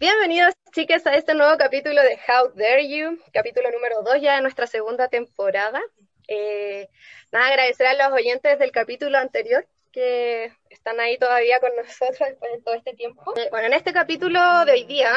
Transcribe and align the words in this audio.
Bienvenidos, 0.00 0.54
chicas, 0.70 1.04
a 1.08 1.14
este 1.16 1.34
nuevo 1.34 1.58
capítulo 1.58 2.00
de 2.00 2.16
How 2.28 2.52
Dare 2.54 2.88
You, 2.88 3.18
capítulo 3.32 3.68
número 3.72 4.04
2 4.04 4.22
ya 4.22 4.36
de 4.36 4.42
nuestra 4.42 4.68
segunda 4.68 5.08
temporada. 5.08 5.80
Eh, 6.28 6.88
nada, 7.32 7.48
agradecer 7.48 7.84
a 7.88 7.94
los 7.94 8.12
oyentes 8.16 8.60
del 8.60 8.70
capítulo 8.70 9.18
anterior 9.18 9.66
que 9.90 10.52
están 10.70 11.00
ahí 11.00 11.18
todavía 11.18 11.58
con 11.58 11.74
nosotros 11.74 12.28
después 12.28 12.52
de 12.52 12.62
todo 12.62 12.76
este 12.76 12.94
tiempo. 12.94 13.34
Eh, 13.36 13.48
bueno, 13.50 13.66
en 13.66 13.72
este 13.72 13.92
capítulo 13.92 14.38
de 14.66 14.70
hoy 14.70 14.84
día, 14.84 15.12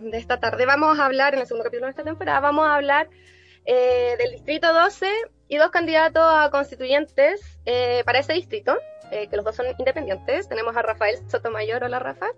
de 0.00 0.18
esta 0.18 0.40
tarde, 0.40 0.66
vamos 0.66 0.98
a 0.98 1.06
hablar, 1.06 1.34
en 1.34 1.42
el 1.42 1.46
segundo 1.46 1.62
capítulo 1.62 1.86
de 1.86 1.90
esta 1.90 2.02
temporada, 2.02 2.40
vamos 2.40 2.66
a 2.66 2.74
hablar 2.74 3.08
eh, 3.64 4.16
del 4.18 4.32
distrito 4.32 4.72
12 4.72 5.06
y 5.46 5.56
dos 5.56 5.70
candidatos 5.70 6.24
a 6.24 6.50
constituyentes 6.50 7.60
eh, 7.64 8.02
para 8.04 8.18
ese 8.18 8.32
distrito, 8.32 8.76
que 9.08 9.36
los 9.36 9.44
dos 9.44 9.54
son 9.54 9.66
independientes. 9.78 10.48
Tenemos 10.48 10.76
a 10.76 10.82
Rafael 10.82 11.16
Sotomayor. 11.28 11.84
Hola, 11.84 12.00
Rafa. 12.00 12.32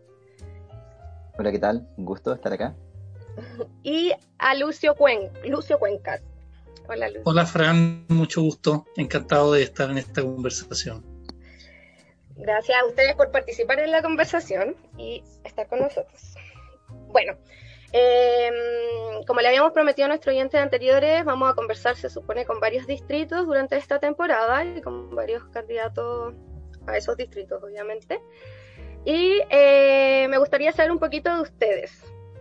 Hola, 1.39 1.51
¿qué 1.51 1.59
tal? 1.59 1.89
Un 1.97 2.05
gusto 2.05 2.33
estar 2.33 2.53
acá. 2.53 2.75
Y 3.83 4.13
a 4.39 4.55
Lucio, 4.55 4.95
Cuen 4.95 5.31
Lucio 5.45 5.79
Cuencas. 5.79 6.23
Hola, 6.89 7.09
Lucio. 7.09 7.23
Hola, 7.25 7.47
Fran. 7.47 8.05
Mucho 8.09 8.43
gusto. 8.43 8.87
Encantado 8.97 9.53
de 9.53 9.63
estar 9.63 9.91
en 9.91 9.99
esta 9.99 10.23
conversación. 10.23 11.05
Gracias 12.37 12.79
a 12.79 12.87
ustedes 12.87 13.15
por 13.15 13.31
participar 13.31 13.79
en 13.81 13.91
la 13.91 14.03
conversación 14.03 14.77
y 14.99 15.23
estar 15.45 15.67
con 15.69 15.81
nosotros. 15.81 16.35
Bueno, 17.09 17.37
eh, 17.93 18.51
como 19.27 19.41
le 19.41 19.49
habíamos 19.49 19.73
prometido 19.73 20.07
a 20.07 20.09
nuestros 20.09 20.35
oyentes 20.35 20.61
anteriores, 20.61 21.25
vamos 21.25 21.51
a 21.51 21.55
conversar, 21.55 21.97
se 21.97 22.11
supone, 22.11 22.45
con 22.45 22.59
varios 22.59 22.87
distritos 22.87 23.47
durante 23.47 23.77
esta 23.77 23.99
temporada 23.99 24.65
y 24.65 24.81
con 24.81 25.15
varios 25.15 25.45
candidatos 25.45 26.35
a 26.87 26.97
esos 26.97 27.17
distritos, 27.17 27.63
obviamente. 27.63 28.21
Y 29.05 29.43
eh, 29.51 30.27
me 30.29 30.39
gustaría 30.39 30.73
saber 30.73 30.93
un 30.93 30.99
poquito 30.99 31.35
de 31.35 31.43
ustedes, 31.43 31.93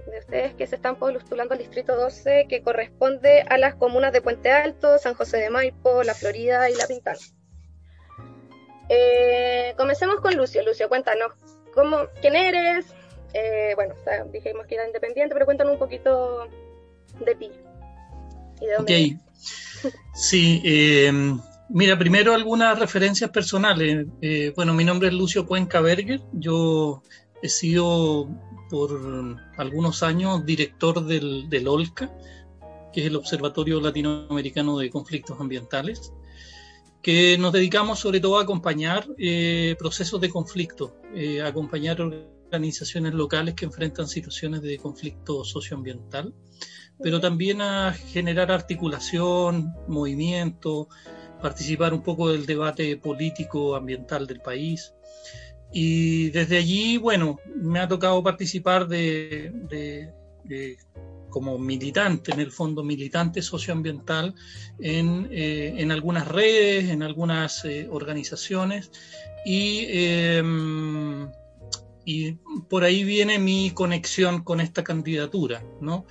de 0.05 0.19
ustedes 0.19 0.53
que 0.53 0.67
se 0.67 0.75
están 0.75 0.95
postulando 0.97 1.53
al 1.53 1.59
distrito 1.59 1.95
12, 1.95 2.45
que 2.47 2.61
corresponde 2.61 3.41
a 3.41 3.57
las 3.57 3.75
comunas 3.75 4.13
de 4.13 4.21
Puente 4.21 4.51
Alto, 4.51 4.97
San 4.99 5.15
José 5.15 5.37
de 5.37 5.49
Maipo, 5.49 6.03
La 6.03 6.13
Florida 6.13 6.69
y 6.69 6.75
La 6.75 6.87
Pintana. 6.87 7.19
Eh, 8.89 9.73
comencemos 9.77 10.17
con 10.17 10.35
Lucio. 10.35 10.63
Lucio, 10.63 10.89
cuéntanos, 10.89 11.33
¿cómo, 11.73 11.97
¿quién 12.19 12.35
eres? 12.35 12.85
Eh, 13.33 13.71
bueno, 13.75 13.95
dijimos 14.31 14.67
que 14.67 14.75
era 14.75 14.85
independiente, 14.85 15.33
pero 15.33 15.45
cuéntanos 15.45 15.73
un 15.73 15.79
poquito 15.79 16.47
de 17.25 17.35
ti. 17.35 17.51
¿Y 18.59 18.65
de 18.65 18.73
dónde 18.73 19.15
ok. 19.15 19.91
Sí, 20.13 20.61
eh, 20.63 21.11
mira, 21.73 21.97
primero 21.97 22.33
algunas 22.33 22.77
referencias 22.77 23.29
personales. 23.31 24.07
Eh, 24.21 24.53
bueno, 24.55 24.73
mi 24.73 24.83
nombre 24.83 25.09
es 25.09 25.13
Lucio 25.13 25.45
Cuenca 25.45 25.81
Berger. 25.81 26.21
Yo 26.33 27.03
he 27.41 27.49
sido 27.49 28.29
por 28.69 29.37
algunos 29.57 30.03
años 30.03 30.45
director 30.45 31.05
del, 31.05 31.49
del 31.49 31.67
OLCA, 31.67 32.11
que 32.93 33.01
es 33.01 33.07
el 33.07 33.15
Observatorio 33.15 33.81
Latinoamericano 33.81 34.77
de 34.77 34.89
Conflictos 34.89 35.39
Ambientales 35.39 36.13
que 37.01 37.35
nos 37.39 37.51
dedicamos 37.51 37.99
sobre 37.99 38.19
todo 38.19 38.37
a 38.37 38.43
acompañar 38.43 39.07
procesos 39.79 40.21
de 40.21 40.29
conflicto, 40.29 40.97
acompañar 41.43 41.99
organizaciones 41.99 43.13
locales 43.13 43.55
que 43.55 43.65
enfrentan 43.65 44.07
situaciones 44.07 44.61
de 44.61 44.77
conflicto 44.77 45.43
socioambiental, 45.43 46.33
pero 47.01 47.19
también 47.19 47.61
a 47.61 47.93
generar 47.93 48.51
articulación, 48.51 49.73
movimiento, 49.87 50.89
participar 51.41 51.93
un 51.93 52.03
poco 52.03 52.31
del 52.31 52.45
debate 52.45 52.97
político 52.97 53.75
ambiental 53.75 54.27
del 54.27 54.39
país. 54.41 54.93
Y 55.73 56.29
desde 56.31 56.57
allí, 56.57 56.97
bueno, 56.97 57.39
me 57.55 57.79
ha 57.79 57.87
tocado 57.87 58.21
participar 58.21 58.87
de, 58.87 60.13
como 61.29 61.57
militante, 61.57 62.33
en 62.33 62.41
el 62.41 62.51
fondo 62.51 62.83
militante 62.83 63.41
socioambiental, 63.41 64.35
en, 64.79 65.29
eh, 65.31 65.75
en 65.77 65.91
algunas 65.91 66.27
redes, 66.27 66.89
en 66.89 67.03
algunas 67.03 67.63
eh, 67.63 67.87
organizaciones 67.89 68.91
y 69.45 69.85
em, 69.89 71.31
y 72.05 72.33
por 72.69 72.83
ahí 72.83 73.03
viene 73.03 73.39
mi 73.39 73.71
conexión 73.71 74.43
con 74.43 74.59
esta 74.59 74.83
candidatura, 74.83 75.63
¿no? 75.79 76.05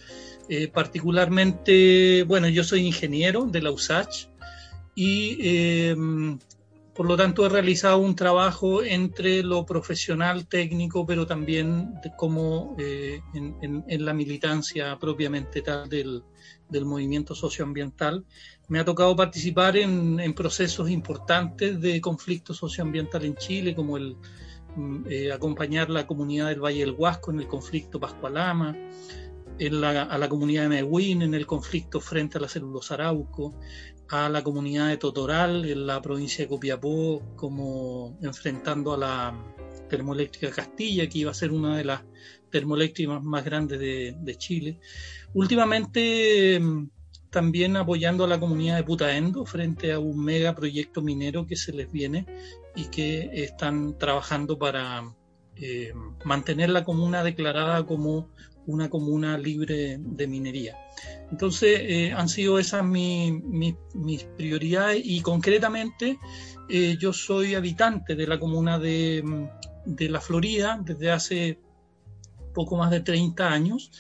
Eh, 0.49 0.69
particularmente, 0.69 2.25
bueno, 2.25 2.49
yo 2.49 2.65
soy 2.65 2.87
ingeniero 2.87 3.45
de 3.47 3.63
la 3.63 3.71
USACH 3.71 4.30
y 5.01 5.39
em, 5.41 6.39
por 6.95 7.07
lo 7.07 7.17
tanto 7.17 7.47
he 7.47 7.49
realizado 7.49 7.99
un 7.99 8.15
trabajo 8.15 8.83
entre 8.83 9.43
lo 9.43 9.65
profesional, 9.65 10.47
técnico, 10.47 11.07
pero 11.07 11.27
también 11.27 11.95
como 12.17 12.77
eh, 12.79 13.21
en, 13.35 14.05
la 14.05 14.13
militancia 14.13 14.99
propiamente 14.99 15.63
tal 15.63 15.89
del, 15.89 16.23
del, 16.69 16.85
movimiento 16.85 17.35
socioambiental. 17.35 18.25
Me 18.69 18.81
ha 18.81 18.85
tocado 18.85 19.17
participar 19.17 19.77
en, 19.77 20.21
en 20.21 20.35
procesos 20.35 20.91
importantes 20.91 21.81
de 21.81 22.01
conflicto 22.01 22.53
socioambiental 22.53 23.25
en 23.25 23.37
Chile, 23.37 23.75
como 23.75 23.97
el 23.97 24.17
Mm, 24.77 25.05
eh, 25.09 25.33
acompañar 25.33 25.91
la 25.91 26.07
comunidad 26.07 26.49
del 26.49 26.61
Valle 26.61 26.81
del 26.81 26.93
Huasco 26.93 27.33
en 27.33 27.41
el 27.41 27.49
conflicto 27.49 27.99
Pascualama, 27.99 28.77
en 29.59 29.81
la, 29.81 30.05
a 30.05 30.17
la 30.17 30.29
comunidad 30.29 30.63
de 30.63 30.69
Mehuín 30.69 31.23
en 31.23 31.35
el 31.35 31.47
conflicto 31.47 32.01
frente 32.01 32.39
a 32.39 32.41
la 32.41 32.49
celulosa 32.49 32.95
Arauco, 32.95 33.55
a 34.11 34.29
la 34.29 34.43
comunidad 34.43 34.89
de 34.89 34.97
Totoral 34.97 35.65
en 35.65 35.87
la 35.87 36.03
provincia 36.03 36.45
de 36.45 36.49
Copiapó, 36.49 37.23
como 37.37 38.19
enfrentando 38.23 38.93
a 38.93 38.99
la 38.99 39.55
termoeléctrica 39.89 40.51
Castilla, 40.51 41.09
que 41.09 41.19
iba 41.19 41.31
a 41.31 41.35
ser 41.35 41.53
una 41.53 41.77
de 41.77 41.85
las 41.85 42.03
termoeléctricas 42.51 43.23
más 43.23 43.45
grandes 43.45 43.79
de, 43.79 44.35
Chile. 44.37 44.81
Últimamente 45.33 46.59
mm, 46.59 46.89
también 47.31 47.77
apoyando 47.77 48.25
a 48.25 48.29
la 48.29 48.41
comunidad 48.41 48.77
de 48.77 48.83
Putaendo 48.83 49.47
frente 49.47 49.93
a 49.93 50.01
un 50.01 50.25
mega 50.25 50.57
proyecto 50.57 51.03
minero 51.03 51.47
que 51.47 51.55
se 51.55 51.73
les 51.73 51.91
viene 51.93 52.27
y 52.75 52.87
que 52.87 53.31
están 53.45 53.97
trabajando 53.97 54.59
para 54.59 55.15
eh, 55.55 55.93
mantener 56.25 56.71
la 56.71 56.83
comuna 56.83 57.23
declarada 57.23 57.87
como 57.87 58.29
una 58.67 58.91
comuna 58.91 59.39
libre 59.39 59.99
de 60.01 60.27
minería. 60.27 60.77
Entonces, 61.31 61.81
eh, 61.83 62.13
han 62.13 62.29
sido 62.29 62.59
esas 62.59 62.85
mis 62.85 64.25
prioridades 64.37 65.03
y 65.05 65.21
concretamente 65.21 66.19
eh, 66.69 66.97
yo 66.99 67.13
soy 67.13 67.55
habitante 67.55 68.15
de 68.17 68.27
la 68.27 68.39
comuna 68.39 68.79
de, 68.79 69.49
de, 69.85 70.09
La 70.09 70.21
Florida 70.21 70.79
desde 70.83 71.11
hace 71.11 71.61
poco 72.55 72.77
más 72.77 72.91
de 72.91 73.01
30 73.01 73.49
años. 73.49 73.91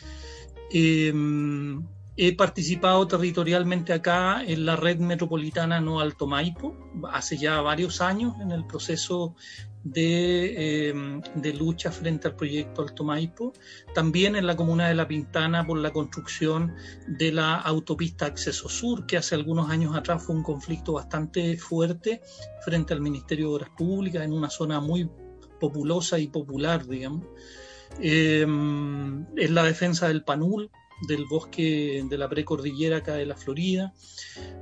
He 2.22 2.36
participado 2.36 3.06
territorialmente 3.06 3.94
acá 3.94 4.44
en 4.44 4.66
la 4.66 4.76
red 4.76 4.98
metropolitana 4.98 5.80
No 5.80 6.00
Alto 6.00 6.26
Maipo, 6.26 6.76
hace 7.10 7.38
ya 7.38 7.62
varios 7.62 8.02
años 8.02 8.34
en 8.42 8.50
el 8.50 8.66
proceso 8.66 9.36
de, 9.84 10.90
eh, 10.90 11.20
de, 11.34 11.52
lucha 11.54 11.90
frente 11.90 12.28
al 12.28 12.36
proyecto 12.36 12.82
Alto 12.82 13.04
Maipo, 13.04 13.52
también 13.94 14.36
en 14.36 14.46
la 14.46 14.56
comuna 14.56 14.88
de 14.88 14.94
La 14.94 15.08
Pintana 15.08 15.66
por 15.66 15.78
la 15.78 15.92
construcción 15.92 16.74
de 17.06 17.32
la 17.32 17.54
autopista 17.56 18.26
Acceso 18.26 18.68
Sur, 18.68 19.06
que 19.06 19.16
hace 19.16 19.34
algunos 19.34 19.70
años 19.70 19.96
atrás 19.96 20.22
fue 20.22 20.34
un 20.34 20.42
conflicto 20.42 20.94
bastante 20.94 21.56
fuerte 21.56 22.20
frente 22.64 22.92
al 22.92 23.00
Ministerio 23.00 23.48
de 23.48 23.54
Obras 23.54 23.70
Públicas 23.70 24.22
en 24.22 24.32
una 24.32 24.50
zona 24.50 24.80
muy 24.80 25.08
populosa 25.58 26.18
y 26.18 26.28
popular, 26.28 26.86
digamos. 26.86 27.26
Eh, 28.00 28.42
en 28.42 29.54
la 29.54 29.64
defensa 29.64 30.08
del 30.08 30.24
Panul, 30.24 30.70
del 31.02 31.24
bosque 31.24 32.04
de 32.08 32.18
la 32.18 32.28
precordillera 32.28 32.98
acá 32.98 33.14
de 33.14 33.26
la 33.26 33.36
Florida. 33.36 33.92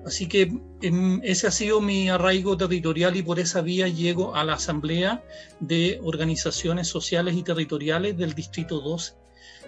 Así 0.04 0.28
que 0.28 0.52
em, 0.82 1.20
ese 1.22 1.46
ha 1.46 1.50
sido 1.50 1.80
mi 1.80 2.08
arraigo 2.08 2.56
territorial 2.56 3.16
y 3.16 3.22
por 3.22 3.38
esa 3.38 3.60
vía 3.60 3.88
llego 3.88 4.34
a 4.34 4.44
la 4.44 4.54
Asamblea 4.54 5.24
de 5.60 6.00
Organizaciones 6.02 6.88
Sociales 6.88 7.36
y 7.36 7.42
Territoriales 7.42 8.16
del 8.16 8.34
Distrito 8.34 8.80
12, 8.80 9.14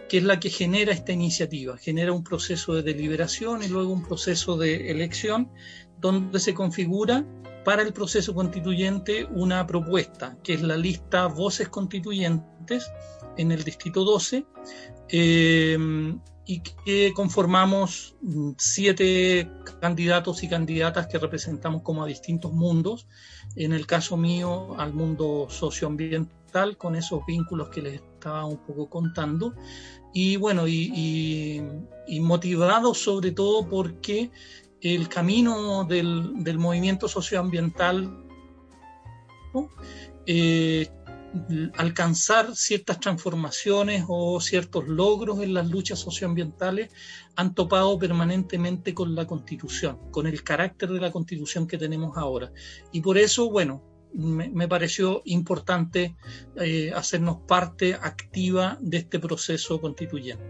que 0.09 0.19
es 0.19 0.25
la 0.25 0.41
que 0.41 0.51
genera 0.51 0.93
esta 0.93 1.13
iniciativa, 1.13 1.77
genera 1.77 2.13
un 2.13 2.25
proceso 2.25 2.75
de 2.75 2.83
deliberación 2.83 3.63
y 3.63 3.69
luego 3.69 3.93
un 3.93 4.03
proceso 4.03 4.57
de 4.57 4.91
elección 4.91 5.51
donde 5.99 6.41
se 6.41 6.55
configura 6.55 7.25
para 7.65 7.83
el 7.83 7.93
proceso 7.93 8.35
constituyente 8.35 9.27
una 9.27 9.67
propuesta, 9.67 10.39
que 10.43 10.55
es 10.55 10.63
la 10.63 10.77
lista 10.77 11.27
Voces 11.27 11.69
Constituyentes, 11.69 12.91
en 13.37 13.53
el 13.53 13.65
Distrito 13.65 14.05
12 14.05 14.45
y 16.51 16.63
que 16.85 17.13
conformamos 17.15 18.17
mm, 18.23 18.51
siete 18.59 19.49
candidatos 19.81 20.43
y 20.43 20.49
candidatas 20.49 21.07
que 21.07 21.17
representamos 21.17 21.83
como 21.83 22.03
a 22.03 22.09
distintos 22.09 22.53
mundos. 22.53 23.07
En 23.55 23.73
el 23.73 23.87
caso 23.87 24.17
mío, 24.17 24.75
al 24.77 24.93
mundo 24.93 25.47
socioambiental, 25.49 26.77
con 26.77 26.97
esos 26.97 27.25
vínculos 27.25 27.69
que 27.69 27.83
les 27.83 27.95
estaba 27.95 28.47
un 28.47 28.57
poco 28.67 28.91
contando. 28.91 29.55
Y 30.13 30.39
bueno, 30.39 30.67
y, 30.67 31.63
motivado 32.21 32.95
sobre 32.95 33.31
todo 33.31 33.69
porque 33.69 34.33
el 34.81 35.09
camino 35.09 35.85
del, 35.85 36.43
del 36.43 36.59
movimiento 36.59 37.07
socioambiental 37.07 38.27
eh, 40.27 40.89
alcanzar 41.77 42.57
ciertas 42.57 42.99
transformaciones 42.99 44.05
o 44.09 44.41
ciertos 44.41 44.89
logros 44.89 45.41
en 45.41 45.55
las 45.55 45.69
luchas 45.69 45.99
socioambientales 45.99 46.91
han 47.37 47.55
topado 47.55 47.99
permanentemente 47.99 48.95
con 48.95 49.15
la 49.15 49.27
constitución, 49.27 50.11
con 50.11 50.27
el 50.27 50.43
carácter 50.43 50.91
de 50.91 51.01
la 51.01 51.13
constitución 51.13 51.67
que 51.67 51.79
tenemos 51.79 52.17
ahora. 52.17 52.53
Y 52.93 53.01
por 53.01 53.17
eso, 53.17 53.51
bueno, 53.51 53.83
me, 54.13 54.67
pareció 54.67 55.23
importante 55.25 56.17
eh, 56.57 56.93
hacernos 56.95 57.39
parte 57.47 57.95
activa 57.95 58.77
de 58.81 58.99
este 58.99 59.21
proceso 59.21 59.81
constituyente. 59.81 60.45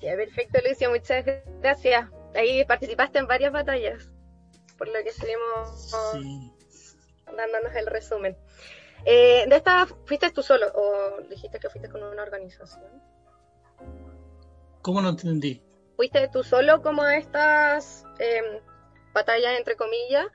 Ya, 0.00 0.14
perfecto, 0.16 0.58
Lucio, 0.66 0.90
muchas 0.90 1.24
gracias. 1.60 2.08
Ahí 2.34 2.64
participaste 2.64 3.18
en 3.18 3.26
varias 3.26 3.52
batallas, 3.52 4.08
por 4.78 4.86
lo 4.86 4.94
que 5.02 5.10
estuvimos 5.10 5.90
sí 6.12 6.59
dándonos 7.36 7.74
el 7.74 7.86
resumen. 7.86 8.36
Eh, 9.04 9.44
¿De 9.48 9.56
esta 9.56 9.86
fuiste 10.04 10.30
tú 10.30 10.42
solo 10.42 10.66
o 10.74 11.22
dijiste 11.28 11.58
que 11.58 11.70
fuiste 11.70 11.88
con 11.88 12.02
una 12.02 12.22
organización? 12.22 12.84
¿Cómo 14.82 15.00
no 15.00 15.10
entendí? 15.10 15.62
¿Fuiste 15.96 16.28
tú 16.28 16.42
solo 16.42 16.82
como 16.82 17.02
a 17.02 17.16
estas 17.16 18.04
em, 18.18 18.60
batallas, 19.12 19.58
entre 19.58 19.76
comillas? 19.76 20.26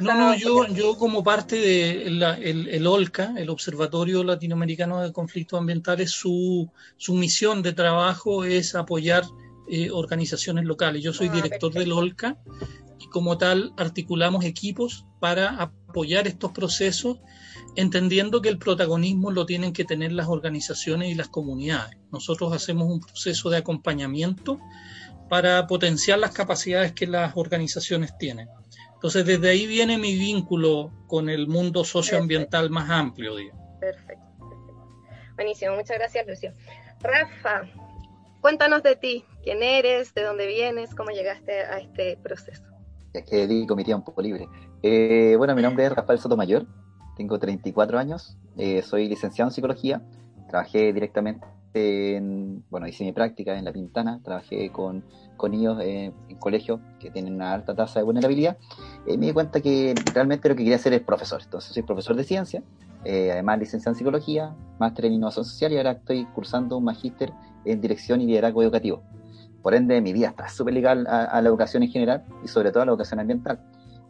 no, 0.00 0.14
no, 0.14 0.34
yo, 0.34 0.66
yo 0.66 0.96
como 0.96 1.22
parte 1.22 1.56
de 1.56 2.06
el, 2.06 2.86
OLCA, 2.86 3.34
el 3.36 3.50
Observatorio 3.50 4.24
Latinoamericano 4.24 5.02
de 5.02 5.12
Conflictos 5.12 5.58
Ambientales, 5.58 6.10
su, 6.10 6.70
su 6.96 7.14
misión 7.14 7.62
de 7.62 7.72
trabajo 7.72 8.44
es 8.44 8.74
apoyar 8.74 9.24
eh, 9.68 9.90
organizaciones 9.90 10.64
locales. 10.64 11.02
Yo 11.02 11.12
soy 11.12 11.28
ah, 11.28 11.32
director 11.32 11.72
del 11.72 11.92
OLCA 11.92 12.36
y 12.98 13.08
como 13.08 13.38
tal 13.38 13.72
articulamos 13.76 14.44
equipos 14.44 15.06
para 15.20 15.72
apoyar 15.94 16.26
estos 16.26 16.50
procesos, 16.50 17.20
entendiendo 17.76 18.42
que 18.42 18.48
el 18.48 18.58
protagonismo 18.58 19.30
lo 19.30 19.46
tienen 19.46 19.72
que 19.72 19.84
tener 19.84 20.10
las 20.10 20.26
organizaciones 20.26 21.08
y 21.08 21.14
las 21.14 21.28
comunidades. 21.28 21.96
Nosotros 22.10 22.52
hacemos 22.52 22.88
un 22.90 22.98
proceso 22.98 23.48
de 23.48 23.58
acompañamiento 23.58 24.58
para 25.28 25.68
potenciar 25.68 26.18
las 26.18 26.32
capacidades 26.32 26.92
que 26.94 27.06
las 27.06 27.36
organizaciones 27.36 28.18
tienen. 28.18 28.48
Entonces, 28.94 29.24
desde 29.24 29.50
ahí 29.50 29.68
viene 29.68 29.96
mi 29.96 30.16
vínculo 30.16 30.90
con 31.06 31.28
el 31.28 31.46
mundo 31.46 31.84
socioambiental 31.84 32.70
más 32.70 32.90
amplio. 32.90 33.36
Perfecto, 33.78 34.24
perfecto. 34.40 35.32
Buenísimo, 35.36 35.76
muchas 35.76 35.96
gracias, 35.96 36.26
Lucio. 36.26 36.54
Rafa, 37.00 37.70
cuéntanos 38.40 38.82
de 38.82 38.96
ti, 38.96 39.24
quién 39.44 39.62
eres, 39.62 40.12
de 40.12 40.24
dónde 40.24 40.48
vienes, 40.48 40.92
cómo 40.92 41.10
llegaste 41.10 41.60
a 41.60 41.78
este 41.78 42.16
proceso 42.16 42.74
es 43.14 43.24
que 43.24 43.46
dedico 43.46 43.76
mi 43.76 43.84
tiempo 43.84 44.12
libre. 44.20 44.48
Eh, 44.86 45.36
bueno, 45.38 45.54
mi 45.54 45.62
nombre 45.62 45.86
es 45.86 45.92
Rafael 45.94 46.18
Sotomayor, 46.18 46.66
tengo 47.16 47.38
34 47.38 47.98
años, 47.98 48.36
eh, 48.58 48.82
soy 48.82 49.08
licenciado 49.08 49.48
en 49.48 49.54
psicología, 49.54 50.02
trabajé 50.46 50.92
directamente 50.92 51.46
en, 51.72 52.62
bueno, 52.68 52.86
hice 52.86 53.02
mi 53.02 53.12
práctica 53.12 53.56
en 53.56 53.64
La 53.64 53.72
Pintana, 53.72 54.20
trabajé 54.22 54.70
con, 54.72 55.02
con 55.38 55.52
niños 55.52 55.78
en 55.80 56.12
colegios 56.38 56.80
que 57.00 57.10
tienen 57.10 57.36
una 57.36 57.54
alta 57.54 57.74
tasa 57.74 58.00
de 58.00 58.04
vulnerabilidad, 58.04 58.58
y 59.06 59.16
me 59.16 59.24
di 59.24 59.32
cuenta 59.32 59.62
que 59.62 59.94
realmente 60.12 60.50
lo 60.50 60.54
que 60.54 60.64
quería 60.64 60.76
hacer 60.76 60.92
es 60.92 61.00
profesor, 61.00 61.40
entonces 61.42 61.72
soy 61.72 61.82
profesor 61.82 62.14
de 62.14 62.24
ciencia, 62.24 62.62
eh, 63.06 63.32
además 63.32 63.60
licenciado 63.60 63.94
en 63.94 63.96
psicología, 63.96 64.54
máster 64.78 65.06
en 65.06 65.14
innovación 65.14 65.46
social 65.46 65.72
y 65.72 65.78
ahora 65.78 65.92
estoy 65.92 66.26
cursando 66.26 66.76
un 66.76 66.84
magíster 66.84 67.32
en 67.64 67.80
dirección 67.80 68.20
y 68.20 68.26
liderazgo 68.26 68.62
educativo. 68.62 69.02
Por 69.62 69.74
ende, 69.74 69.98
mi 70.02 70.12
vida 70.12 70.28
está 70.28 70.46
súper 70.50 70.74
ligada 70.74 71.24
a, 71.24 71.40
la 71.40 71.48
educación 71.48 71.82
en 71.84 71.88
general 71.88 72.22
y 72.44 72.48
sobre 72.48 72.70
todo 72.70 72.82
a 72.82 72.84
la 72.84 72.92
educación 72.92 73.18
ambiental. 73.18 73.58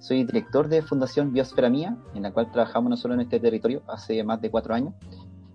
Soy 0.05 0.23
director 0.25 0.69
de 0.69 0.83
Fundación 0.83 1.33
Biosfera 1.33 1.71
Mía, 1.71 1.97
en 2.15 2.25
la 2.25 2.31
cual 2.31 2.53
trabajamos 2.53 2.91
no 2.91 2.97
solo 2.99 3.15
en 3.15 3.23
este 3.23 3.41
territorio 3.41 3.81
hace 3.89 4.23
más 4.23 4.39
de 4.39 4.51
cuatro 4.51 4.75
años, 4.75 4.93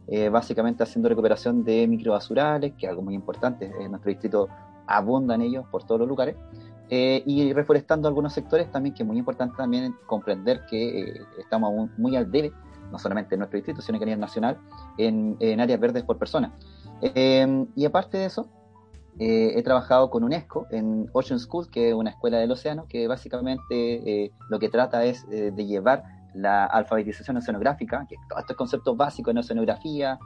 eh, 0.08 0.28
básicamente 0.30 0.82
haciendo 0.82 1.08
recuperación 1.08 1.64
de 1.64 1.86
microbasurales, 1.88 2.74
que 2.74 2.88
es 2.88 2.90
algo 2.90 3.04
muy 3.04 3.14
importante, 3.14 3.72
en 3.80 3.92
nuestro 3.92 4.10
distrito 4.10 4.48
abunda 4.88 5.36
en 5.36 5.42
ellos 5.42 5.66
por 5.70 5.84
todos 5.84 6.00
los 6.00 6.10
lugares, 6.10 6.36
eh, 6.90 7.22
y 7.28 7.54
reforestando 7.54 8.08
algunos 8.08 8.34
sectores 8.34 8.72
también, 8.72 8.96
que 8.96 9.04
es 9.04 9.08
muy 9.08 9.20
importante 9.20 9.56
también 9.56 9.94
comprender 10.08 10.66
que 10.68 11.00
eh, 11.00 11.22
estamos 11.38 11.88
muy 12.00 12.16
al 12.16 12.32
debe, 12.32 12.52
no 12.92 12.98
solamente 12.98 13.36
en 13.36 13.42
nuestro 13.42 13.58
distrito, 13.58 13.84
sino 13.84 14.00
que 14.00 14.06
a 14.06 14.08
nivel 14.08 14.20
nacional, 14.20 14.58
en, 14.98 15.38
en 15.40 15.60
áreas 15.60 15.80
verdes 15.80 16.02
por 16.02 16.18
persona. 16.18 16.52
y 17.76 17.86
aparte 17.86 18.18
de 18.18 18.26
eso, 18.26 18.50
eh, 19.20 19.60
he 19.60 19.64
trabajado 19.64 20.10
con 20.10 20.24
UNESCO 20.24 20.68
en 20.72 21.10
Ocean 21.12 21.40
School, 21.40 21.70
que 21.70 21.90
es 21.90 21.94
una 21.94 22.12
escuela 22.12 22.38
del 22.38 22.52
océano, 22.52 22.86
que 22.88 23.06
básicamente 23.06 24.24
eh, 24.26 24.32
lo 24.50 24.60
que 24.60 24.70
trata 24.70 25.04
es 25.04 25.26
eh, 25.30 25.52
de 25.54 25.66
llevar 25.66 26.04
la 26.34 26.64
alfabetización 26.64 27.36
oceanográfica, 27.36 28.06
que 28.08 28.16
todos 28.30 28.42
estos 28.42 28.56
conceptos 28.56 28.96
básicos 28.96 29.32
en 29.32 29.40
oceanografía 29.40 30.20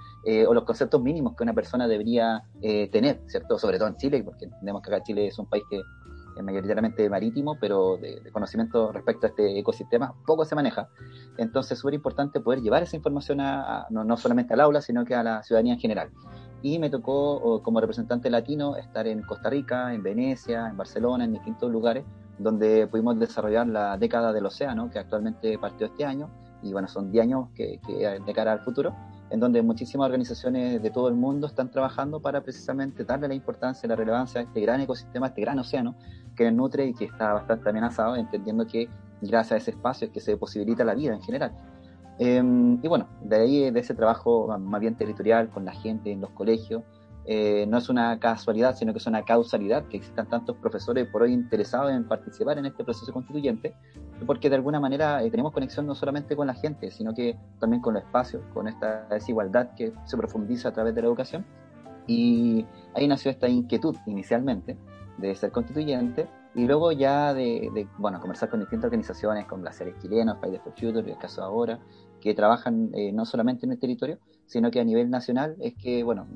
o 0.48 0.54
los 0.54 0.66
conceptos 0.66 1.02
mínimos 1.02 1.34
que 1.36 1.44
una 1.44 1.54
persona 1.54 1.88
debería 1.88 2.44
tener, 2.92 3.22
¿cierto? 3.28 3.58
Sobre 3.58 3.78
todo 3.78 3.88
en 3.88 3.96
Chile, 3.96 4.22
porque 4.22 4.46
entendemos 4.46 4.82
que 4.82 4.94
acá 4.94 5.02
Chile 5.02 5.28
es 5.28 5.40
un 5.40 5.46
país 5.46 5.64
que 5.70 5.78
es 5.78 6.44
mayoritariamente 6.44 7.10
marítimo, 7.10 7.58
pero 7.58 7.98
de, 7.98 8.22
conocimiento 8.34 8.92
respecto 8.92 9.28
a 9.28 9.30
este 9.30 9.58
ecosistema 9.58 10.14
poco 10.28 10.44
se 10.44 10.56
maneja. 10.56 10.90
Entonces 11.38 11.74
es 11.74 11.80
súper 11.80 11.94
importante 11.94 12.42
poder 12.42 12.62
llevar 12.62 12.84
esa 12.84 12.98
información 12.98 13.40
a, 13.40 13.88
no, 13.90 14.04
no, 14.04 14.18
solamente 14.18 14.54
al 14.54 14.60
aula, 14.60 14.82
sino 14.82 15.06
que 15.06 15.16
a 15.16 15.24
la 15.24 15.42
ciudadanía 15.42 15.74
en 15.74 15.80
general 15.80 16.12
y 16.64 16.80
me 16.80 16.90
tocó 16.90 17.62
como 17.62 17.80
representante 17.80 18.30
latino 18.30 18.78
estar 18.78 19.06
en 19.06 19.22
Costa 19.22 19.50
Rica, 19.50 19.94
en 19.94 20.02
Venecia, 20.02 20.70
en 20.70 20.78
Barcelona, 20.78 21.26
en 21.26 21.34
distintos 21.34 21.70
lugares 21.70 22.06
donde 22.40 22.88
pudimos 22.88 23.20
desarrollar 23.20 23.68
la 23.68 23.98
década 23.98 24.34
del 24.34 24.46
océano, 24.46 24.90
que 24.90 24.98
actualmente 24.98 25.58
partió 25.60 25.88
este 25.88 26.06
año, 26.06 26.30
y 26.64 26.72
bueno, 26.72 26.88
son 26.88 27.12
10 27.12 27.24
años 27.24 27.50
que, 27.54 27.80
que 27.86 28.20
de 28.20 28.34
cara 28.34 28.54
al 28.54 28.62
futuro, 28.62 28.96
en 29.30 29.40
donde 29.40 29.62
muchísimas 29.62 30.06
organizaciones 30.06 30.82
de 30.82 30.90
todo 30.90 31.10
el 31.10 31.16
mundo 31.16 31.48
están 31.48 31.70
trabajando 31.70 32.22
para 32.22 32.42
precisamente 32.42 33.04
darle 33.04 33.28
la 33.28 33.34
importancia 33.34 33.88
la 33.90 33.96
relevancia 33.96 34.42
a 34.42 34.44
este 34.46 34.62
gran 34.62 34.80
ecosistema, 34.80 35.28
a 35.28 35.30
este 35.30 35.42
gran 35.42 35.60
océano 35.60 35.96
que 36.36 36.50
nutre 36.52 36.88
y 36.88 36.94
que 36.94 37.06
está 37.06 37.34
bastante 37.34 37.70
amenazado, 37.70 38.16
entendiendo 38.16 38.66
que 38.66 38.88
gracias 39.22 39.52
a 39.52 39.58
ese 39.58 39.72
espacio 39.72 40.08
es 40.08 40.14
que 40.14 40.20
se 40.20 40.38
posibilita 40.38 40.84
la 40.84 40.96
vida 40.96 41.14
en 41.14 41.22
general. 41.22 41.52
Em, 42.20 42.80
y 42.84 42.88
bueno, 42.88 43.08
de 43.22 43.36
ahí, 43.36 43.72
de 43.72 43.80
ese 43.80 43.94
trabajo 43.96 44.56
más 44.60 44.82
bien 44.82 44.96
territorial 44.96 45.50
con 45.50 45.66
la 45.66 45.74
gente 45.74 46.12
en 46.12 46.22
los 46.22 46.30
colegios, 46.32 46.84
eh, 47.26 47.66
no 47.68 47.78
es 47.78 47.88
una 47.88 48.20
casualidad, 48.20 48.76
sino 48.76 48.92
que 48.92 49.00
es 49.00 49.08
una 49.08 49.24
causalidad 49.24 49.86
que 49.86 49.98
existan 49.98 50.28
tantos 50.28 50.58
profesores 50.58 51.08
por 51.08 51.22
hoy 51.22 51.32
interesados 51.32 51.92
en 51.92 52.06
participar 52.06 52.58
en 52.58 52.66
este 52.66 52.84
proceso 52.84 53.14
constituyente, 53.14 53.74
porque 54.26 54.50
de 54.50 54.58
alguna 54.58 54.80
manera 54.80 55.24
eh, 55.24 55.32
tenemos 55.32 55.54
conexión 55.54 55.88
no 55.88 55.96
solamente 55.96 56.36
con 56.36 56.48
la 56.48 56.54
gente, 56.54 56.92
sino 56.92 57.14
que 57.14 57.38
también 57.60 57.82
con 57.82 57.94
los 57.94 58.04
espacios, 58.04 58.44
con 58.54 58.68
esta 58.68 59.08
desigualdad 59.10 59.74
que 59.76 59.94
se 60.06 60.18
profundiza 60.18 60.70
a 60.70 60.74
través 60.74 60.94
de 60.96 61.02
la 61.02 61.08
educación. 61.08 61.46
Y 62.08 62.66
ahí 62.94 63.08
nació 63.08 63.32
esta 63.32 63.48
inquietud 63.48 63.96
inicialmente 64.06 64.78
de 65.18 65.34
ser 65.36 65.52
constituyente, 65.52 66.28
y 66.56 66.66
luego 66.66 66.92
ya 66.92 67.34
de, 67.34 67.88
bueno, 67.98 68.20
conversar 68.20 68.50
con 68.50 68.60
distintas 68.60 68.86
organizaciones, 68.86 69.46
con 69.48 69.62
glaciares 69.62 69.98
chilenos, 70.00 70.38
Fridays 70.40 70.62
for 70.62 70.74
Future, 70.74 71.12
el 71.12 71.18
caso 71.18 71.44
ahora, 71.44 71.80
que 72.22 72.34
trabajan 72.34 72.92
eh, 72.94 73.12
no 73.12 73.26
solamente 73.26 73.66
en 73.66 73.72
el 73.72 73.80
territorio, 73.80 74.20
sino 74.46 74.70
que 74.70 74.80
a 74.80 74.84
nivel 74.84 75.10
nacional 75.10 75.56
es 75.60 75.74
que, 75.76 76.04
bueno, 76.04 76.28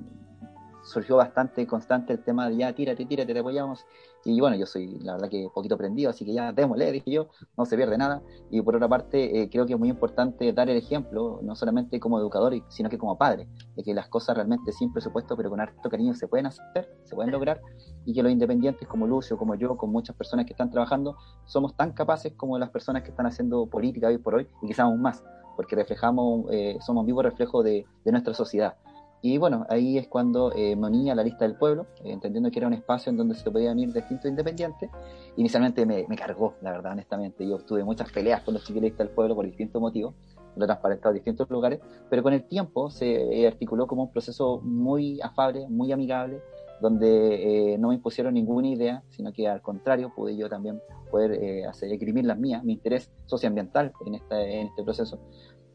surgió 0.83 1.17
bastante 1.17 1.67
constante 1.67 2.13
el 2.13 2.23
tema 2.23 2.49
de 2.49 2.57
ya 2.57 2.73
tírate, 2.73 3.05
tírate, 3.05 3.33
te 3.33 3.39
apoyamos. 3.39 3.85
Y 4.29 4.41
bueno, 4.41 4.57
yo 4.57 4.65
soy 4.65 4.99
la 4.99 5.13
verdad 5.13 5.29
que 5.29 5.47
poquito 5.53 5.77
prendido, 5.77 6.09
así 6.09 6.25
que 6.25 6.33
ya 6.33 6.51
démosle, 6.51 6.91
dije 6.91 7.11
yo, 7.11 7.29
no 7.57 7.65
se 7.65 7.77
pierde 7.77 7.97
nada. 7.97 8.21
Y 8.51 8.61
por 8.61 8.75
otra 8.75 8.89
parte, 8.89 9.41
eh, 9.41 9.49
creo 9.49 9.65
que 9.65 9.73
es 9.73 9.79
muy 9.79 9.89
importante 9.89 10.51
dar 10.51 10.69
el 10.69 10.77
ejemplo, 10.77 11.39
no 11.43 11.55
solamente 11.55 11.99
como 11.99 12.19
educador, 12.19 12.53
sino 12.67 12.89
que 12.89 12.97
como 12.97 13.17
padre, 13.17 13.47
de 13.75 13.83
que 13.83 13.93
las 13.93 14.09
cosas 14.09 14.35
realmente 14.35 14.73
sin 14.73 14.91
presupuesto, 14.91 15.37
pero 15.37 15.49
con 15.49 15.61
harto 15.61 15.89
cariño 15.89 16.13
se 16.13 16.27
pueden 16.27 16.47
hacer, 16.47 16.93
se 17.03 17.15
pueden 17.15 17.31
lograr, 17.31 17.61
y 18.05 18.13
que 18.13 18.21
los 18.21 18.31
independientes 18.31 18.87
como 18.87 19.07
Lucio, 19.07 19.37
como 19.37 19.55
yo, 19.55 19.77
con 19.77 19.91
muchas 19.91 20.15
personas 20.15 20.45
que 20.45 20.53
están 20.53 20.69
trabajando, 20.69 21.15
somos 21.45 21.75
tan 21.75 21.93
capaces 21.93 22.33
como 22.33 22.59
las 22.59 22.69
personas 22.69 23.03
que 23.03 23.11
están 23.11 23.27
haciendo 23.27 23.65
política 23.67 24.07
hoy 24.07 24.17
por 24.17 24.35
hoy, 24.35 24.47
y 24.61 24.67
quizás 24.67 24.81
aún 24.81 25.01
más, 25.01 25.23
porque 25.55 25.75
reflejamos, 25.75 26.45
eh, 26.51 26.77
somos 26.81 27.01
un 27.01 27.07
vivo 27.07 27.21
reflejo 27.21 27.63
de 27.63 27.85
nuestra 28.05 28.33
sociedad. 28.33 28.75
Y 29.21 29.37
bueno, 29.37 29.65
ahí 29.69 29.97
es 29.97 30.07
cuando 30.07 30.53
eh, 30.53 30.75
me 30.75 30.87
uní 30.87 31.09
a 31.09 31.15
la 31.15 31.23
lista 31.23 31.45
del 31.45 31.55
pueblo, 31.55 31.87
eh, 32.03 32.11
entendiendo 32.11 32.51
que 32.51 32.59
era 32.59 32.67
un 32.67 32.73
espacio 32.73 33.09
en 33.09 33.17
donde 33.17 33.35
se 33.35 33.49
podían 33.49 33.73
unir 33.73 33.91
distintos 33.91 34.29
independientes. 34.29 34.89
Inicialmente 35.37 35.85
me, 35.85 36.05
me, 36.07 36.15
cargó, 36.15 36.53
la 36.61 36.71
verdad, 36.71 36.91
honestamente. 36.91 37.47
Yo 37.47 37.57
tuve 37.59 37.83
muchas 37.83 38.11
peleas 38.11 38.41
con 38.43 38.53
los 38.53 38.63
chiquilistas 38.63 38.99
del 39.07 39.09
pueblo 39.09 39.35
por 39.35 39.45
distintos 39.45 39.81
motivos. 39.81 40.13
lo 40.55 40.65
transparentado 40.65 41.11
en 41.11 41.15
distintos 41.15 41.49
lugares, 41.49 41.79
pero 42.09 42.23
con 42.23 42.33
el 42.33 42.43
tiempo 42.43 42.89
se 42.89 43.47
articuló 43.47 43.87
como 43.87 44.03
un 44.03 44.11
proceso 44.11 44.59
muy 44.63 45.19
afable, 45.21 45.67
muy 45.69 45.91
amigable, 45.91 46.41
donde 46.79 47.73
eh, 47.73 47.77
no 47.77 47.89
me 47.89 47.95
impusieron 47.95 48.33
ninguna 48.33 48.67
idea, 48.67 49.03
sino 49.09 49.33
que 49.33 49.47
al 49.47 49.61
contrario 49.61 50.11
pude 50.15 50.35
yo 50.35 50.49
también 50.49 50.81
poder 51.09 51.31
eh, 51.31 51.65
hacer, 51.65 51.91
escribir 51.91 52.25
las 52.25 52.37
mías, 52.37 52.63
mi 52.63 52.73
interés 52.73 53.09
socioambiental 53.25 53.93
en, 54.05 54.15
esta, 54.15 54.41
en 54.41 54.67
este 54.67 54.83
proceso. 54.83 55.19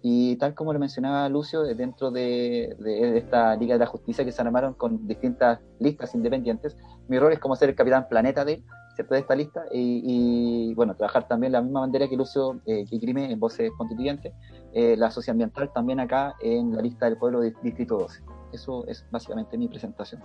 Y 0.04 0.36
tal 0.36 0.54
como 0.54 0.72
lo 0.72 0.80
mencionaba 0.80 1.28
Lucio, 1.28 1.62
dentro 1.62 2.10
de, 2.10 2.76
esta 3.16 3.54
Liga 3.54 3.74
de 3.74 3.78
la 3.78 3.86
Justicia 3.86 4.24
que 4.24 4.32
se 4.32 4.42
armaron 4.42 4.74
con 4.74 5.06
distintas 5.06 5.60
listas 5.78 6.14
independientes, 6.16 6.76
mi 7.08 7.20
rol 7.20 7.32
es 7.32 7.38
como 7.38 7.54
ser 7.54 7.68
el 7.68 7.76
capitán 7.76 8.08
planeta 8.08 8.44
de, 8.44 8.64
¿cierto? 8.96 9.14
de 9.14 9.20
esta 9.20 9.36
lista 9.36 9.64
y, 9.70 10.74
bueno, 10.74 10.96
trabajar 10.96 11.28
también 11.28 11.52
la 11.52 11.62
misma 11.62 11.80
bandera 11.80 12.08
que 12.08 12.16
Lucio 12.16 12.60
eh, 12.66 12.84
que 12.90 12.98
Crime 12.98 13.30
en 13.30 13.38
Voces 13.38 13.70
Constituyentes, 13.78 14.32
eh, 14.74 14.96
la 14.96 15.10
socioambiental 15.10 15.72
también 15.72 16.00
acá 16.00 16.34
en 16.42 16.74
la 16.74 16.82
lista 16.82 17.06
del 17.06 17.16
pueblo 17.16 17.40
de 17.40 17.54
Distrito 17.62 17.98
12. 17.98 18.22
Eso 18.52 18.84
es 18.88 19.06
básicamente 19.12 19.56
mi 19.56 19.68
presentación. 19.68 20.20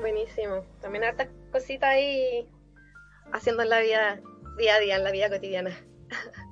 Buenísimo. 0.00 0.62
También 0.82 1.04
hartas 1.04 1.28
cositas 1.50 1.88
ahí 1.88 2.46
haciendo 3.32 3.62
en 3.62 3.70
la 3.70 3.80
vida, 3.80 4.20
día 4.58 4.74
a 4.74 4.80
día, 4.80 4.96
en 4.96 5.04
la 5.04 5.10
vida 5.12 5.30
cotidiana. 5.30 5.70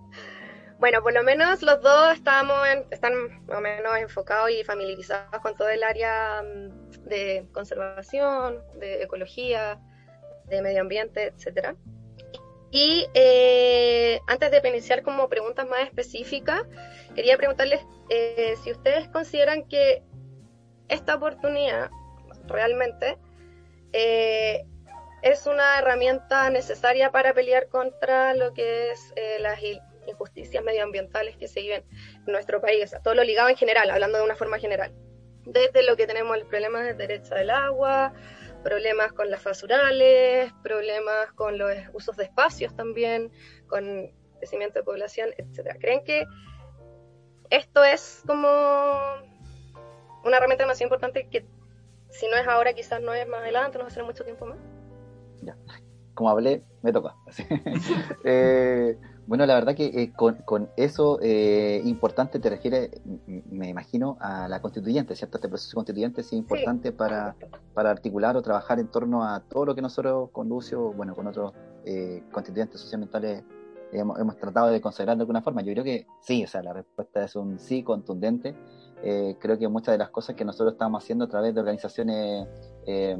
bueno, 0.85 1.03
por 1.03 1.15
lo 1.15 1.23
menos 1.23 1.63
los 1.63 1.81
dos 1.81 2.13
estamos 2.13 2.59
están 2.91 3.15
más 3.47 3.57
o 3.57 3.61
menos 3.63 3.97
enfocados 3.97 4.51
y 4.51 4.65
familiarizados 4.65 5.41
con 5.41 5.57
todo 5.57 5.71
el 5.71 5.83
área 5.83 6.43
mm, 6.43 7.09
de 7.09 7.49
conservación, 7.55 8.63
de 8.75 9.03
ecología, 9.03 9.81
de 10.45 10.61
medio 10.61 10.83
ambiente, 10.83 11.29
etcétera. 11.29 11.75
Y 12.71 13.07
eh, 13.15 14.21
antes 14.27 14.51
de 14.51 14.69
iniciar 14.69 15.03
como 15.03 15.31
preguntas 15.31 15.67
más 15.67 15.81
específicas, 15.85 16.65
quería 17.15 17.39
preguntarles 17.39 17.81
eh, 18.11 18.55
si 18.63 18.71
ustedes 18.71 19.09
consideran 19.09 19.67
que 19.67 20.03
esta 20.89 21.15
oportunidad 21.15 21.89
realmente 22.47 23.17
eh, 23.95 24.67
es 25.23 25.47
una 25.47 25.79
herramienta 25.79 26.51
necesaria 26.51 27.11
para 27.11 27.33
pelear 27.33 27.69
contra 27.69 28.35
lo 28.35 28.53
que 28.53 28.91
es 28.91 29.15
eh, 29.17 29.39
las 29.41 29.59
injusticias 30.07 30.63
medioambientales 30.65 31.37
que 31.37 31.49
se 31.49 31.61
viven 31.61 31.85
en 32.27 32.33
nuestro 32.33 32.61
país, 32.61 32.95
todo 33.03 33.15
lo 33.15 33.25
ligado 33.25 33.49
en 33.49 33.57
general, 33.57 33.91
hablando 33.91 34.19
de 34.19 34.25
una 34.25 34.37
forma 34.37 34.59
general. 34.59 34.93
Desde 35.45 35.83
lo 35.83 35.97
que 35.97 36.07
tenemos 36.07 36.37
el 36.37 36.47
problema 36.47 36.83
de 36.83 36.95
derecho 36.95 37.35
del 37.35 37.51
agua, 37.51 38.13
problemas 38.63 39.13
con 39.13 39.31
las 39.31 39.45
basurales, 39.45 40.53
problemas 40.63 41.33
con 41.33 41.59
los 41.59 41.71
usos 41.93 42.17
de 42.17 42.25
espacios 42.25 42.75
también, 42.75 43.31
con 43.69 44.11
crecimiento 44.39 44.79
de 44.79 44.85
población, 44.85 45.31
etcétera. 45.37 45.77
¿Creen 45.79 46.03
que 46.05 46.27
esto 47.51 47.85
es 47.85 48.23
como 48.27 48.49
una 50.25 50.37
herramienta 50.39 50.67
más 50.67 50.81
importante 50.81 51.29
que 51.29 51.45
si 52.15 52.29
no 52.29 52.37
es 52.37 52.47
ahora, 52.47 52.73
quizás 52.73 53.01
no 53.01 53.13
es 53.13 53.27
más 53.29 53.41
adelante, 53.41 53.77
no 53.77 53.85
va 53.85 53.89
a 53.89 53.93
ser 53.93 54.05
mucho 54.05 54.25
tiempo 54.25 54.47
más. 54.47 54.59
Ya, 55.43 55.57
como 56.15 56.31
hablé, 56.31 56.63
me 56.83 56.93
toca. 56.93 57.17
eh, 58.25 58.97
bueno, 59.27 59.47
la 59.47 59.55
verdad 59.55 59.75
que 59.75 59.87
eh, 59.87 60.13
con, 60.13 60.37
con, 60.45 60.69
eso 60.77 61.19
eh, 61.23 61.81
importante 61.85 62.39
te 62.39 62.51
refiere, 62.51 62.91
me 63.27 63.69
imagino, 63.69 64.17
a 64.21 64.49
la 64.49 64.61
constituyente, 64.61 65.17
¿cierto? 65.17 65.39
Este 65.39 65.49
proceso 65.49 65.75
constituyente 65.75 66.21
es 66.21 66.33
importante 66.33 66.93
para, 66.93 67.37
para 67.73 67.91
articular 67.91 68.37
o 68.37 68.43
trabajar 68.43 68.79
en 68.79 68.89
torno 68.89 69.25
a 69.25 69.41
todo 69.41 69.67
lo 69.67 69.75
que 69.75 69.83
nosotros 69.83 70.31
con 70.31 70.49
Lucio, 70.49 70.93
bueno, 70.93 71.15
con 71.15 71.27
otros 71.27 71.53
eh, 71.85 72.23
constituyentes 72.33 72.81
socioambientales 72.81 73.45
hemos, 73.93 74.19
hemos, 74.19 74.37
tratado 74.37 74.69
de 74.69 74.81
consagrar 74.81 75.17
de 75.17 75.23
alguna 75.23 75.43
forma. 75.43 75.63
Yo 75.63 75.73
creo 75.73 75.85
que 75.85 76.07
sí, 76.21 76.45
o 76.45 76.49
sea, 76.49 76.63
la 76.63 76.73
respuesta 76.73 77.25
es 77.25 77.37
un 77.37 77.59
sí 77.59 77.83
contundente 77.83 78.55
eh, 79.07 79.37
creo 79.39 79.59
que 79.59 79.69
muchas 79.69 79.93
de 79.93 79.99
las 79.99 80.09
cosas 80.09 80.35
que 80.35 80.47
nosotros 80.47 80.73
estamos 80.73 81.05
haciendo 81.05 81.27
a 81.27 81.29
través 81.29 81.55
de 81.55 81.61
organizaciones 81.61 82.49
eh, 82.87 83.17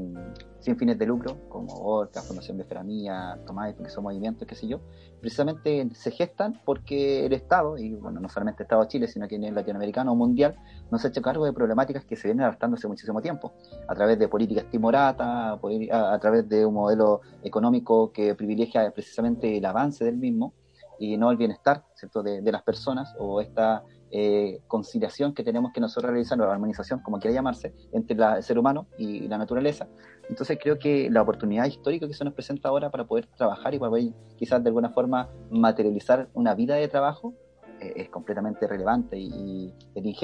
sin 0.59 0.77
fines 0.77 0.97
de 0.97 1.05
lucro, 1.05 1.37
como 1.47 1.73
ORCA, 1.73 2.21
Fundación 2.21 2.57
Bioferamía, 2.57 3.39
Tomás, 3.45 3.73
porque 3.73 3.91
son 3.91 4.03
movimientos, 4.03 4.47
qué 4.47 4.55
sé 4.55 4.67
yo, 4.67 4.79
precisamente 5.21 5.87
se 5.93 6.09
gestan 6.09 6.59
porque 6.65 7.25
el 7.25 7.33
Estado, 7.33 7.77
y 7.77 7.93
bueno, 7.93 8.19
no 8.19 8.29
solamente 8.29 8.63
el 8.63 8.65
Estado 8.65 8.81
de 8.81 8.87
Chile, 8.87 9.07
sino 9.07 9.27
que 9.27 9.35
en 9.35 9.43
el 9.43 9.53
latinoamericano 9.53 10.11
o 10.11 10.15
mundial, 10.15 10.55
nos 10.89 11.05
ha 11.05 11.09
hecho 11.09 11.21
cargo 11.21 11.45
de 11.45 11.53
problemáticas 11.53 12.03
que 12.05 12.15
se 12.15 12.27
vienen 12.27 12.45
arrastrando 12.45 12.77
hace 12.77 12.87
muchísimo 12.87 13.21
tiempo, 13.21 13.53
a 13.87 13.93
través 13.93 14.17
de 14.17 14.27
políticas 14.27 14.65
timorata, 14.71 15.53
a, 15.53 16.19
través 16.19 16.49
de 16.49 16.65
un 16.65 16.73
modelo 16.73 17.21
económico 17.43 18.11
que 18.11 18.33
privilegia 18.33 18.89
precisamente 18.91 19.57
el 19.57 19.65
avance 19.65 20.03
del 20.03 20.17
mismo 20.17 20.53
y 20.97 21.17
no 21.17 21.29
el 21.29 21.37
bienestar 21.37 21.83
¿cierto? 21.93 22.23
De 22.23 22.51
las 22.51 22.63
personas 22.63 23.13
o 23.19 23.41
esta 23.41 23.83
eh, 24.17 24.61
conciliación 24.69 25.33
que 25.33 25.43
tenemos 25.43 25.73
que 25.73 25.81
nosotros 25.81 26.09
realizar, 26.09 26.39
o 26.39 26.49
armonización, 26.49 27.01
como 27.01 27.19
quiera 27.19 27.35
llamarse, 27.35 27.73
entre 27.91 28.15
el 28.15 28.43
ser 28.43 28.57
humano 28.57 28.87
y 28.97 29.27
la 29.27 29.37
naturaleza. 29.37 29.89
Entonces 30.29 30.57
creo 30.61 30.79
que 30.79 31.09
la 31.09 31.21
oportunidad 31.21 31.65
histórica 31.65 32.07
que 32.07 32.13
se 32.13 32.23
nos 32.23 32.33
presenta 32.33 32.69
ahora 32.69 32.89
para 32.89 33.03
poder 33.03 33.27
trabajar 33.35 33.73
y 33.73 33.79
para 33.79 33.89
poder 33.89 34.13
quizás 34.37 34.63
de 34.63 34.69
alguna 34.69 34.89
forma 34.91 35.27
materializar 35.51 36.29
una 36.33 36.55
vida 36.55 36.75
de 36.75 36.87
trabajo 36.87 37.33
eh, 37.81 37.91
es 37.97 38.09
completamente 38.09 38.65
relevante 38.67 39.17
y, 39.19 39.73
y 39.93 40.15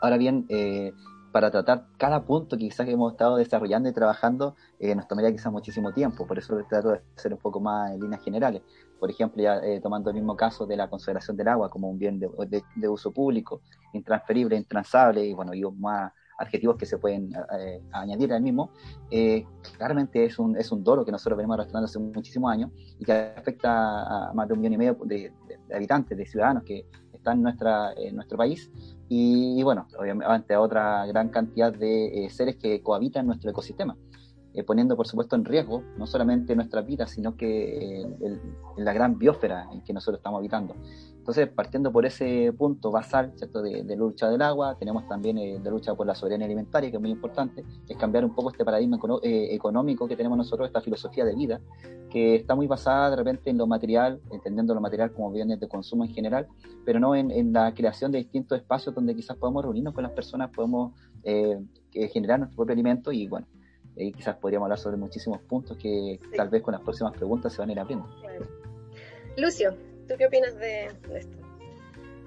Ahora 0.00 0.16
bien, 0.16 0.46
eh, 0.48 0.92
para 1.32 1.50
tratar 1.50 1.88
cada 1.98 2.24
punto 2.24 2.56
que 2.56 2.64
quizás 2.64 2.88
hemos 2.88 3.12
estado 3.12 3.36
desarrollando 3.36 3.90
y 3.90 3.92
trabajando, 3.92 4.56
eh, 4.78 4.94
nos 4.94 5.06
tomaría 5.06 5.30
quizás 5.32 5.52
muchísimo 5.52 5.92
tiempo, 5.92 6.26
por 6.26 6.38
eso 6.38 6.56
trato 6.66 6.92
de 6.92 7.02
hacer 7.14 7.34
un 7.34 7.40
poco 7.40 7.60
más 7.60 7.92
en 7.92 8.00
líneas 8.00 8.24
generales 8.24 8.62
por 8.98 9.10
ejemplo, 9.10 9.42
ya 9.42 9.58
eh, 9.58 9.80
tomando 9.80 10.10
el 10.10 10.16
mismo 10.16 10.36
caso 10.36 10.66
de 10.66 10.76
la 10.76 10.88
consideración 10.88 11.36
del 11.36 11.48
agua 11.48 11.68
como 11.68 11.88
un 11.88 11.98
bien 11.98 12.18
de, 12.18 12.88
uso 12.88 13.12
público, 13.12 13.60
intransferible, 13.92 14.56
intransable, 14.56 15.24
y 15.24 15.34
bueno, 15.34 15.54
y 15.54 15.62
más 15.78 16.12
adjetivos 16.38 16.76
que 16.76 16.84
se 16.84 16.98
pueden 16.98 17.32
eh, 17.58 17.82
añadir 17.92 18.32
al 18.32 18.42
mismo, 18.42 18.70
eh, 19.10 19.44
claramente 19.76 20.24
es 20.24 20.38
un, 20.38 20.56
es 20.56 20.70
un 20.70 20.84
dolo 20.84 21.04
que 21.04 21.12
nosotros 21.12 21.36
venimos 21.36 21.54
arrastrando 21.54 21.86
hace 21.86 21.98
muchísimos 21.98 22.50
años 22.50 22.70
y 22.98 23.04
que 23.04 23.12
afecta 23.12 24.28
a 24.28 24.32
más 24.34 24.46
de 24.46 24.54
un 24.54 24.60
millón 24.60 24.74
y 24.74 24.78
medio 24.78 24.98
de, 25.04 25.32
habitantes, 25.74 26.16
de 26.16 26.26
ciudadanos 26.26 26.64
que 26.64 26.86
están 27.12 27.38
en, 27.38 27.42
nuestra, 27.42 27.92
en 27.94 28.16
nuestro 28.16 28.36
país 28.36 28.70
y, 29.08 29.62
bueno, 29.62 29.86
obviamente 29.98 30.52
a 30.52 30.60
otra 30.60 31.06
gran 31.06 31.30
cantidad 31.30 31.72
de 31.72 32.28
seres 32.30 32.56
que 32.56 32.82
cohabitan 32.82 33.26
nuestro 33.26 33.50
ecosistema. 33.50 33.96
Eh, 34.56 34.64
poniendo 34.64 34.96
por 34.96 35.06
supuesto 35.06 35.36
en 35.36 35.44
riesgo 35.44 35.82
no 35.98 36.06
solamente 36.06 36.56
nuestra 36.56 36.80
vida, 36.80 37.06
sino 37.06 37.36
que 37.36 38.00
eh, 38.00 38.40
la 38.78 38.94
gran 38.94 39.18
biosfera 39.18 39.68
en 39.70 39.82
que 39.82 39.92
nosotros 39.92 40.18
estamos 40.18 40.38
habitando. 40.38 40.74
Entonces, 41.18 41.48
partiendo 41.48 41.92
por 41.92 42.06
ese 42.06 42.54
punto 42.56 42.90
basal 42.90 43.32
¿cierto? 43.36 43.60
De, 43.60 43.96
lucha 43.96 44.30
del 44.30 44.40
agua, 44.40 44.74
tenemos 44.78 45.06
también 45.08 45.36
eh, 45.36 45.58
de 45.62 45.70
lucha 45.70 45.94
por 45.94 46.06
la 46.06 46.14
soberanía 46.14 46.46
alimentaria, 46.46 46.90
que 46.90 46.96
es 46.96 47.02
muy 47.02 47.10
importante, 47.10 47.66
es 47.86 47.96
cambiar 47.98 48.24
un 48.24 48.34
poco 48.34 48.48
este 48.48 48.64
paradigma 48.64 48.98
económico 49.22 50.08
que 50.08 50.16
tenemos 50.16 50.38
nosotros, 50.38 50.68
esta 50.68 50.80
filosofía 50.80 51.26
de 51.26 51.34
vida, 51.34 51.60
que 52.08 52.36
está 52.36 52.54
muy 52.54 52.66
basada 52.66 53.10
de 53.10 53.16
repente 53.16 53.50
en 53.50 53.58
lo 53.58 53.66
material, 53.66 54.22
entendiendo 54.30 54.74
lo 54.74 54.80
material 54.80 55.12
como 55.12 55.30
bienes 55.32 55.60
de 55.60 55.68
consumo 55.68 56.04
en 56.04 56.14
general, 56.14 56.46
pero 56.86 56.98
no 56.98 57.14
en, 57.14 57.30
en 57.30 57.52
la 57.52 57.74
creación 57.74 58.10
de 58.10 58.18
distintos 58.18 58.56
espacios 58.56 58.94
donde 58.94 59.14
quizás 59.14 59.36
podemos 59.36 59.62
reunirnos 59.62 59.92
con 59.92 60.02
las 60.02 60.12
personas, 60.12 60.48
podemos 60.48 60.92
generar 61.92 62.38
nuestro 62.38 62.56
propio 62.56 62.72
alimento 62.72 63.10
y 63.10 63.26
bueno, 63.26 63.46
y 63.96 64.12
quizás 64.12 64.36
podríamos 64.36 64.66
hablar 64.66 64.78
sobre 64.78 64.96
muchísimos 64.96 65.40
puntos 65.42 65.76
que 65.78 66.20
tal 66.36 66.48
vez 66.48 66.62
con 66.62 66.72
las 66.72 66.82
próximas 66.82 67.14
preguntas 67.14 67.52
se 67.52 67.58
van 67.58 67.70
a 67.70 67.72
ir 67.72 67.80
abriendo. 67.80 68.06
Lucio, 69.36 69.76
¿tú 70.08 70.14
qué 70.18 70.26
opinas 70.26 70.56
de, 70.56 70.86
esto? 71.14 71.36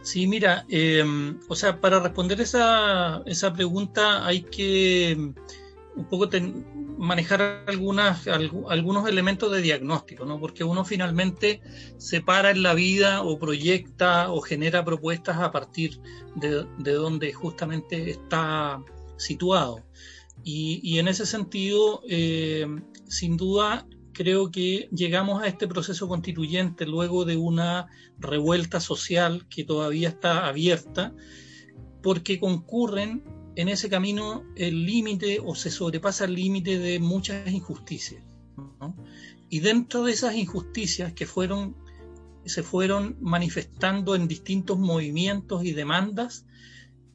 Sí, 0.01 0.27
mira, 0.27 0.65
eh, 0.69 1.03
o 1.47 1.55
sea, 1.55 1.79
para 1.79 1.99
responder 1.99 2.39
esa, 2.41 3.21
esa 3.25 3.53
pregunta 3.53 4.25
hay 4.25 4.41
que 4.43 5.33
un 5.95 6.05
poco 6.05 6.29
manejar 6.97 7.63
algunas, 7.67 8.25
algunos 8.27 9.07
elementos 9.07 9.51
de 9.51 9.61
diagnóstico, 9.61 10.25
¿no? 10.25 10.39
Porque 10.39 10.63
uno 10.63 10.85
finalmente 10.85 11.61
se 11.97 12.21
para 12.21 12.51
en 12.51 12.63
la 12.63 12.73
vida 12.73 13.23
o 13.23 13.37
proyecta 13.37 14.31
o 14.31 14.41
genera 14.41 14.85
propuestas 14.85 15.37
a 15.37 15.51
partir 15.51 15.99
de, 16.35 16.65
de 16.77 16.93
donde 16.93 17.33
justamente 17.33 18.11
está 18.11 18.81
situado. 19.17 19.83
Y, 20.51 20.97
en 20.97 21.07
ese 21.07 21.27
sentido, 21.27 22.01
eh, 22.09 22.65
sin 23.07 23.37
duda, 23.37 23.87
creo 24.13 24.49
que 24.49 24.89
llegamos 24.91 25.43
a 25.43 25.47
este 25.47 25.67
proceso 25.67 26.07
constituyente 26.07 26.87
luego 26.87 27.23
de 27.23 27.37
una 27.37 27.85
revuelta 28.17 28.79
social 28.79 29.47
que 29.47 29.63
todavía 29.63 30.09
está 30.09 30.47
abierta, 30.47 31.13
porque 32.01 32.39
concurren 32.39 33.23
en 33.55 33.69
ese 33.69 33.89
camino 33.89 34.43
el 34.55 34.87
límite 34.87 35.39
o 35.39 35.53
se 35.53 35.69
sobrepasa 35.69 36.25
el 36.25 36.33
límite 36.33 36.79
de 36.79 36.97
muchas 36.97 37.47
injusticias. 37.51 38.23
Y 39.49 39.59
dentro 39.59 40.03
de 40.03 40.13
esas 40.13 40.33
injusticias 40.33 41.13
que 41.13 41.27
fueron, 41.27 41.75
se 42.45 42.63
fueron 42.63 43.17
manifestando 43.21 44.15
en 44.15 44.27
distintos 44.27 44.79
movimientos 44.79 45.63
y 45.63 45.73
demandas, 45.73 46.47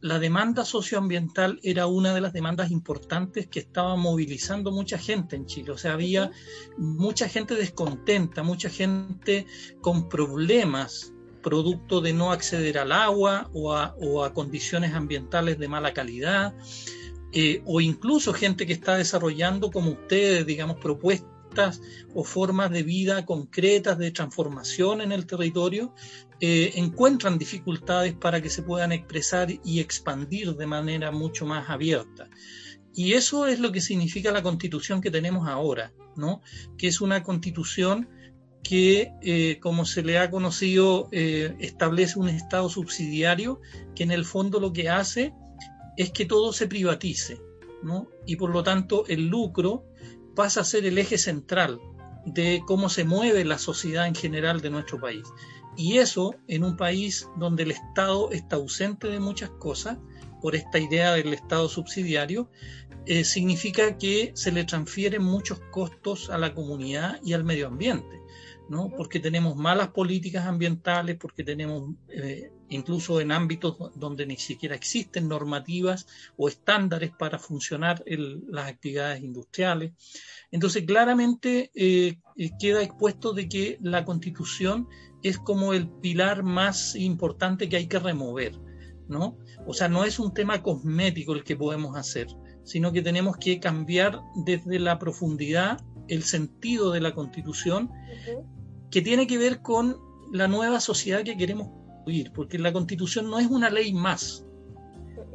la 0.04 0.18
demanda 0.18 0.66
socioambiental 0.66 1.58
era 1.62 1.86
una 1.86 2.12
de 2.12 2.20
las 2.20 2.34
demandas 2.34 2.70
importantes 2.70 3.46
que 3.46 3.60
estaba 3.60 3.96
movilizando 3.96 4.70
mucha 4.70 4.98
gente 4.98 5.34
en 5.34 5.46
Chile. 5.46 5.70
O 5.70 5.78
sea, 5.78 5.94
había 5.94 6.30
mucha 6.76 7.26
gente 7.26 7.54
descontenta, 7.54 8.42
mucha 8.42 8.68
gente 8.68 9.46
con 9.80 10.10
problemas 10.10 11.14
producto 11.42 12.02
de 12.02 12.12
no 12.12 12.32
acceder 12.32 12.76
al 12.76 12.92
agua 12.92 13.48
o 13.54 13.72
a, 13.72 14.34
condiciones 14.34 14.92
ambientales 14.92 15.58
de 15.58 15.68
mala 15.68 15.94
calidad, 15.94 16.54
eh, 17.32 17.62
o 17.64 17.80
incluso 17.80 18.34
gente 18.34 18.66
que 18.66 18.74
está 18.74 18.96
desarrollando, 18.96 19.70
como 19.70 19.92
ustedes, 19.92 20.44
digamos, 20.44 20.76
propuestas 20.76 21.80
o 22.14 22.24
formas 22.24 22.70
de 22.70 22.82
vida 22.82 23.24
concretas 23.24 23.96
de 23.96 24.10
transformación 24.10 25.00
en 25.00 25.12
el 25.12 25.24
territorio, 25.24 25.94
eh, 26.40 26.72
encuentran 26.74 27.38
dificultades 27.38 28.14
para 28.14 28.40
que 28.42 28.50
se 28.50 28.62
puedan 28.62 28.92
expresar 28.92 29.48
y 29.64 29.80
expandir 29.80 30.54
de 30.54 30.66
manera 30.66 31.10
mucho 31.10 31.46
más 31.46 31.70
abierta. 31.70 32.28
Y 32.94 33.14
eso 33.14 33.46
es 33.46 33.60
lo 33.60 33.72
que 33.72 33.80
significa 33.80 34.32
la 34.32 34.42
constitución 34.42 35.00
que 35.00 35.10
tenemos 35.10 35.48
ahora, 35.48 35.92
¿no? 36.16 36.42
Que 36.78 36.88
es 36.88 37.00
una 37.00 37.22
constitución 37.22 38.08
que, 38.62 39.12
eh, 39.22 39.58
como 39.60 39.84
se 39.84 40.02
le 40.02 40.18
ha 40.18 40.30
conocido, 40.30 41.08
eh, 41.12 41.54
establece 41.60 42.18
un 42.18 42.28
Estado 42.28 42.68
subsidiario 42.68 43.60
que 43.94 44.04
en 44.04 44.10
el 44.10 44.24
fondo 44.24 44.60
lo 44.60 44.72
que 44.72 44.88
hace 44.88 45.32
es 45.96 46.10
que 46.10 46.24
todo 46.24 46.52
se 46.52 46.66
privatice, 46.66 47.40
¿no? 47.82 48.08
Y 48.26 48.36
por 48.36 48.50
lo 48.50 48.62
tanto 48.62 49.04
el 49.06 49.26
lucro 49.28 49.84
pasa 50.34 50.62
a 50.62 50.64
ser 50.64 50.86
el 50.86 50.98
eje 50.98 51.18
central 51.18 51.80
de 52.26 52.62
cómo 52.66 52.88
se 52.88 53.04
mueve 53.04 53.44
la 53.44 53.58
sociedad 53.58 54.06
en 54.06 54.14
general 54.14 54.60
de 54.60 54.70
nuestro 54.70 55.00
país. 55.00 55.24
Y 55.76 55.98
eso 55.98 56.34
en 56.48 56.64
un 56.64 56.76
país 56.76 57.28
donde 57.36 57.64
el 57.64 57.72
Estado 57.72 58.30
está 58.30 58.56
ausente 58.56 59.08
de 59.08 59.20
muchas 59.20 59.50
cosas, 59.50 59.98
por 60.40 60.54
esta 60.54 60.78
idea 60.78 61.14
del 61.14 61.32
Estado 61.32 61.68
subsidiario, 61.68 62.50
eh, 63.06 63.24
significa 63.24 63.96
que 63.98 64.32
se 64.34 64.52
le 64.52 64.64
transfieren 64.64 65.22
muchos 65.22 65.58
costos 65.70 66.30
a 66.30 66.38
la 66.38 66.54
comunidad 66.54 67.18
y 67.22 67.32
al 67.32 67.44
medio 67.44 67.66
ambiente. 67.66 68.24
¿no? 68.68 68.90
porque 68.90 69.20
tenemos 69.20 69.56
malas 69.56 69.88
políticas 69.88 70.46
ambientales, 70.46 71.16
porque 71.16 71.44
tenemos 71.44 71.90
eh, 72.08 72.50
incluso 72.68 73.20
en 73.20 73.32
ámbitos 73.32 73.76
donde 73.94 74.26
ni 74.26 74.36
siquiera 74.36 74.74
existen 74.74 75.28
normativas 75.28 76.06
o 76.36 76.48
estándares 76.48 77.10
para 77.10 77.38
funcionar 77.38 78.02
las 78.06 78.68
actividades 78.68 79.22
industriales. 79.22 79.92
Entonces, 80.50 80.84
claramente 80.84 81.70
eh, 81.74 82.18
eh, 82.36 82.50
queda 82.58 82.82
expuesto 82.82 83.32
de 83.32 83.48
que 83.48 83.78
la 83.80 84.04
constitución 84.04 84.88
es 85.22 85.38
como 85.38 85.72
el 85.72 85.88
pilar 85.88 86.42
más 86.42 86.94
importante 86.96 87.68
que 87.68 87.76
hay 87.76 87.86
que 87.86 87.98
remover, 87.98 88.58
¿no? 89.08 89.38
O 89.66 89.72
sea, 89.72 89.88
no 89.88 90.04
es 90.04 90.18
un 90.18 90.34
tema 90.34 90.62
cosmético 90.62 91.32
el 91.32 91.44
que 91.44 91.56
podemos 91.56 91.96
hacer, 91.96 92.28
sino 92.62 92.92
que 92.92 93.02
tenemos 93.02 93.36
que 93.36 93.58
cambiar 93.60 94.20
desde 94.44 94.78
la 94.78 94.98
profundidad 94.98 95.82
el 96.08 96.22
sentido 96.22 96.90
de 96.90 97.00
la 97.00 97.14
constitución 97.14 97.90
que 98.90 99.00
tiene 99.00 99.26
que 99.26 99.38
ver 99.38 99.62
con 99.62 99.96
la 100.32 100.48
nueva 100.48 100.80
sociedad 100.80 101.22
que 101.22 101.36
queremos 101.36 101.83
porque 102.34 102.58
la 102.58 102.72
constitución 102.72 103.30
no 103.30 103.38
es 103.38 103.46
una 103.46 103.70
ley 103.70 103.92
más. 103.92 104.44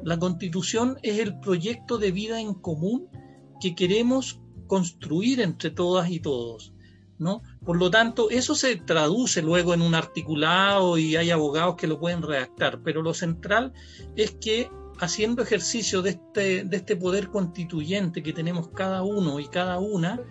La 0.03 0.17
constitución 0.17 0.97
es 1.03 1.19
el 1.19 1.39
proyecto 1.39 1.97
de 1.97 2.11
vida 2.11 2.39
en 2.39 2.53
común 2.53 3.07
que 3.59 3.75
queremos 3.75 4.39
construir 4.67 5.41
entre 5.41 5.71
todas 5.71 6.09
y 6.09 6.19
todos. 6.19 6.73
¿no? 7.17 7.41
Por 7.65 7.77
lo 7.77 7.91
tanto, 7.91 8.29
eso 8.29 8.55
se 8.55 8.77
traduce 8.77 9.41
luego 9.41 9.73
en 9.73 9.81
un 9.81 9.93
articulado 9.93 10.97
y 10.97 11.17
hay 11.17 11.31
abogados 11.31 11.75
que 11.75 11.87
lo 11.87 11.99
pueden 11.99 12.21
redactar, 12.21 12.81
pero 12.81 13.01
lo 13.01 13.13
central 13.13 13.73
es 14.15 14.31
que 14.31 14.69
haciendo 14.99 15.41
ejercicio 15.41 16.01
de 16.01 16.11
este, 16.11 16.63
de 16.63 16.77
este 16.77 16.95
poder 16.95 17.29
constituyente 17.29 18.23
que 18.23 18.33
tenemos 18.33 18.69
cada 18.69 19.01
uno 19.03 19.39
y 19.39 19.47
cada 19.47 19.79
una, 19.79 20.21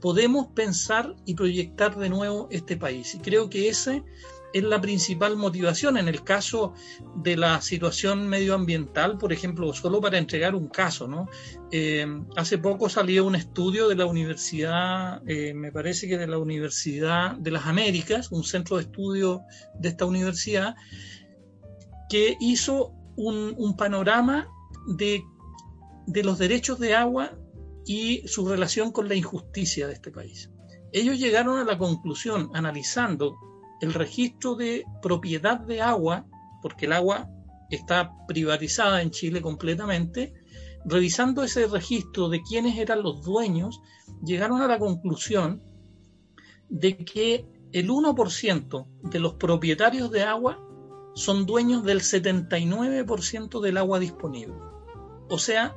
podemos 0.00 0.48
pensar 0.48 1.16
y 1.24 1.34
proyectar 1.34 1.96
de 1.96 2.08
nuevo 2.08 2.48
este 2.50 2.76
país. 2.76 3.14
Y 3.14 3.18
creo 3.18 3.48
que 3.48 3.68
esa 3.68 4.02
es 4.52 4.62
la 4.62 4.80
principal 4.80 5.36
motivación 5.36 5.98
en 5.98 6.08
el 6.08 6.24
caso 6.24 6.72
de 7.16 7.36
la 7.36 7.60
situación 7.60 8.28
medioambiental, 8.28 9.18
por 9.18 9.32
ejemplo, 9.32 9.72
solo 9.74 10.00
para 10.00 10.18
entregar 10.18 10.54
un 10.54 10.68
caso, 10.68 11.06
¿no? 11.06 11.28
Eh, 11.70 12.06
hace 12.36 12.58
poco 12.58 12.88
salió 12.88 13.26
un 13.26 13.34
estudio 13.34 13.88
de 13.88 13.96
la 13.96 14.06
universidad, 14.06 15.22
eh, 15.28 15.52
me 15.54 15.70
parece 15.70 16.08
que 16.08 16.16
de 16.16 16.26
la 16.26 16.38
Universidad 16.38 17.36
de 17.36 17.50
las 17.50 17.66
Américas, 17.66 18.32
un 18.32 18.44
centro 18.44 18.76
de 18.76 18.84
estudio 18.84 19.42
de 19.78 19.90
esta 19.90 20.06
universidad, 20.06 20.74
que 22.08 22.36
hizo 22.40 22.94
un, 23.16 23.76
panorama 23.76 24.48
de, 24.86 25.22
los 26.22 26.38
derechos 26.38 26.78
de 26.78 26.94
agua 26.94 27.32
y 27.84 28.26
su 28.26 28.48
relación 28.48 28.92
con 28.92 29.08
la 29.08 29.14
injusticia 29.14 29.86
de 29.86 29.94
este 29.94 30.10
país. 30.10 30.50
Ellos 30.92 31.18
llegaron 31.18 31.58
a 31.58 31.64
la 31.64 31.76
conclusión, 31.76 32.50
analizando 32.54 33.36
el 33.80 33.94
registro 33.94 34.54
de 34.54 34.84
propiedad 35.02 35.60
de 35.60 35.80
agua, 35.80 36.26
porque 36.62 36.86
el 36.86 36.92
agua 36.92 37.28
está 37.70 38.12
privatizada 38.26 39.02
en 39.02 39.10
Chile 39.10 39.42
completamente, 39.42 40.34
revisando 40.84 41.42
ese 41.42 41.66
registro 41.66 42.28
de 42.28 42.40
quiénes 42.42 42.78
eran 42.78 43.02
los 43.02 43.22
dueños, 43.24 43.80
llegaron 44.24 44.62
a 44.62 44.68
la 44.68 44.78
conclusión 44.78 45.62
de 46.68 46.96
que 46.96 47.46
el 47.72 47.90
1% 47.90 48.86
de 49.02 49.20
los 49.20 49.34
propietarios 49.34 50.10
de 50.10 50.22
agua 50.22 50.64
son 51.14 51.46
dueños 51.46 51.84
del 51.84 52.00
79% 52.00 53.60
del 53.60 53.76
agua 53.76 53.98
disponible. 53.98 54.54
O 55.28 55.38
sea, 55.38 55.76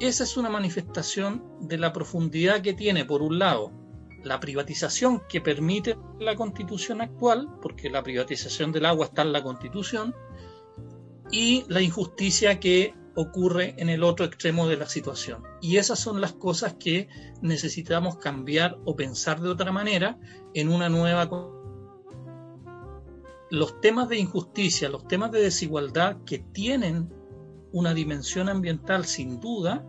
esa 0.00 0.24
es 0.24 0.36
una 0.36 0.50
manifestación 0.50 1.44
de 1.60 1.78
la 1.78 1.92
profundidad 1.92 2.60
que 2.60 2.74
tiene, 2.74 3.04
por 3.04 3.22
un 3.22 3.38
lado, 3.38 3.72
la 4.22 4.40
privatización 4.40 5.22
que 5.28 5.40
permite 5.40 5.96
la 6.18 6.36
constitución 6.36 7.00
actual, 7.00 7.48
porque 7.62 7.90
la 7.90 8.02
privatización 8.02 8.72
del 8.72 8.86
agua 8.86 9.06
está 9.06 9.22
en 9.22 9.32
la 9.32 9.42
constitución, 9.42 10.14
y 11.30 11.64
la 11.68 11.80
injusticia 11.80 12.58
que 12.60 12.94
ocurre 13.14 13.74
en 13.78 13.88
el 13.88 14.02
otro 14.02 14.24
extremo 14.24 14.68
de 14.68 14.76
la 14.76 14.86
situación. 14.86 15.42
Y 15.60 15.76
esas 15.76 15.98
son 15.98 16.20
las 16.20 16.32
cosas 16.32 16.74
que 16.74 17.08
necesitamos 17.42 18.16
cambiar 18.16 18.78
o 18.84 18.96
pensar 18.96 19.40
de 19.40 19.48
otra 19.48 19.72
manera 19.72 20.18
en 20.54 20.68
una 20.68 20.88
nueva 20.88 21.28
los 23.50 23.80
temas 23.80 24.08
de 24.08 24.18
injusticia, 24.18 24.88
los 24.88 25.08
temas 25.08 25.32
de 25.32 25.42
desigualdad 25.42 26.18
que 26.24 26.38
tienen 26.38 27.12
una 27.72 27.94
dimensión 27.94 28.48
ambiental 28.48 29.04
sin 29.04 29.40
duda, 29.40 29.84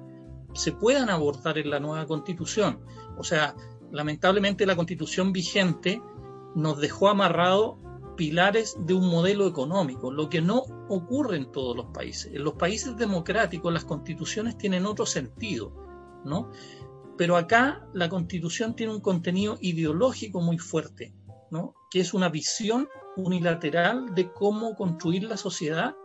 se 0.54 0.72
puedan 0.72 1.10
abordar 1.10 1.58
en 1.60 1.70
la 1.70 1.80
nueva 1.80 2.06
constitución. 2.06 2.80
O 3.18 3.24
sea, 3.24 3.56
lamentablemente 3.92 4.66
la 4.66 4.76
constitución 4.76 5.32
vigente 5.32 6.02
nos 6.56 6.80
dejó 6.80 7.10
amarrado 7.10 7.80
pilares 8.16 8.76
de 8.80 8.94
un 8.94 9.10
modelo 9.10 9.48
económico, 9.48 10.12
lo 10.12 10.30
que 10.30 10.42
no 10.42 10.64
ocurre 10.90 11.38
en 11.38 11.52
todos 11.52 11.76
los 11.76 11.88
países. 11.88 12.34
En 12.34 12.44
los 12.44 12.54
países 12.54 12.96
democráticos 12.98 13.72
las 13.72 13.86
constituciones 13.86 14.58
tienen 14.58 14.86
otro 14.86 15.06
sentido, 15.06 15.74
¿no? 16.26 16.52
Pero 17.18 17.38
acá 17.38 17.88
la 17.94 18.10
constitución 18.10 18.76
tiene 18.76 18.94
un 18.94 19.02
contenido 19.02 19.58
ideológico 19.62 20.42
muy 20.42 20.58
fuerte, 20.58 21.14
¿no? 21.50 21.74
Que 21.90 22.02
es 22.02 22.14
una 22.14 22.30
visión 22.30 22.88
unilateral 23.16 24.14
de 24.14 24.32
cómo 24.32 24.76
construir 24.76 25.24
la 25.24 25.38
sociedad 25.38 25.96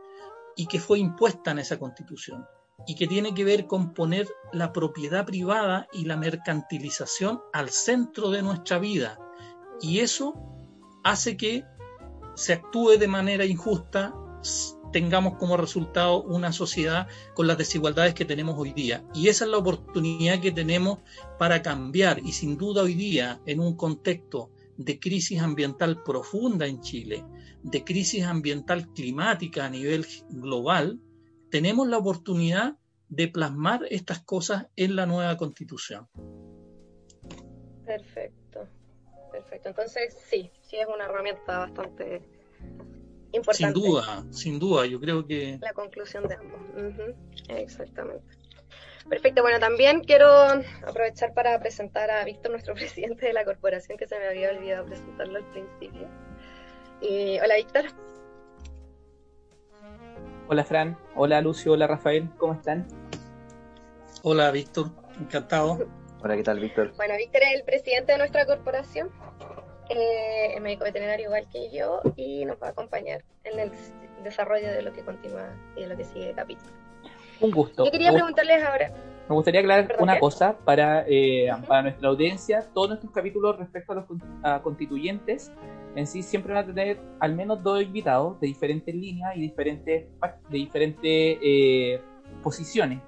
y 0.57 0.67
que 0.67 0.81
fue 0.81 0.99
impuesta 0.99 1.51
en 1.51 1.59
esa 1.59 1.79
constitución 1.79 2.45
y 2.87 2.95
que 2.95 3.07
tiene 3.07 3.35
que 3.35 3.45
ver 3.45 3.67
con 3.67 3.95
poner 3.95 4.29
la 4.53 4.73
propiedad 4.73 5.25
privada 5.25 5.89
y 5.93 6.05
la 6.05 6.17
mercantilización 6.17 7.41
al 7.53 7.71
centro 7.71 8.31
de 8.31 8.43
nuestra 8.43 8.79
vida. 8.79 9.19
Y 9.81 10.01
eso 10.01 10.35
hace 11.03 11.37
que 11.37 11.65
se 12.35 12.53
actúe 12.53 12.99
de 12.99 13.09
manera 13.09 13.45
injusta, 13.45 14.15
tengamos 14.93 15.35
como 15.39 15.57
resultado 15.57 16.23
una 16.23 16.53
sociedad 16.53 17.09
con 17.35 17.47
las 17.47 17.59
desigualdades 17.59 18.15
que 18.15 18.25
tenemos 18.25 18.57
hoy 18.59 18.73
día. 18.73 19.05
Y 19.15 19.29
esa 19.29 19.45
es 19.45 19.51
la 19.51 19.59
oportunidad 19.59 20.41
que 20.41 20.53
tenemos 20.53 20.99
para 21.39 21.63
cambiar. 21.63 22.21
Y 22.21 22.33
sin 22.33 22.57
duda 22.57 22.83
hoy 22.83 22.95
día, 22.95 23.41
en 23.47 23.61
un 23.61 23.77
contexto 23.77 24.51
de 24.77 24.99
crisis 25.01 25.41
ambiental 25.41 26.03
profunda 26.03 26.67
en 26.67 26.81
Chile, 26.81 27.25
de 27.63 27.85
crisis 27.85 28.25
ambiental 28.25 28.93
climática 28.93 29.65
a 29.65 29.71
nivel 29.71 30.07
global, 30.31 31.01
tenemos 31.51 31.89
la 31.89 31.99
oportunidad 31.99 32.77
de 33.09 33.29
plasmar 33.29 33.83
estas 33.91 34.21
cosas 34.21 34.67
en 34.77 34.97
la 34.97 35.07
nueva 35.07 35.37
constitución. 35.37 36.09
Perfecto, 37.85 38.69
perfecto. 39.31 39.69
Entonces 39.69 40.17
sí, 40.29 40.51
sí 40.63 40.77
es 40.77 40.87
una 40.93 41.05
herramienta 41.05 41.59
bastante 41.59 42.23
importante. 43.33 43.57
Sin 43.57 43.73
duda, 43.73 44.25
sin 44.31 44.59
duda, 44.59 44.87
yo 44.87 45.01
creo 45.01 45.27
que... 45.27 45.59
La 45.61 45.73
conclusión 45.73 46.27
de 46.27 46.35
ambos. 46.35 46.61
Exactamente. 47.49 48.27
Perfecto, 49.09 49.43
bueno, 49.43 49.61
también 49.61 50.03
quiero 50.03 50.27
aprovechar 50.85 51.33
para 51.33 51.61
presentar 51.61 52.11
a 52.11 52.25
Víctor, 52.25 52.51
nuestro 52.51 52.75
presidente 52.75 53.27
de 53.27 53.33
la 53.33 53.45
corporación, 53.45 53.97
que 53.97 54.09
se 54.09 54.19
me 54.19 54.27
había 54.27 54.51
olvidado 54.51 54.87
presentarlo 54.87 55.39
al 55.39 55.45
principio. 55.51 56.09
hola, 57.01 57.57
Víctor. 57.57 57.85
Hola, 60.49 60.65
Fran. 60.65 60.97
Hola, 61.17 61.41
Lucio. 61.41 61.73
Hola, 61.73 61.87
Rafael. 61.87 62.29
¿Cómo 62.39 62.53
están? 62.55 62.87
Hola, 64.23 64.51
Víctor. 64.53 64.91
Encantado. 65.21 65.87
Hola, 66.23 66.37
¿qué 66.37 66.43
tal, 66.45 66.61
Víctor? 66.61 66.93
Bueno, 66.97 67.15
Víctor 67.17 67.43
es 67.43 67.55
el 67.55 67.65
presidente 67.65 68.13
de 68.13 68.19
nuestra 68.19 68.47
corporación. 68.47 69.11
eh, 69.89 70.59
médico 70.61 70.85
veterinario 70.85 71.27
igual 71.27 71.47
que 71.53 71.71
yo, 71.71 72.01
y 72.17 72.45
nos 72.45 72.61
va 72.61 72.69
a 72.69 72.71
acompañar 72.71 73.23
en 73.45 73.59
el 73.59 73.71
desarrollo 74.25 74.69
de 74.69 74.83
lo 74.83 74.93
que 74.93 75.05
continúa 75.05 75.49
y 75.77 75.83
de 75.83 75.87
lo 75.89 75.97
que 75.97 76.05
sigue 76.05 76.31
el 76.31 76.35
capítulo. 76.37 76.71
Un 77.41 77.51
gusto. 77.51 77.85
Yo 77.85 77.91
quería 77.91 78.13
preguntarles 78.13 78.65
ahora. 78.65 78.93
Me 79.29 79.35
gustaría 79.35 79.61
aclarar 79.61 79.97
una 80.01 80.19
cosa 80.19 80.57
para, 80.65 81.05
eh, 81.07 81.49
para 81.69 81.83
nuestra 81.83 82.09
audiencia. 82.09 82.67
Todos 82.73 82.89
nuestros 82.91 83.13
capítulos 83.13 83.59
respecto 83.59 83.93
a 83.93 83.97
los 83.97 84.63
constituyentes 84.63 85.53
en 85.97 86.07
sí 86.07 86.23
siempre 86.23 86.53
van 86.53 86.65
a 86.65 86.67
tener 86.67 87.01
al 87.21 87.35
menos 87.35 87.63
dos 87.63 87.83
invitados 87.83 88.39
de 88.39 88.47
diferentes 88.47 88.95
líneas 88.95 89.35
y 89.35 89.41
diferentes, 89.41 90.07
de 90.51 90.59
diferentes 90.59 91.39
eh, 91.43 92.01
posiciones. 92.43 93.01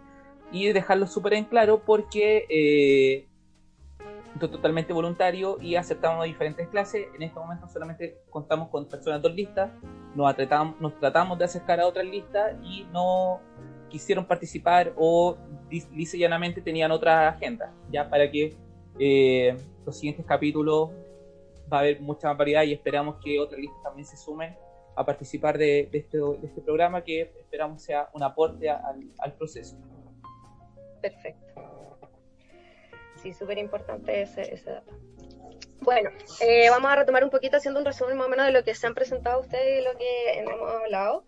Y 0.50 0.72
dejarlo 0.72 1.06
súper 1.06 1.34
en 1.34 1.44
claro 1.44 1.82
porque 1.84 2.46
eh, 2.48 3.26
totalmente 4.40 4.94
voluntario 4.94 5.58
y 5.60 5.76
aceptamos 5.76 6.24
diferentes 6.24 6.66
clases. 6.68 7.08
En 7.14 7.22
este 7.22 7.38
momento 7.38 7.68
solamente 7.68 8.22
contamos 8.30 8.70
con 8.70 8.88
personas 8.88 9.20
dos 9.20 9.34
listas, 9.34 9.70
nos 10.14 10.34
tratamos, 10.34 10.80
nos 10.80 10.98
tratamos 10.98 11.38
de 11.38 11.44
acercar 11.44 11.80
a 11.80 11.86
otras 11.86 12.06
listas 12.06 12.56
y 12.64 12.86
no 12.90 13.40
quisieron 13.90 14.24
participar 14.24 14.94
o 14.96 15.36
lisa 15.70 16.16
llanamente 16.16 16.62
tenían 16.62 16.90
otra 16.90 17.28
agenda, 17.28 17.70
ya 17.90 18.08
para 18.08 18.30
que 18.30 18.56
eh, 18.98 19.54
los 19.84 19.96
siguientes 19.96 20.24
capítulos 20.24 20.90
va 21.72 21.78
a 21.78 21.80
haber 21.80 22.00
mucha 22.00 22.28
más 22.28 22.38
variedad 22.38 22.62
y 22.62 22.72
esperamos 22.72 23.16
que 23.22 23.38
otras 23.38 23.60
listas 23.60 23.82
también 23.82 24.06
se 24.06 24.16
sumen 24.16 24.56
a 24.96 25.04
participar 25.04 25.56
de, 25.56 25.88
este, 25.92 26.18
de 26.18 26.46
este, 26.46 26.60
programa 26.60 27.04
que 27.04 27.32
esperamos 27.38 27.82
sea 27.82 28.08
un 28.14 28.22
aporte 28.22 28.68
al, 28.68 29.32
proceso. 29.36 29.76
Perfecto. 31.00 31.46
Sí, 33.22 33.32
súper 33.32 33.58
importante 33.58 34.22
ese, 34.22 34.42
ese, 34.42 34.70
dato. 34.70 34.92
Bueno, 35.80 36.10
eh, 36.40 36.68
vamos 36.70 36.90
a 36.90 36.96
retomar 36.96 37.22
un 37.22 37.30
poquito 37.30 37.56
haciendo 37.56 37.78
un 37.78 37.86
resumen 37.86 38.16
más 38.16 38.26
o 38.26 38.30
menos 38.30 38.46
de 38.46 38.52
lo 38.52 38.64
que 38.64 38.74
se 38.74 38.86
han 38.86 38.94
presentado 38.94 39.40
ustedes 39.40 39.80
y 39.80 39.84
lo 39.84 39.96
que 39.96 40.40
hemos 40.40 40.70
hablado. 40.82 41.24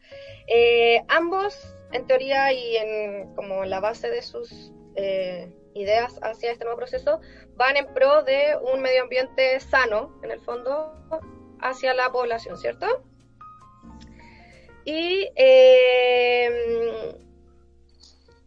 Eh, 0.48 1.02
ambos, 1.06 1.76
en 1.92 2.06
teoría 2.06 2.52
y 2.52 2.76
en 2.76 3.34
como 3.36 3.64
la 3.64 3.78
base 3.78 4.10
de 4.10 4.22
sus 4.22 4.72
eh, 4.96 5.52
ideas 5.74 6.18
hacia 6.22 6.52
este 6.52 6.64
nuevo 6.64 6.78
proceso, 6.78 7.20
van 7.56 7.76
en 7.76 7.92
pro 7.92 8.22
de 8.22 8.56
un 8.72 8.80
medio 8.80 9.02
ambiente 9.02 9.60
sano, 9.60 10.18
en 10.22 10.30
el 10.30 10.40
fondo, 10.40 10.92
hacia 11.60 11.94
la 11.94 12.10
población, 12.10 12.56
¿cierto? 12.56 12.86
Y, 14.84 15.30
eh, 15.36 17.16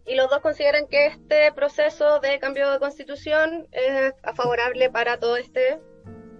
y 0.06 0.16
los 0.16 0.30
dos 0.30 0.40
consideran 0.40 0.88
que 0.88 1.08
este 1.08 1.52
proceso 1.54 2.20
de 2.20 2.40
cambio 2.40 2.72
de 2.72 2.80
constitución 2.80 3.68
es 3.72 4.14
favorable 4.36 4.90
para 4.90 5.20
todo 5.20 5.38
este 5.38 5.80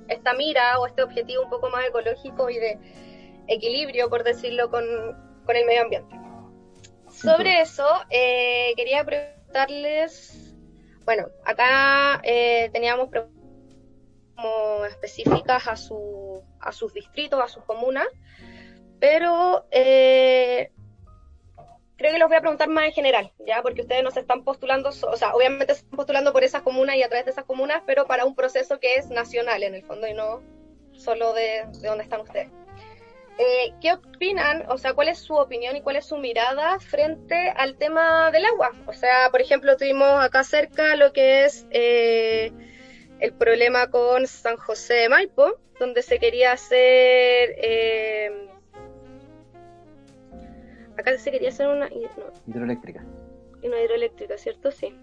esta 0.10 0.34
mira 0.34 0.80
o 0.80 0.88
este 0.88 1.02
objetivo 1.02 1.44
un 1.44 1.50
poco 1.50 1.70
más 1.70 1.86
ecológico 1.88 2.50
y 2.50 2.58
de 2.58 2.78
equilibrio, 3.48 4.10
por 4.10 4.24
decirlo, 4.24 4.70
con, 4.70 4.84
con 5.46 5.56
el 5.56 5.66
medio 5.66 5.84
ambiente. 5.84 6.16
Sobre 7.10 7.62
eso, 7.62 7.88
eh, 8.10 8.74
quería 8.76 9.04
preguntarles 9.04 10.43
bueno, 11.06 11.28
acá 11.46 12.22
eh, 12.24 12.70
teníamos 12.72 13.10
como 14.36 14.86
específicas 14.86 15.68
a, 15.68 15.76
su, 15.76 16.42
a 16.60 16.72
sus 16.72 16.94
distritos, 16.94 17.42
a 17.42 17.48
sus 17.48 17.64
comunas, 17.64 18.08
pero 19.00 19.66
eh, 19.72 20.72
creo 21.98 22.12
que 22.12 22.20
los 22.20 22.28
voy 22.28 22.38
a 22.38 22.42
preguntar 22.42 22.70
más 22.70 22.86
en 22.86 22.94
general, 22.94 23.32
¿ya? 23.46 23.62
Porque 23.62 23.82
ustedes 23.82 24.04
no 24.04 24.12
se 24.12 24.22
están 24.22 24.44
postulando, 24.44 24.90
o 24.90 25.18
sea, 25.18 25.34
obviamente 25.36 25.74
se 25.74 25.82
están 25.82 25.98
postulando 25.98 26.34
por 26.34 26.44
esas 26.44 26.62
comunas 26.62 26.96
y 26.96 27.04
a 27.04 27.10
través 27.10 27.26
de 27.26 27.32
esas 27.32 27.46
comunas, 27.46 27.84
pero 27.86 28.06
para 28.06 28.26
un 28.26 28.36
proceso 28.36 28.80
que 28.80 28.96
es 28.96 29.10
nacional 29.10 29.64
en 29.64 29.76
el 29.76 29.84
fondo 29.84 30.08
y 30.08 30.14
no 30.14 30.42
solo 30.94 31.34
de 31.34 31.66
donde 31.82 32.04
están 32.04 32.22
ustedes. 32.22 32.50
Eh, 33.38 33.74
¿Qué 33.82 33.94
opinan? 33.94 34.64
O 34.70 34.78
sea, 34.78 34.94
¿cuál 34.94 35.10
es 35.10 35.18
su 35.18 35.34
opinión 35.34 35.76
y 35.76 35.82
cuál 35.82 35.96
es 35.96 36.06
su 36.06 36.18
mirada 36.18 36.80
frente 36.80 37.50
al 37.56 37.76
tema 37.78 38.30
del 38.32 38.46
agua? 38.46 38.72
O 38.86 38.94
sea, 38.94 39.30
por 39.32 39.42
ejemplo, 39.42 39.76
tuvimos 39.76 40.08
acá 40.24 40.44
cerca 40.44 40.96
lo 40.96 41.12
que 41.14 41.46
es 41.46 41.66
eh, 41.72 42.52
el 43.20 43.34
problema 43.34 43.88
con 43.88 44.28
San 44.28 44.58
José 44.58 44.94
de 44.94 45.10
Maipo, 45.10 45.60
donde 45.80 46.04
se 46.04 46.20
quería 46.20 46.52
hacer... 46.52 47.56
Eh, 47.58 48.50
acá 50.98 51.18
se 51.18 51.32
quería 51.32 51.50
hacer 51.50 51.68
una... 51.68 51.90
Hidroeléctrica. 52.46 53.04
Una 53.64 53.82
hidroeléctrica, 53.82 54.38
¿cierto? 54.38 54.70
Sí. 54.70 54.96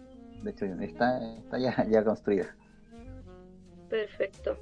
De 0.43 0.53
hecho, 0.53 0.67
está, 0.67 1.21
está 1.39 1.59
ya, 1.59 1.85
ya 1.89 2.05
construida. 2.05 2.55
Perfecto. 3.89 4.57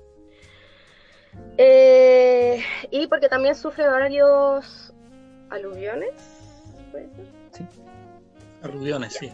Eh, 1.57 2.63
y 2.91 3.07
porque 3.09 3.29
también 3.29 3.55
sufre 3.55 3.87
varios 3.89 4.93
aluviones. 5.51 6.13
Sí. 7.53 7.67
Aluviones, 8.63 9.15
sí. 9.15 9.33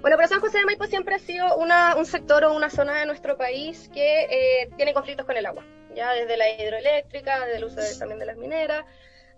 Bueno, 0.00 0.16
pero 0.16 0.28
San 0.28 0.40
José 0.40 0.58
de 0.58 0.66
Maipo 0.66 0.86
siempre 0.86 1.14
ha 1.14 1.18
sido 1.18 1.56
una, 1.56 1.96
un 1.96 2.06
sector 2.06 2.44
o 2.44 2.54
una 2.54 2.70
zona 2.70 3.00
de 3.00 3.06
nuestro 3.06 3.36
país 3.36 3.90
que 3.92 4.22
eh, 4.22 4.70
tiene 4.76 4.94
conflictos 4.94 5.26
con 5.26 5.36
el 5.36 5.46
agua, 5.46 5.64
ya 5.94 6.12
desde 6.12 6.36
la 6.36 6.48
hidroeléctrica, 6.48 7.40
desde 7.40 7.56
el 7.56 7.64
uso 7.64 7.80
también 7.98 8.20
de 8.20 8.26
las 8.26 8.36
mineras, 8.36 8.84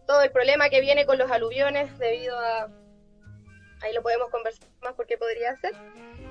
todo 0.07 0.23
el 0.23 0.31
problema 0.31 0.69
que 0.69 0.81
viene 0.81 1.07
con 1.07 1.19
los 1.19 1.31
aluviones 1.31 1.97
debido 1.99 2.39
a... 2.39 2.69
Ahí 3.81 3.95
lo 3.95 4.03
podemos 4.03 4.29
conversar 4.31 4.69
más 4.83 4.95
porque 4.95 5.17
podría 5.17 5.57
ser, 5.57 5.73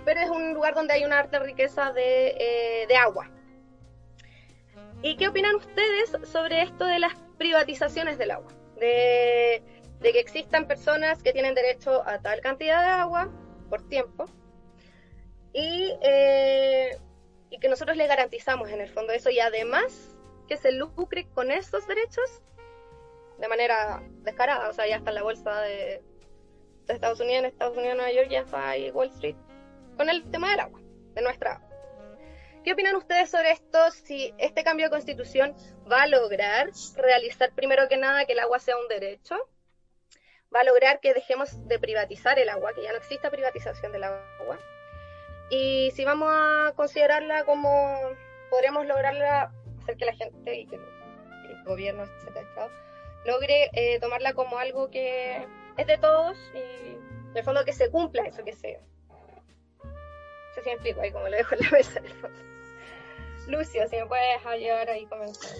pero 0.04 0.20
es 0.20 0.30
un 0.30 0.54
lugar 0.54 0.74
donde 0.74 0.94
hay 0.94 1.06
una 1.06 1.20
alta 1.20 1.40
riqueza 1.40 1.94
de, 1.94 2.36
eh, 2.38 2.86
de 2.88 2.96
agua, 2.98 3.32
¿Y 5.02 5.16
qué 5.16 5.28
opinan 5.28 5.56
ustedes 5.56 6.16
sobre 6.30 6.64
esto 6.64 6.86
de 6.86 7.00
las 7.00 7.14
privatizaciones 7.38 8.18
del 8.18 8.32
agua? 8.32 8.52
De, 8.80 9.64
que 10.02 10.20
existan 10.20 10.68
personas 10.68 11.22
que 11.22 11.34
tienen 11.34 11.54
derecho 11.54 12.08
a 12.08 12.20
tal 12.20 12.40
cantidad 12.42 12.82
de 12.82 12.90
agua 12.90 13.30
por 13.70 13.88
tiempo 13.90 14.26
y, 15.54 15.94
eh, 16.02 16.98
y 17.50 17.60
que 17.60 17.68
nosotros 17.68 17.98
le 17.98 18.08
garantizamos 18.08 18.70
en 18.70 18.80
el 18.80 18.90
fondo 18.90 19.12
eso 19.12 19.30
y 19.30 19.40
además 19.40 20.16
que 20.48 20.56
se 20.58 20.72
lucre 20.72 21.28
con 21.34 21.52
esos 21.52 21.88
derechos 21.88 22.42
de 23.40 23.48
manera 23.48 24.02
descarada. 24.24 24.70
O 24.70 24.74
sea, 24.74 24.88
ya 24.88 24.98
está 24.98 25.12
en 25.12 25.16
la 25.16 25.24
bolsa 25.24 25.62
de, 25.62 26.04
Estados 26.88 27.20
Unidos, 27.20 27.46
Estados 27.46 27.76
Unidos, 27.76 27.98
Nueva 27.98 28.14
York, 28.14 28.30
ya 28.30 28.40
está 28.40 28.74
Wall 28.94 29.10
Street 29.10 29.36
con 29.98 30.10
el 30.10 30.24
tema 30.32 30.52
del 30.52 30.62
agua, 30.62 30.80
de 31.16 31.22
nuestra 31.22 31.56
agua. 31.56 31.67
¿Qué 32.68 32.74
opinan 32.74 32.98
ustedes 32.98 33.32
sobre 33.32 33.52
esto? 33.52 33.92
Si 33.92 34.34
este 34.38 34.62
cambio 34.62 34.88
de 34.88 34.90
constitución 34.90 35.56
va 35.90 36.02
a 36.02 36.08
lograr 36.08 36.70
realizar 36.98 37.54
primero 37.54 37.88
que 37.88 37.96
nada 37.96 38.26
que 38.26 38.34
el 38.34 38.40
agua 38.40 38.60
sea 38.60 38.76
un 38.76 38.90
derecho, 38.90 39.38
va 40.54 40.60
a 40.60 40.64
lograr 40.66 41.00
que 41.00 41.14
dejemos 41.14 41.66
de 41.70 41.80
privatizar 41.80 42.38
el 42.40 42.50
agua, 42.50 42.74
que 42.74 42.84
ya 42.84 42.92
no 42.92 42.98
exista 42.98 43.32
privatización 43.32 43.94
del 43.94 44.04
agua, 44.04 44.60
y 45.50 45.94
si 45.96 46.04
vamos 46.04 46.28
a 46.30 46.74
considerarla 46.76 47.46
como 47.46 48.02
podríamos 48.50 48.86
lograrla, 48.86 49.54
hacer 49.82 49.96
que 49.96 50.04
la 50.04 50.16
gente 50.16 50.54
y 50.54 50.68
que 50.68 50.76
el 50.76 51.64
gobierno, 51.64 52.04
etcétera, 52.04 52.70
logre 53.24 53.70
eh, 53.72 53.98
tomarla 54.02 54.34
como 54.34 54.58
algo 54.58 54.90
que 54.90 55.48
es 55.78 55.88
de 55.88 55.98
todos 56.00 56.38
y 56.54 56.58
en 57.30 57.32
el 57.34 57.44
fondo 57.46 57.64
que 57.64 57.72
se 57.72 57.90
cumpla 57.90 58.24
eso 58.24 58.44
que 58.44 58.52
sea. 58.52 58.82
No 60.58 60.64
sé 60.64 60.72
explico 60.72 61.00
ahí 61.00 61.14
como 61.14 61.30
lo 61.30 61.38
dejo 61.38 61.56
en 61.56 61.62
la 61.62 61.70
mesa. 61.72 62.02
Lucio, 63.48 63.82
si 63.90 63.96
me 63.96 64.06
puedes 64.06 64.46
ayudar 64.46 64.90
ahí 64.90 65.06
comenzar. 65.06 65.52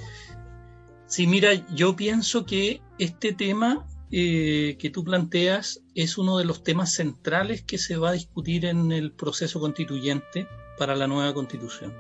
Sí, 1.06 1.26
mira, 1.26 1.54
yo 1.74 1.96
pienso 1.96 2.46
que 2.46 2.82
este 3.00 3.32
tema 3.32 3.88
eh, 4.12 4.78
que 4.78 4.90
tú 4.90 5.06
planteas 5.06 5.82
es 5.96 6.18
uno 6.18 6.38
de 6.38 6.44
los 6.44 6.64
temas 6.64 6.94
centrales 6.94 7.64
que 7.64 7.78
se 7.78 7.96
va 7.96 8.10
a 8.10 8.14
discutir 8.14 8.66
en 8.66 8.92
el 8.92 9.14
proceso 9.14 9.62
constituyente 9.62 10.48
para 10.78 10.96
la 10.96 11.08
nueva 11.08 11.34
constitución. 11.34 11.96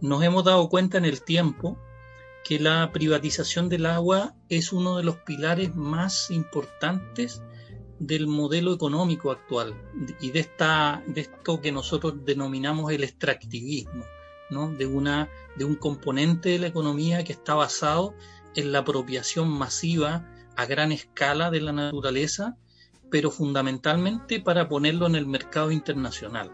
Nos 0.00 0.22
hemos 0.22 0.44
dado 0.44 0.70
cuenta 0.70 0.96
en 0.96 1.04
el 1.04 1.22
tiempo 1.22 1.78
que 2.44 2.58
la 2.58 2.90
privatización 2.92 3.68
del 3.68 3.84
agua 3.84 4.34
es 4.48 4.72
uno 4.72 4.96
de 4.96 5.02
los 5.02 5.16
pilares 5.16 5.74
más 5.74 6.30
importantes 6.30 7.42
del 7.98 8.26
modelo 8.26 8.72
económico 8.72 9.30
actual 9.30 9.74
y 10.20 10.30
de, 10.30 10.40
esta, 10.40 11.02
de 11.06 11.22
esto 11.22 11.60
que 11.60 11.72
nosotros 11.72 12.24
denominamos 12.24 12.90
el 12.92 13.04
extractivismo 13.04 14.04
de, 14.50 14.86
una, 14.86 15.28
de 15.56 15.64
un 15.64 15.74
componente 15.74 16.50
de 16.50 16.58
la 16.58 16.66
economía 16.68 17.24
que 17.24 17.32
está 17.32 17.54
basado 17.54 18.14
en 18.54 18.72
la 18.72 18.80
apropiación 18.80 19.48
masiva 19.48 20.26
a 20.56 20.66
gran 20.66 20.90
escala 20.90 21.50
de 21.50 21.60
la 21.60 21.72
naturaleza, 21.72 22.56
pero 23.10 23.30
fundamentalmente 23.30 24.40
para 24.40 24.68
ponerlo 24.68 25.06
en 25.06 25.14
el 25.16 25.26
mercado 25.26 25.70
internacional. 25.70 26.50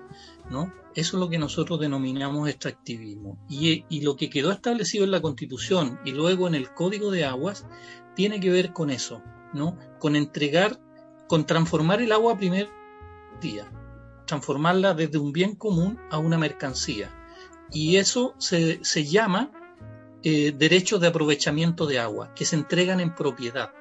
¿no? 0.51 0.73
Eso 0.95 1.17
es 1.17 1.21
lo 1.21 1.29
que 1.29 1.39
nosotros 1.39 1.81
denominamos 1.81 2.49
extractivismo. 2.49 3.39
Y, 3.49 3.85
y, 3.89 4.03
lo 4.03 4.17
que 4.17 4.31
quedó 4.31 4.53
establecido 4.53 5.05
en 5.05 5.11
la 5.11 5.23
Constitución 5.23 5.99
y 6.05 6.13
luego 6.13 6.47
en 6.47 6.55
el 6.55 6.73
Código 6.75 7.11
de 7.11 7.25
Aguas 7.25 7.67
tiene 8.15 8.41
que 8.41 8.51
ver 8.51 8.73
con 8.73 8.91
eso, 8.91 9.23
¿no? 9.53 9.79
con 9.99 10.17
entregar, 10.17 10.81
con 11.29 11.47
transformar 11.47 12.03
el 12.03 12.13
agua 12.13 12.37
primer 12.37 12.69
día, 13.41 13.71
transformarla 14.27 14.95
desde 14.95 15.19
un 15.19 15.33
bien 15.33 15.55
común 15.55 15.99
a 16.11 16.19
una 16.19 16.39
mercancía. 16.39 17.11
Y 17.75 17.97
eso 17.97 18.35
se, 18.39 18.79
llama 19.05 19.51
eh, 20.23 20.55
derechos 20.57 21.01
de 21.01 21.09
aprovechamiento 21.09 21.87
de 21.87 21.99
agua 21.99 22.33
que 22.35 22.47
se 22.47 22.57
entregan 22.57 23.01
en 23.01 23.15
propiedad 23.15 23.73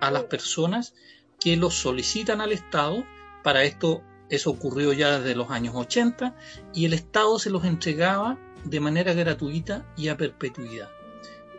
a 0.00 0.10
las 0.10 0.24
personas 0.24 0.94
que 1.38 1.56
los 1.56 1.74
solicitan 1.74 2.40
al 2.40 2.52
Estado. 2.52 3.04
Para 3.44 3.62
esto, 3.64 4.02
eso 4.30 4.50
ocurrió 4.50 4.92
ya 4.94 5.20
desde 5.20 5.36
los 5.36 5.50
años 5.50 5.74
80 5.76 6.34
y 6.72 6.86
el 6.86 6.94
Estado 6.94 7.38
se 7.38 7.50
los 7.50 7.64
entregaba 7.64 8.38
de 8.64 8.80
manera 8.80 9.12
gratuita 9.12 9.86
y 9.96 10.08
a 10.08 10.16
perpetuidad. 10.16 10.88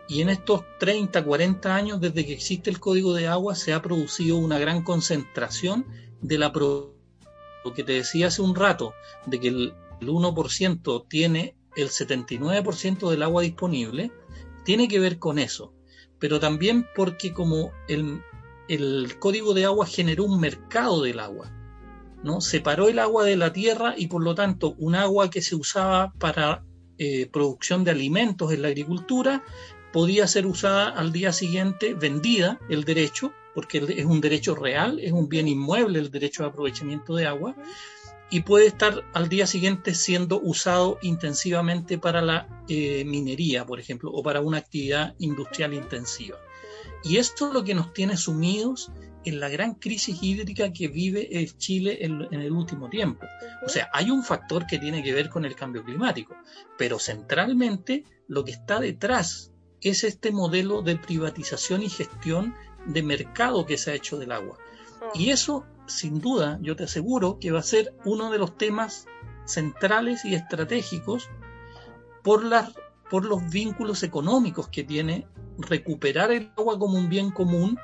Y 0.10 0.22
en 0.22 0.30
estos 0.30 0.63
30, 0.80 1.24
40 1.24 1.76
años 1.76 2.02
desde 2.02 2.26
que 2.26 2.34
existe 2.34 2.70
el 2.70 2.80
Código 2.80 3.13
de 3.13 3.28
Agua 3.28 3.56
se 3.56 3.74
ha 3.74 3.82
producido 3.82 4.38
una 4.38 4.58
gran 4.58 4.82
concentración 4.82 5.86
de 6.22 6.38
la 6.38 6.52
lo 6.54 7.74
que 7.74 7.84
te 7.84 7.94
decía 7.94 8.28
hace 8.28 8.42
un 8.42 8.56
rato, 8.56 8.94
de 9.26 9.40
que 9.40 9.48
el, 9.50 9.74
1% 10.00 11.08
tiene 11.10 11.57
el 11.78 11.90
79% 11.90 13.10
del 13.10 13.24
agua 13.24 13.44
disponible, 13.44 14.12
tiene 14.66 14.88
que 14.88 15.00
ver 15.00 15.20
con 15.20 15.40
eso. 15.40 15.74
Pero 16.20 16.40
también 16.40 16.88
porque 16.96 17.32
como 17.32 17.72
el, 17.88 18.22
el 18.68 19.18
Código 19.20 19.54
de 19.54 19.66
Agua 19.66 19.86
generó 19.86 20.26
un 20.26 20.40
mercado 20.40 21.04
del 21.04 21.20
agua, 21.20 21.52
¿no? 22.24 22.42
Separó 22.42 22.90
el 22.90 23.00
agua 23.00 23.24
de 23.24 23.38
la 23.38 23.54
tierra 23.54 23.94
y 23.96 24.08
por 24.08 24.24
lo 24.24 24.34
tanto 24.36 24.76
un 24.80 24.96
agua 24.96 25.30
que 25.30 25.42
se 25.42 25.56
usaba 25.56 26.12
para 26.18 26.63
eh, 26.98 27.30
producción 27.32 27.84
de 27.84 27.92
alimentos 27.92 28.52
en 28.52 28.63
la 28.63 28.70
agricultura 28.70 29.44
podía 29.94 30.28
ser 30.28 30.48
usada 30.48 30.90
al 30.90 31.12
día 31.12 31.32
siguiente, 31.32 31.94
vendida 31.94 32.60
el 32.70 32.84
derecho, 32.84 33.34
porque 33.54 33.78
es 33.98 34.06
un 34.06 34.20
derecho 34.20 34.56
real, 34.56 35.00
es 35.00 35.12
un 35.12 35.30
bien 35.30 35.48
inmueble 35.48 36.00
el 36.00 36.12
derecho 36.12 36.44
de 36.44 36.50
aprovechamiento 36.50 37.16
de 37.16 37.28
agua, 37.28 37.56
y 38.30 38.42
puede 38.42 38.68
estar 38.68 39.04
al 39.13 39.30
día 39.30 39.48
siguiente 39.48 39.96
siendo 39.96 40.40
usado 40.42 41.00
intensivamente 41.02 41.98
para 41.98 42.22
la 42.22 42.63
eh, 42.68 43.06
minería, 43.06 43.66
por 43.66 43.80
ejemplo, 43.80 44.12
o 44.12 44.22
para 44.22 44.42
una 44.42 44.58
actividad 44.58 45.16
industrial 45.20 45.74
intensiva. 45.74 46.38
Y 47.04 47.18
esto 47.18 47.48
es 47.48 47.54
lo 47.54 47.63
que 47.63 47.76
nos 47.76 47.94
tiene 47.94 48.18
sumidos 48.18 48.92
en 49.24 49.40
la 49.40 49.50
gran 49.50 49.76
crisis 49.76 50.22
hídrica 50.22 50.72
que 50.74 50.88
vive 50.88 51.40
el 51.40 51.58
Chile 51.58 52.00
en, 52.02 52.28
en, 52.32 52.42
el 52.42 52.52
último 52.52 52.90
tiempo. 52.90 53.26
O 53.66 53.70
sea, 53.70 53.90
hay 53.94 54.10
un 54.10 54.24
factor 54.24 54.66
que 54.66 54.80
tiene 54.80 55.04
que 55.04 55.13
ver 55.13 55.30
con 55.30 55.46
el 55.46 55.56
cambio 55.56 55.84
climático, 55.84 56.36
pero 56.78 57.00
centralmente 57.00 58.04
lo 58.28 58.44
que 58.44 58.52
está 58.52 58.80
detrás 58.80 59.52
es 59.82 60.04
este 60.04 60.32
modelo 60.32 60.82
de 60.82 60.98
privatización 60.98 61.84
y 61.84 61.90
gestión 61.90 62.56
de 62.86 63.04
mercado 63.04 63.66
que 63.66 63.78
se 63.78 63.92
ha 63.92 63.96
hecho 63.96 64.18
del 64.18 64.32
agua. 64.32 64.58
Y 65.13 65.30
eso, 65.30 65.66
sin 65.88 66.19
duda, 66.19 66.60
yo 66.62 66.76
te 66.76 66.84
aseguro 66.84 67.39
que 67.39 67.52
va 67.52 67.60
a 67.60 67.63
ser 67.63 67.93
uno 68.06 68.32
de 68.32 68.38
los 68.38 68.58
temas 68.58 69.08
centrales 69.45 70.26
y 70.26 70.36
estratégicos 70.36 71.30
por, 72.23 72.43
las, 72.43 72.73
por 73.10 73.26
los 73.26 73.50
vínculos 73.50 74.04
económicos 74.04 74.67
que 74.67 74.84
tiene 74.84 75.28
recuperar 75.58 76.32
el 76.32 76.52
agua 76.58 76.78
como 76.78 76.97
un 76.97 77.10
bien 77.10 77.32
común 77.32 77.80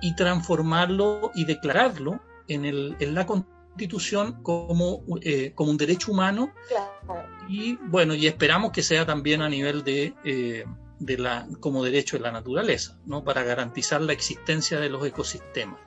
y 0.00 0.14
transformarlo 0.14 1.32
y 1.34 1.44
declararlo 1.44 2.20
en, 2.48 2.64
el, 2.64 2.96
en 3.00 3.14
la 3.14 3.26
constitución 3.26 4.42
como, 4.42 5.02
eh, 5.22 5.52
como 5.54 5.70
un 5.70 5.76
derecho 5.76 6.12
humano 6.12 6.52
y 7.48 7.74
bueno 7.76 8.14
y 8.14 8.26
esperamos 8.26 8.70
que 8.70 8.82
sea 8.82 9.04
también 9.04 9.42
a 9.42 9.48
nivel 9.48 9.82
de 9.82 10.14
eh, 10.24 10.64
de 10.98 11.18
la, 11.18 11.46
como 11.60 11.84
derecho 11.84 12.16
de 12.16 12.22
la 12.22 12.32
naturaleza, 12.32 12.98
¿no? 13.06 13.24
para 13.24 13.42
garantizar 13.42 14.00
la 14.00 14.12
existencia 14.12 14.80
de 14.80 14.88
los 14.88 15.04
ecosistemas. 15.04 15.78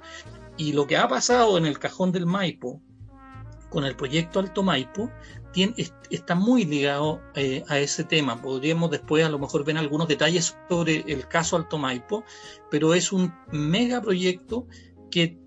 Y 0.57 0.73
lo 0.73 0.87
que 0.87 0.97
ha 0.97 1.07
pasado 1.07 1.57
en 1.57 1.65
el 1.65 1.79
cajón 1.79 2.11
del 2.11 2.25
Maipo, 2.25 2.81
con 3.69 3.85
el 3.85 3.95
proyecto 3.95 4.39
Alto 4.39 4.63
Maipo, 4.63 5.11
está 6.09 6.35
muy 6.35 6.65
ligado 6.65 7.21
eh, 7.35 7.63
a 7.67 7.79
ese 7.79 8.03
tema. 8.03 8.41
Podríamos 8.41 8.91
después 8.91 9.25
a 9.25 9.29
lo 9.29 9.39
mejor 9.39 9.65
ver 9.65 9.77
algunos 9.77 10.07
detalles 10.07 10.55
sobre 10.69 11.03
el 11.07 11.27
caso 11.27 11.55
Alto 11.55 11.77
Maipo, 11.77 12.23
pero 12.69 12.93
es 12.93 13.11
un 13.11 13.33
megaproyecto 13.51 14.67
que, 15.09 15.39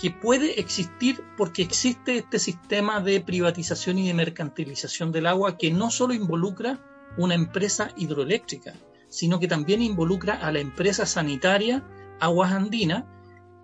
que 0.00 0.10
puede 0.10 0.60
existir 0.60 1.22
porque 1.36 1.62
existe 1.62 2.18
este 2.18 2.38
sistema 2.38 3.00
de 3.00 3.20
privatización 3.20 3.98
y 3.98 4.08
de 4.08 4.14
mercantilización 4.14 5.12
del 5.12 5.26
agua 5.26 5.56
que 5.56 5.70
no 5.70 5.90
solo 5.90 6.14
involucra 6.14 6.80
una 7.16 7.34
empresa 7.34 7.90
hidroeléctrica, 7.96 8.74
sino 9.08 9.40
que 9.40 9.48
también 9.48 9.82
involucra 9.82 10.34
a 10.34 10.52
la 10.52 10.60
empresa 10.60 11.06
sanitaria 11.06 11.84
Aguas 12.20 12.52
Andinas, 12.52 13.04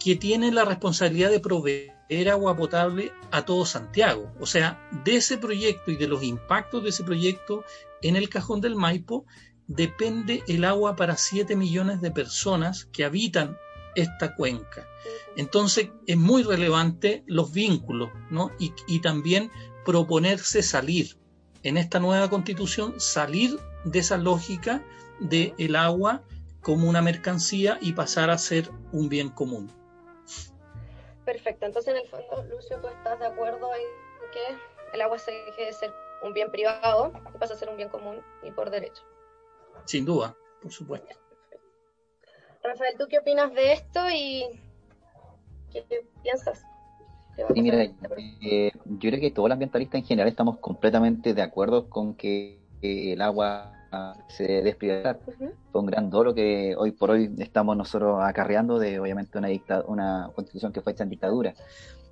que 0.02 0.16
tiene 0.16 0.50
la 0.50 0.64
responsabilidad 0.64 1.30
de 1.30 1.40
proveer 1.40 1.92
agua 2.30 2.56
potable 2.56 3.12
a 3.30 3.44
todo 3.44 3.64
Santiago. 3.64 4.32
O 4.40 4.46
sea, 4.46 4.88
de 5.04 5.16
ese 5.16 5.38
proyecto 5.38 5.90
y 5.90 5.96
de 5.96 6.08
los 6.08 6.22
impactos 6.22 6.82
de 6.82 6.90
ese 6.90 7.04
proyecto 7.04 7.64
en 8.02 8.16
el 8.16 8.28
cajón 8.28 8.60
del 8.60 8.76
Maipo 8.76 9.24
depende 9.66 10.42
el 10.48 10.64
agua 10.64 10.96
para 10.96 11.16
7 11.16 11.56
millones 11.56 12.00
de 12.00 12.10
personas 12.10 12.86
que 12.92 13.04
habitan 13.04 13.56
esta 13.94 14.34
cuenca. 14.34 14.86
Entonces 15.36 15.90
es 16.06 16.16
muy 16.16 16.42
relevante 16.42 17.22
los 17.26 17.52
vínculos 17.52 18.10
¿no? 18.30 18.50
y, 18.58 19.00
también 19.00 19.50
proponerse 19.84 20.62
salir 20.62 21.16
en 21.62 21.76
esta 21.76 22.00
nueva 22.00 22.28
constitución, 22.28 22.94
salir 22.98 23.58
de 23.84 24.00
esa 24.00 24.16
lógica 24.16 24.84
del 25.20 25.54
el 25.58 25.76
agua 25.76 26.22
como 26.60 26.88
una 26.88 27.02
mercancía 27.02 27.78
y 27.80 27.92
pasar 27.92 28.30
a 28.30 28.38
ser 28.38 28.70
un 28.92 29.08
bien 29.08 29.28
común. 29.28 29.70
Perfecto, 31.24 31.66
entonces 31.66 31.94
en 31.94 32.00
el 32.00 32.08
fondo, 32.08 32.42
Lucio, 32.44 32.80
tú 32.80 32.88
estás 32.88 33.18
de 33.20 33.26
acuerdo 33.26 33.72
en 33.74 34.30
que 34.32 34.56
el 34.92 35.00
agua 35.00 35.18
se 35.18 35.30
deje 35.30 35.66
de 35.66 35.72
ser 35.72 35.92
un 36.22 36.32
bien 36.32 36.50
privado 36.50 37.12
y 37.34 37.38
pasa 37.38 37.54
a 37.54 37.56
ser 37.56 37.68
un 37.68 37.76
bien 37.76 37.88
común 37.88 38.20
y 38.42 38.50
por 38.50 38.70
derecho. 38.70 39.02
Sin 39.84 40.04
duda, 40.04 40.36
por 40.60 40.72
supuesto. 40.72 41.14
Rafael, 42.62 42.96
¿tú 42.98 43.06
qué 43.08 43.18
opinas 43.18 43.52
de 43.54 43.72
esto 43.72 44.00
y 44.10 44.44
qué 45.72 45.84
piensas? 46.22 46.64
mira, 47.54 47.82
eh, 47.82 48.70
yo 48.84 49.10
creo 49.10 49.20
que 49.20 49.30
todos 49.30 49.48
los 49.48 49.54
ambientalistas 49.54 50.00
en 50.00 50.06
general 50.06 50.28
estamos 50.28 50.58
completamente 50.58 51.34
de 51.34 51.42
acuerdo 51.42 51.88
con 51.88 52.14
que 52.14 52.60
el 52.82 53.20
agua 53.22 53.81
se 54.28 54.62
desprivatizar. 54.62 55.20
Fue 55.70 55.80
un 55.80 55.86
gran 55.86 56.10
dolo 56.10 56.34
que 56.34 56.74
hoy 56.76 56.92
por 56.92 57.10
hoy 57.10 57.34
estamos 57.38 57.76
nosotros 57.76 58.18
acarreando 58.22 58.78
de 58.78 58.98
obviamente 58.98 59.38
una, 59.38 59.48
una 59.86 60.30
constitución 60.34 60.72
que 60.72 60.80
fue 60.80 60.92
hecha 60.92 61.04
en 61.04 61.10
dictadura 61.10 61.54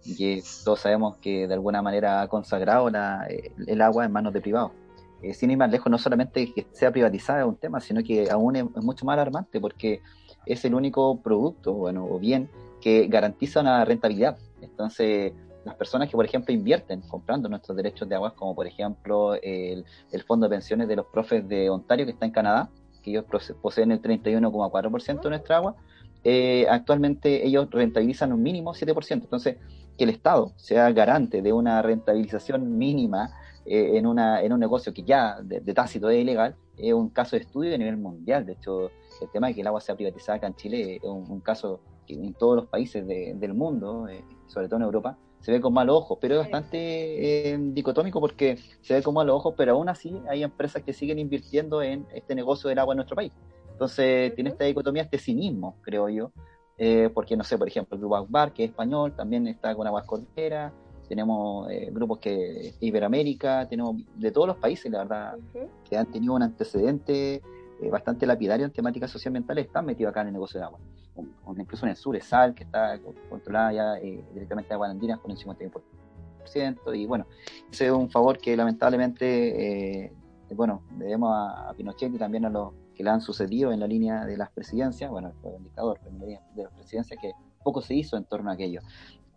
y 0.04 0.16
que 0.16 0.42
todos 0.64 0.80
sabemos 0.80 1.16
que 1.18 1.46
de 1.46 1.54
alguna 1.54 1.82
manera 1.82 2.22
ha 2.22 2.28
consagrado 2.28 2.90
la, 2.90 3.26
el 3.66 3.82
agua 3.82 4.04
en 4.04 4.12
manos 4.12 4.32
de 4.32 4.40
privados. 4.40 4.72
Eh, 5.22 5.34
sin 5.34 5.50
ir 5.50 5.58
más 5.58 5.70
lejos, 5.70 5.90
no 5.90 5.98
solamente 5.98 6.52
que 6.52 6.66
sea 6.72 6.90
privatizada 6.90 7.40
es 7.40 7.46
un 7.46 7.56
tema, 7.56 7.80
sino 7.80 8.02
que 8.02 8.30
aún 8.30 8.56
es, 8.56 8.64
mucho 8.76 9.04
más 9.04 9.14
alarmante 9.14 9.60
porque 9.60 10.00
es 10.46 10.64
el 10.64 10.74
único 10.74 11.20
producto, 11.20 11.74
bueno, 11.74 12.06
o 12.06 12.18
bien 12.18 12.48
que 12.80 13.06
garantiza 13.06 13.60
una 13.60 13.84
rentabilidad. 13.84 14.38
Entonces, 14.62 15.32
las 15.64 15.74
personas 15.74 16.08
que, 16.08 16.16
por 16.16 16.24
ejemplo, 16.24 16.54
invierten 16.54 17.00
comprando 17.02 17.48
nuestros 17.48 17.76
derechos 17.76 18.08
de 18.08 18.14
agua, 18.14 18.34
como 18.34 18.54
por 18.54 18.66
ejemplo 18.66 19.34
el, 19.34 19.84
fondo 20.26 20.46
de 20.46 20.50
pensiones 20.50 20.88
de 20.88 20.96
los 20.96 21.06
profes 21.06 21.46
de 21.48 21.68
Ontario, 21.70 22.06
que 22.06 22.12
está 22.12 22.26
en 22.26 22.32
Canadá, 22.32 22.70
que 23.02 23.10
ellos 23.10 23.24
poseen 23.60 23.92
el 23.92 24.00
31,4% 24.00 25.22
de 25.22 25.30
nuestra 25.30 25.56
agua, 25.56 25.76
eh, 26.22 26.66
actualmente 26.68 27.46
ellos 27.46 27.68
rentabilizan 27.70 28.32
un 28.32 28.42
mínimo 28.42 28.74
7%. 28.74 29.12
Entonces, 29.12 29.56
que 29.96 30.04
el 30.04 30.10
Estado 30.10 30.52
sea 30.56 30.90
garante 30.92 31.42
de 31.42 31.52
una 31.52 31.82
rentabilización 31.82 32.78
mínima 32.78 33.30
eh, 33.66 33.98
en, 33.98 34.06
una, 34.06 34.42
en 34.42 34.52
un 34.52 34.60
negocio 34.60 34.92
que 34.92 35.02
ya 35.02 35.40
de, 35.42 35.60
tácito 35.74 36.10
es 36.10 36.20
ilegal, 36.20 36.56
es 36.76 36.92
un 36.92 37.10
caso 37.10 37.36
de 37.36 37.42
estudio 37.42 37.74
a 37.74 37.78
nivel 37.78 37.96
mundial. 37.96 38.46
De 38.46 38.52
hecho, 38.52 38.90
el 39.20 39.30
tema 39.32 39.48
de 39.48 39.54
que 39.54 39.60
el 39.60 39.66
agua 39.66 39.80
sea 39.80 39.94
privatizada 39.94 40.36
acá 40.36 40.46
en 40.46 40.56
Chile 40.56 40.96
es 40.96 41.04
un, 41.04 41.40
caso 41.40 41.80
que 42.06 42.14
en 42.14 42.32
todos 42.34 42.56
los 42.56 42.66
países 42.66 43.06
del 43.06 43.54
mundo, 43.54 44.08
eh, 44.08 44.24
sobre 44.46 44.68
todo 44.68 44.76
en 44.78 44.84
Europa, 44.84 45.18
se 45.40 45.52
ve 45.52 45.60
con 45.60 45.72
malos 45.72 45.96
ojos, 45.96 46.18
pero 46.20 46.34
es 46.34 46.40
bastante 46.40 47.52
eh, 47.52 47.58
dicotómico 47.58 48.20
porque 48.20 48.58
se 48.82 48.94
ve 48.94 49.02
con 49.02 49.14
malos 49.14 49.36
ojos, 49.36 49.54
pero 49.56 49.72
aún 49.72 49.88
así 49.88 50.20
hay 50.28 50.42
empresas 50.42 50.82
que 50.82 50.92
siguen 50.92 51.18
invirtiendo 51.18 51.82
en 51.82 52.06
este 52.14 52.34
negocio 52.34 52.68
del 52.68 52.78
agua 52.78 52.94
en 52.94 52.96
nuestro 52.98 53.16
país. 53.16 53.32
Entonces 53.72 54.34
tiene 54.34 54.50
esta 54.50 54.64
dicotomía, 54.64 55.02
este 55.02 55.18
cinismo, 55.18 55.76
creo 55.80 56.08
yo, 56.08 56.32
eh, 56.76 57.10
porque 57.12 57.36
no 57.36 57.44
sé, 57.44 57.56
por 57.56 57.68
ejemplo, 57.68 57.94
el 57.94 58.00
Grupo 58.00 58.16
Akbar, 58.16 58.52
que 58.52 58.64
es 58.64 58.70
español, 58.70 59.14
también 59.16 59.46
está 59.46 59.74
con 59.74 59.86
Aguas 59.86 60.04
Cordillera, 60.04 60.72
tenemos 61.08 61.68
eh, 61.70 61.88
grupos 61.90 62.18
que 62.18 62.74
Iberoamérica, 62.78 63.66
tenemos 63.68 63.96
de 64.14 64.30
todos 64.30 64.46
los 64.46 64.56
países, 64.58 64.92
la 64.92 64.98
verdad, 64.98 65.38
que 65.88 65.96
han 65.96 66.10
tenido 66.10 66.34
un 66.34 66.42
antecedente 66.42 67.42
bastante 67.88 68.26
lapidario 68.26 68.66
en 68.66 68.72
temáticas 68.72 69.10
socioambientales, 69.10 69.66
están 69.66 69.86
metidos 69.86 70.10
acá 70.10 70.20
en 70.22 70.28
el 70.28 70.32
negocio 70.34 70.60
de 70.60 70.66
agua 70.66 70.78
incluso 71.58 71.86
en 71.86 71.90
el 71.90 71.96
sur, 71.96 72.16
es 72.16 72.24
Sal, 72.24 72.54
que 72.54 72.64
está 72.64 72.98
controlada 73.28 73.72
ya 73.72 73.98
eh, 73.98 74.24
directamente 74.32 74.72
a 74.72 74.76
Guarandinas 74.76 75.18
con 75.20 75.30
un 75.30 75.36
51%, 75.36 76.96
y 76.96 77.06
bueno, 77.06 77.26
ese 77.70 77.86
es 77.86 77.92
un 77.92 78.10
favor 78.10 78.38
que 78.38 78.56
lamentablemente, 78.56 80.04
eh, 80.04 80.12
bueno, 80.54 80.82
debemos 80.96 81.32
a, 81.34 81.72
Pinochet 81.76 82.12
y 82.14 82.18
también 82.18 82.44
a 82.44 82.50
los 82.50 82.72
que 82.94 83.04
le 83.04 83.10
han 83.10 83.20
sucedido 83.20 83.72
en 83.72 83.80
la 83.80 83.86
línea 83.86 84.24
de 84.24 84.36
las 84.36 84.50
presidencias, 84.50 85.10
bueno, 85.10 85.32
fue 85.40 85.52
dictador, 85.60 86.00
en 86.06 86.18
la 86.18 86.24
línea 86.24 86.42
de 86.54 86.64
las 86.64 86.72
presidencias, 86.72 87.18
que 87.20 87.32
poco 87.62 87.82
se 87.82 87.94
hizo 87.94 88.16
en 88.16 88.24
torno 88.24 88.50
a 88.50 88.54
aquello. 88.54 88.80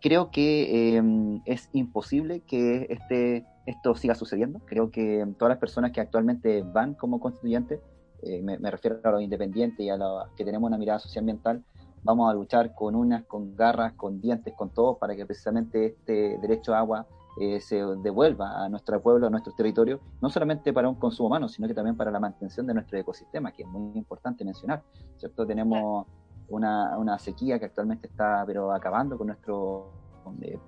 Creo 0.01 0.32
que 0.32 0.97
em, 0.97 1.41
es 1.45 1.69
imposible 1.71 2.41
que 2.41 2.88
este, 2.89 3.45
esto 3.65 3.95
siga 3.95 4.15
sucediendo. 4.15 4.60
Creo 4.65 4.91
que 4.91 5.25
todas 5.38 5.51
las 5.51 5.60
personas 5.60 5.91
que 5.91 6.01
actualmente 6.01 6.62
van 6.62 6.93
como 6.93 7.21
constituyentes 7.21 7.79
eh, 8.26 8.42
me, 8.42 8.58
refiero 8.72 9.00
a 9.04 9.12
los 9.12 9.22
independientes 9.22 9.80
y 9.80 9.90
a 9.90 9.98
los 9.98 10.30
que 10.36 10.46
tenemos 10.46 10.68
una 10.68 10.78
mirada 10.78 11.00
socioambiental, 11.00 11.64
vamos 12.04 12.30
a 12.30 12.34
luchar 12.34 12.74
con 12.74 12.96
unas, 12.96 13.24
con 13.26 13.56
garras, 13.56 13.94
con 13.94 14.20
dientes, 14.22 14.54
con 14.56 14.70
todos, 14.70 14.98
para 14.98 15.16
que 15.16 15.26
precisamente 15.26 15.86
este 15.88 16.38
derecho 16.40 16.74
a 16.74 16.80
agua 16.80 17.08
eh, 17.40 17.60
se 17.62 17.84
devuelva 18.04 18.64
a 18.64 18.70
nuestro 18.70 19.02
pueblo, 19.02 19.28
a 19.28 19.30
nuestro 19.30 19.54
territorio, 19.54 20.00
no 20.22 20.30
solamente 20.30 20.72
para 20.72 20.88
un 20.88 20.96
consumo 20.96 21.28
humano, 21.28 21.48
sino 21.50 21.68
que 21.68 21.74
también 21.74 21.98
para 21.98 22.12
la 22.12 22.20
mantención 22.20 22.68
de 22.68 22.74
nuestro 22.76 22.98
ecosistema, 23.00 23.52
que 23.52 23.64
es 23.64 23.68
muy 23.68 23.98
importante 23.98 24.46
mencionar, 24.46 24.84
¿cierto? 25.18 25.46
Tenemos 25.46 26.06
una, 26.50 26.98
una 26.98 27.18
sequía 27.18 27.58
que 27.58 27.66
actualmente 27.66 28.08
está 28.08 28.44
pero 28.46 28.72
acabando 28.72 29.18
con 29.18 29.28
nuestro, 29.28 29.92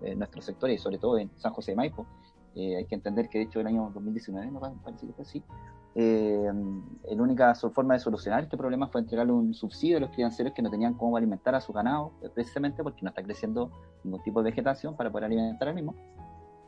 eh, 0.02 0.16
nuestro 0.16 0.42
sector 0.42 0.70
y 0.72 0.78
sobre 0.78 0.98
todo 0.98 1.20
en 1.20 1.30
San 1.38 1.54
José 1.54 1.72
de 1.72 1.76
Maipo. 1.78 2.08
Eh, 2.56 2.78
hay 2.78 2.86
que 2.86 2.96
entender 2.96 3.30
que 3.30 3.40
de 3.40 3.44
hecho 3.46 3.60
el 3.60 3.68
año 3.68 3.92
2019, 3.94 4.50
no 4.52 4.60
parece 4.84 5.06
que 5.06 5.14
fue 5.14 5.24
así, 5.24 5.44
eh, 5.94 6.52
la 7.10 7.24
única 7.24 7.54
forma 7.56 7.94
de 7.94 8.00
solucionar 8.00 8.44
este 8.44 8.58
problema 8.58 8.88
fue 8.88 9.02
entregarle 9.02 9.34
un 9.34 9.54
subsidio 9.54 9.98
a 9.98 10.00
los 10.02 10.10
crianceros 10.12 10.54
que 10.54 10.62
no 10.62 10.70
tenían 10.70 10.94
cómo 10.94 11.16
alimentar 11.16 11.56
a 11.56 11.62
su 11.62 11.72
ganado, 11.72 12.12
precisamente 12.34 12.84
porque 12.84 13.00
no 13.02 13.10
está 13.10 13.24
creciendo 13.24 13.72
ningún 14.04 14.22
tipo 14.24 14.42
de 14.42 14.52
vegetación 14.52 14.96
para 14.96 15.12
poder 15.12 15.26
alimentar 15.26 15.70
al 15.70 15.76
mismo. 15.76 15.96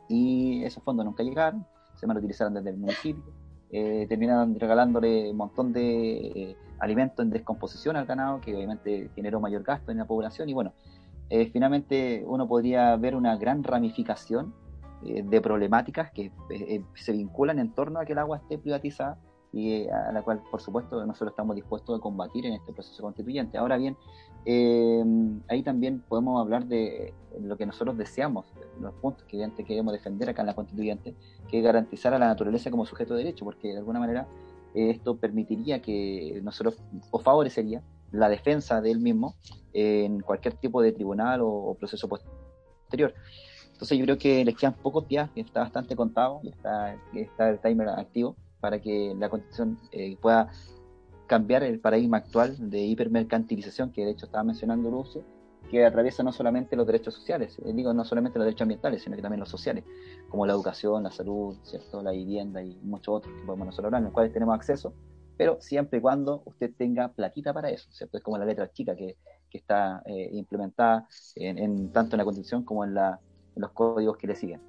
Y 0.08 0.64
esos 0.64 0.82
fondos 0.82 1.04
nunca 1.04 1.22
llegaron, 1.22 1.66
se 1.94 2.06
utilizaron 2.06 2.54
desde 2.54 2.70
el 2.70 2.78
municipio, 2.78 3.22
eh, 3.70 4.06
terminaron 4.08 4.58
regalándole 4.58 5.30
un 5.30 5.36
montón 5.36 5.72
de 5.72 6.16
eh, 6.16 6.56
alimentos 6.78 7.24
en 7.24 7.30
descomposición 7.30 7.96
al 7.96 8.06
ganado, 8.06 8.40
que 8.40 8.54
obviamente 8.54 9.10
generó 9.14 9.40
mayor 9.40 9.62
gasto 9.62 9.92
en 9.92 9.98
la 9.98 10.06
población, 10.06 10.48
y 10.48 10.54
bueno, 10.54 10.72
eh, 11.28 11.50
finalmente 11.52 12.24
uno 12.26 12.48
podría 12.48 12.96
ver 12.96 13.14
una 13.14 13.36
gran 13.36 13.62
ramificación 13.62 14.54
de 15.02 15.40
problemáticas 15.40 16.10
que 16.10 16.32
se 16.94 17.12
vinculan 17.12 17.58
en 17.58 17.72
torno 17.72 18.00
a 18.00 18.04
que 18.04 18.12
el 18.12 18.18
agua 18.18 18.38
esté 18.38 18.58
privatizada 18.58 19.18
y 19.52 19.88
a 19.88 20.12
la 20.12 20.22
cual, 20.22 20.42
por 20.50 20.60
supuesto, 20.60 21.04
nosotros 21.06 21.30
estamos 21.30 21.56
dispuestos 21.56 21.98
a 21.98 22.02
combatir 22.02 22.44
en 22.46 22.54
este 22.54 22.72
proceso 22.72 23.02
constituyente. 23.02 23.56
Ahora 23.56 23.78
bien, 23.78 23.96
eh, 24.44 25.02
ahí 25.48 25.62
también 25.62 26.00
podemos 26.06 26.40
hablar 26.40 26.66
de 26.66 27.14
lo 27.40 27.56
que 27.56 27.64
nosotros 27.64 27.96
deseamos, 27.96 28.46
los 28.80 28.94
puntos 28.94 29.24
que 29.24 29.36
evidentemente 29.36 29.64
queremos 29.64 29.92
defender 29.92 30.28
acá 30.28 30.42
en 30.42 30.46
la 30.46 30.54
constituyente, 30.54 31.14
que 31.48 31.62
garantizar 31.62 32.12
a 32.12 32.18
la 32.18 32.26
naturaleza 32.26 32.70
como 32.70 32.84
sujeto 32.84 33.14
de 33.14 33.24
derecho, 33.24 33.44
porque 33.44 33.68
de 33.68 33.78
alguna 33.78 34.00
manera 34.00 34.28
eh, 34.74 34.90
esto 34.90 35.16
permitiría 35.16 35.80
que 35.80 36.40
nosotros, 36.42 36.76
o 37.10 37.18
favorecería, 37.18 37.82
la 38.12 38.28
defensa 38.28 38.80
de 38.80 38.90
él 38.90 39.00
mismo 39.00 39.34
en 39.72 40.20
cualquier 40.20 40.54
tipo 40.54 40.80
de 40.80 40.92
tribunal 40.92 41.40
o, 41.42 41.74
proceso 41.78 42.08
posterior. 42.08 43.14
Entonces 43.78 43.96
yo 43.96 44.04
creo 44.06 44.18
que 44.18 44.44
les 44.44 44.56
quedan 44.56 44.74
pocos 44.74 45.06
días, 45.06 45.30
que 45.30 45.40
está 45.40 45.60
bastante 45.60 45.94
contado, 45.94 46.40
y 46.42 46.48
está, 46.48 47.48
el 47.48 47.60
timer 47.60 47.88
activo 47.90 48.34
para 48.58 48.80
que 48.80 49.14
la 49.16 49.28
constitución 49.28 49.78
eh, 49.92 50.16
pueda 50.20 50.50
cambiar 51.28 51.62
el 51.62 51.78
paradigma 51.78 52.16
actual 52.16 52.56
de 52.58 52.80
hipermercantilización 52.80 53.92
que 53.92 54.04
de 54.04 54.10
hecho 54.10 54.26
estaba 54.26 54.42
mencionando 54.42 54.90
Lucio, 54.90 55.22
que 55.70 55.86
atraviesa 55.86 56.24
no 56.24 56.32
solamente 56.32 56.74
los 56.74 56.88
derechos 56.88 57.14
sociales, 57.14 57.56
eh, 57.64 57.72
digo 57.72 57.94
no 57.94 58.04
solamente 58.04 58.40
los 58.40 58.46
derechos 58.46 58.62
ambientales, 58.62 59.00
sino 59.04 59.14
que 59.14 59.22
también 59.22 59.38
los 59.38 59.48
sociales, 59.48 59.84
como 60.28 60.44
la 60.44 60.54
educación, 60.54 61.04
la 61.04 61.12
salud, 61.12 61.56
¿cierto? 61.62 62.02
la 62.02 62.10
vivienda 62.10 62.60
y 62.60 62.80
muchos 62.82 63.14
otros 63.14 63.32
que 63.32 63.46
podemos 63.46 63.66
nosotros 63.66 63.84
hablar, 63.86 64.00
en 64.00 64.06
los 64.06 64.12
cuales 64.12 64.32
tenemos 64.32 64.56
acceso, 64.56 64.92
pero 65.36 65.60
siempre 65.60 66.00
y 66.00 66.02
cuando 66.02 66.42
usted 66.46 66.72
tenga 66.76 67.12
platita 67.12 67.54
para 67.54 67.70
eso, 67.70 67.88
¿cierto? 67.92 68.18
Es 68.18 68.24
como 68.24 68.38
la 68.38 68.44
letra 68.44 68.72
chica 68.72 68.96
que, 68.96 69.18
que 69.48 69.58
está 69.58 70.02
eh, 70.04 70.30
implementada 70.32 71.06
en, 71.36 71.92
tanto 71.92 72.16
en 72.16 72.18
la 72.18 72.24
Constitución 72.24 72.64
como 72.64 72.82
en, 72.82 72.94
la, 72.94 73.20
en 73.58 73.62
los 73.62 73.72
códigos 73.72 74.16
que 74.16 74.28
le 74.28 74.36
siguen. 74.36 74.62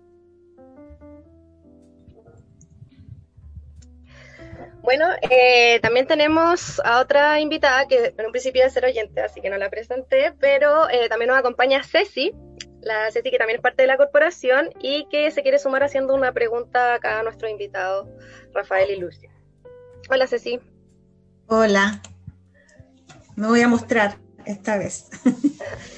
Bueno, 4.82 5.06
eh, 5.30 5.80
también 5.82 6.08
tenemos 6.08 6.82
a 6.84 6.99
otra 6.99 7.39
invitada 7.39 7.88
que 7.88 8.13
en 8.17 8.25
un 8.25 8.32
principio 8.32 8.62
iba 8.62 8.67
a 8.67 8.71
ser 8.71 8.86
oyente, 8.86 9.21
así 9.21 9.39
que 9.41 9.49
no 9.49 9.58
la 9.58 9.69
presenté, 9.69 10.34
pero 10.39 10.89
eh, 10.89 11.08
también 11.10 11.30
nos 11.30 11.38
acompaña 11.38 11.84
Ceci, 11.84 12.34
la 12.82 13.12
Ceci 13.12 13.30
que 13.30 13.38
también 13.38 13.58
es 13.58 13.62
parte 13.62 13.84
de 13.84 13.88
la 13.88 13.97
corporación 13.97 14.69
y 14.82 15.08
que 15.10 15.30
se 15.30 15.43
quiere 15.43 15.60
sumar 15.60 15.84
haciendo 15.84 16.15
una 16.15 16.32
pregunta 16.32 16.95
acá 16.95 17.19
a 17.19 17.23
nuestro 17.23 17.47
invitado, 17.47 18.10
Rafael 18.54 18.89
y 18.89 18.95
Lucio. 18.95 19.30
Hola 20.10 20.25
Ceci. 20.25 20.60
Hola. 21.47 22.02
Me 23.36 23.47
voy 23.47 23.62
a 23.62 23.67
mostrar 23.67 24.17
esta 24.45 24.78
vez. 24.78 25.10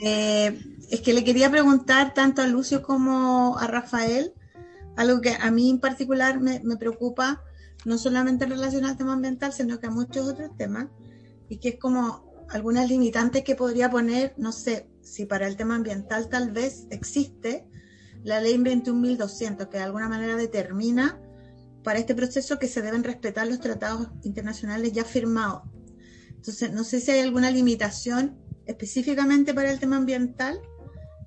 Eh, 0.00 0.58
es 0.92 1.00
que 1.00 1.14
le 1.14 1.24
quería 1.24 1.50
preguntar 1.50 2.12
tanto 2.12 2.42
a 2.42 2.46
Lucio 2.46 2.82
como 2.82 3.56
a 3.58 3.66
Rafael, 3.66 4.34
algo 4.94 5.22
que 5.22 5.30
a 5.30 5.50
mí 5.50 5.70
en 5.70 5.80
particular 5.80 6.38
me, 6.38 6.60
preocupa 6.76 7.42
no 7.86 7.96
solamente 7.96 8.44
en 8.44 8.50
relación 8.50 8.84
al 8.84 8.98
tema 8.98 9.14
ambiental, 9.14 9.54
sino 9.54 9.80
que 9.80 9.86
a 9.86 9.90
muchos 9.90 10.28
otros 10.28 10.54
temas, 10.58 10.88
y 11.48 11.56
que 11.56 11.70
es 11.70 11.78
como 11.78 12.44
algunas 12.50 12.90
limitantes 12.90 13.42
que 13.42 13.56
podría 13.56 13.90
poner, 13.90 14.34
no 14.36 14.52
sé, 14.52 14.86
si 15.00 15.24
para 15.24 15.46
el 15.48 15.56
tema 15.56 15.76
ambiental 15.76 16.28
tal 16.28 16.50
vez 16.50 16.86
existe 16.90 17.66
la 18.22 18.42
ley 18.42 18.58
21.200, 18.58 19.70
que 19.70 19.78
de 19.78 19.84
alguna 19.84 20.10
manera 20.10 20.36
determina 20.36 21.18
para 21.82 22.00
este 22.00 22.14
proceso 22.14 22.58
que 22.58 22.68
se 22.68 22.82
deben 22.82 23.02
respetar 23.02 23.46
los 23.46 23.60
tratados 23.60 24.08
internacionales 24.24 24.92
ya 24.92 25.06
firmados. 25.06 25.62
Entonces, 26.28 26.70
no 26.70 26.84
sé 26.84 27.00
si 27.00 27.12
hay 27.12 27.20
alguna 27.20 27.50
limitación 27.50 28.36
específicamente 28.66 29.54
para 29.54 29.72
el 29.72 29.80
tema 29.80 29.96
ambiental 29.96 30.60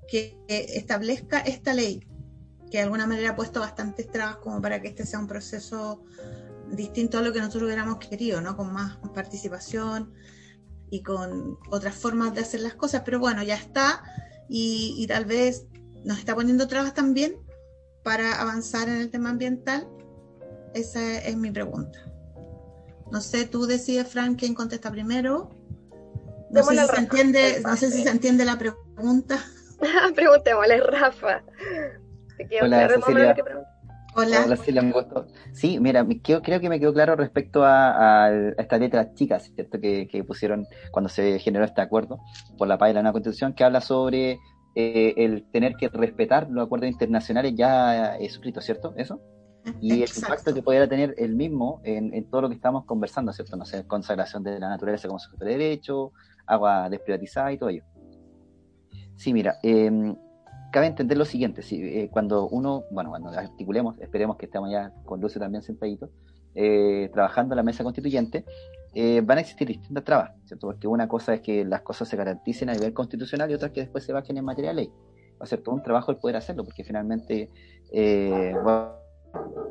que 0.08 0.38
establezca 0.48 1.40
esta 1.40 1.74
ley, 1.74 2.00
que 2.70 2.78
de 2.78 2.84
alguna 2.84 3.06
manera 3.06 3.30
ha 3.30 3.36
puesto 3.36 3.60
bastantes 3.60 4.10
trabas 4.10 4.36
como 4.36 4.60
para 4.60 4.80
que 4.80 4.88
este 4.88 5.06
sea 5.06 5.18
un 5.18 5.26
proceso 5.26 6.04
distinto 6.70 7.18
a 7.18 7.22
lo 7.22 7.32
que 7.32 7.38
nosotros 7.38 7.64
hubiéramos 7.64 7.98
querido, 7.98 8.40
¿no? 8.40 8.56
Con 8.56 8.72
más 8.72 8.98
participación 9.14 10.12
y 10.90 11.02
con 11.02 11.58
otras 11.70 11.94
formas 11.94 12.34
de 12.34 12.40
hacer 12.40 12.60
las 12.60 12.74
cosas, 12.74 13.02
pero 13.04 13.18
bueno, 13.18 13.42
ya 13.42 13.54
está 13.54 14.02
y, 14.48 15.04
tal 15.08 15.24
vez 15.24 15.66
nos 16.04 16.18
está 16.18 16.34
poniendo 16.34 16.68
trabas 16.68 16.94
también 16.94 17.36
para 18.04 18.40
avanzar 18.40 18.88
en 18.88 19.00
el 19.00 19.10
tema 19.10 19.30
ambiental. 19.30 19.88
Esa 20.74 21.18
es 21.18 21.36
mi 21.36 21.50
pregunta. 21.50 21.98
No 23.10 23.20
sé, 23.20 23.46
tú 23.46 23.66
decides, 23.66 24.08
Frank, 24.08 24.38
quién 24.38 24.54
contesta 24.54 24.90
primero. 24.90 25.50
No 26.50 26.62
sé, 26.62 26.76
si 26.76 26.86
se 26.86 26.96
entiende, 26.96 27.60
no 27.64 27.76
sé 27.76 27.90
si 27.90 28.02
se 28.02 28.10
entiende 28.10 28.44
la 28.44 28.58
pregunta. 28.58 29.44
Preguntémosle, 30.14 30.80
Rafa. 30.80 31.42
Hola, 32.60 32.88
Cecilia. 32.88 33.36
Hola. 34.14 35.26
Sí, 35.52 35.78
mira, 35.78 36.06
creo, 36.22 36.60
que 36.60 36.68
me 36.68 36.80
quedó 36.80 36.94
claro 36.94 37.16
respecto 37.16 37.62
a, 37.64 38.30
estas 38.56 38.80
letras 38.80 39.14
chicas, 39.14 39.50
¿cierto? 39.54 39.78
Que, 39.78 40.24
pusieron 40.26 40.66
cuando 40.90 41.10
se 41.10 41.38
generó 41.38 41.64
este 41.64 41.82
acuerdo 41.82 42.18
por 42.56 42.66
la 42.66 42.78
paz 42.78 42.88
de 42.88 42.94
la 42.94 43.02
nueva 43.02 43.12
constitución, 43.12 43.52
que 43.52 43.64
habla 43.64 43.82
sobre 43.82 44.38
eh, 44.74 45.14
el 45.16 45.44
tener 45.50 45.74
que 45.74 45.88
respetar 45.88 46.48
los 46.50 46.64
acuerdos 46.64 46.88
internacionales 46.88 47.52
ya 47.56 48.16
suscritos, 48.28 48.64
¿cierto? 48.64 48.94
¿Eso? 48.96 49.20
Y 49.80 50.02
el 50.02 50.10
impacto 50.16 50.54
que 50.54 50.62
pudiera 50.62 50.88
tener 50.88 51.14
el 51.18 51.34
mismo 51.34 51.80
en, 51.84 52.30
todo 52.30 52.42
lo 52.42 52.48
que 52.48 52.54
estamos 52.54 52.84
conversando, 52.84 53.32
¿cierto? 53.32 53.56
No 53.56 53.64
sé, 53.64 53.86
consagración 53.86 54.42
de 54.42 54.58
la 54.60 54.68
naturaleza 54.68 55.08
como 55.08 55.18
sujeto 55.18 55.44
de 55.44 55.52
derecho, 55.52 56.12
agua 56.46 56.88
desprivatizada 56.88 57.52
y 57.52 57.58
todo 57.58 57.70
ello. 57.70 57.82
Sí, 59.16 59.32
mira, 59.32 59.58
eh, 59.62 60.14
cabe 60.76 60.86
entender 60.88 61.16
lo 61.16 61.24
siguiente, 61.24 61.62
si, 61.62 61.82
eh, 61.82 62.10
cuando 62.10 62.48
uno, 62.48 62.84
bueno, 62.90 63.08
cuando 63.08 63.30
articulemos, 63.30 63.98
esperemos 63.98 64.36
que 64.36 64.44
estemos 64.44 64.70
ya 64.70 64.92
con 65.06 65.22
Lucio 65.22 65.40
también 65.40 65.62
sentaditos, 65.62 66.10
eh, 66.54 67.08
trabajando 67.14 67.54
en 67.54 67.56
la 67.56 67.62
mesa 67.62 67.82
constituyente, 67.82 68.44
eh, 68.94 69.22
van 69.24 69.38
a 69.38 69.40
existir 69.40 69.68
distintas 69.68 70.04
trabas, 70.04 70.32
¿cierto? 70.44 70.66
Porque 70.66 70.86
una 70.86 71.08
cosa 71.08 71.32
es 71.32 71.40
que 71.40 71.64
las 71.64 71.80
cosas 71.80 72.08
se 72.08 72.16
garanticen 72.16 72.68
a 72.68 72.74
nivel 72.74 72.92
constitucional 72.92 73.50
y 73.50 73.54
otra 73.54 73.68
es 73.68 73.72
que 73.72 73.80
después 73.80 74.04
se 74.04 74.12
bajen 74.12 74.36
en 74.36 74.44
materia 74.44 74.70
de 74.70 74.76
ley. 74.76 74.92
Va 75.40 75.44
a 75.44 75.46
ser 75.46 75.62
todo 75.62 75.74
un 75.74 75.82
trabajo 75.82 76.10
el 76.10 76.18
poder 76.18 76.36
hacerlo, 76.36 76.64
porque 76.64 76.84
finalmente 76.84 77.48
no, 78.62 78.98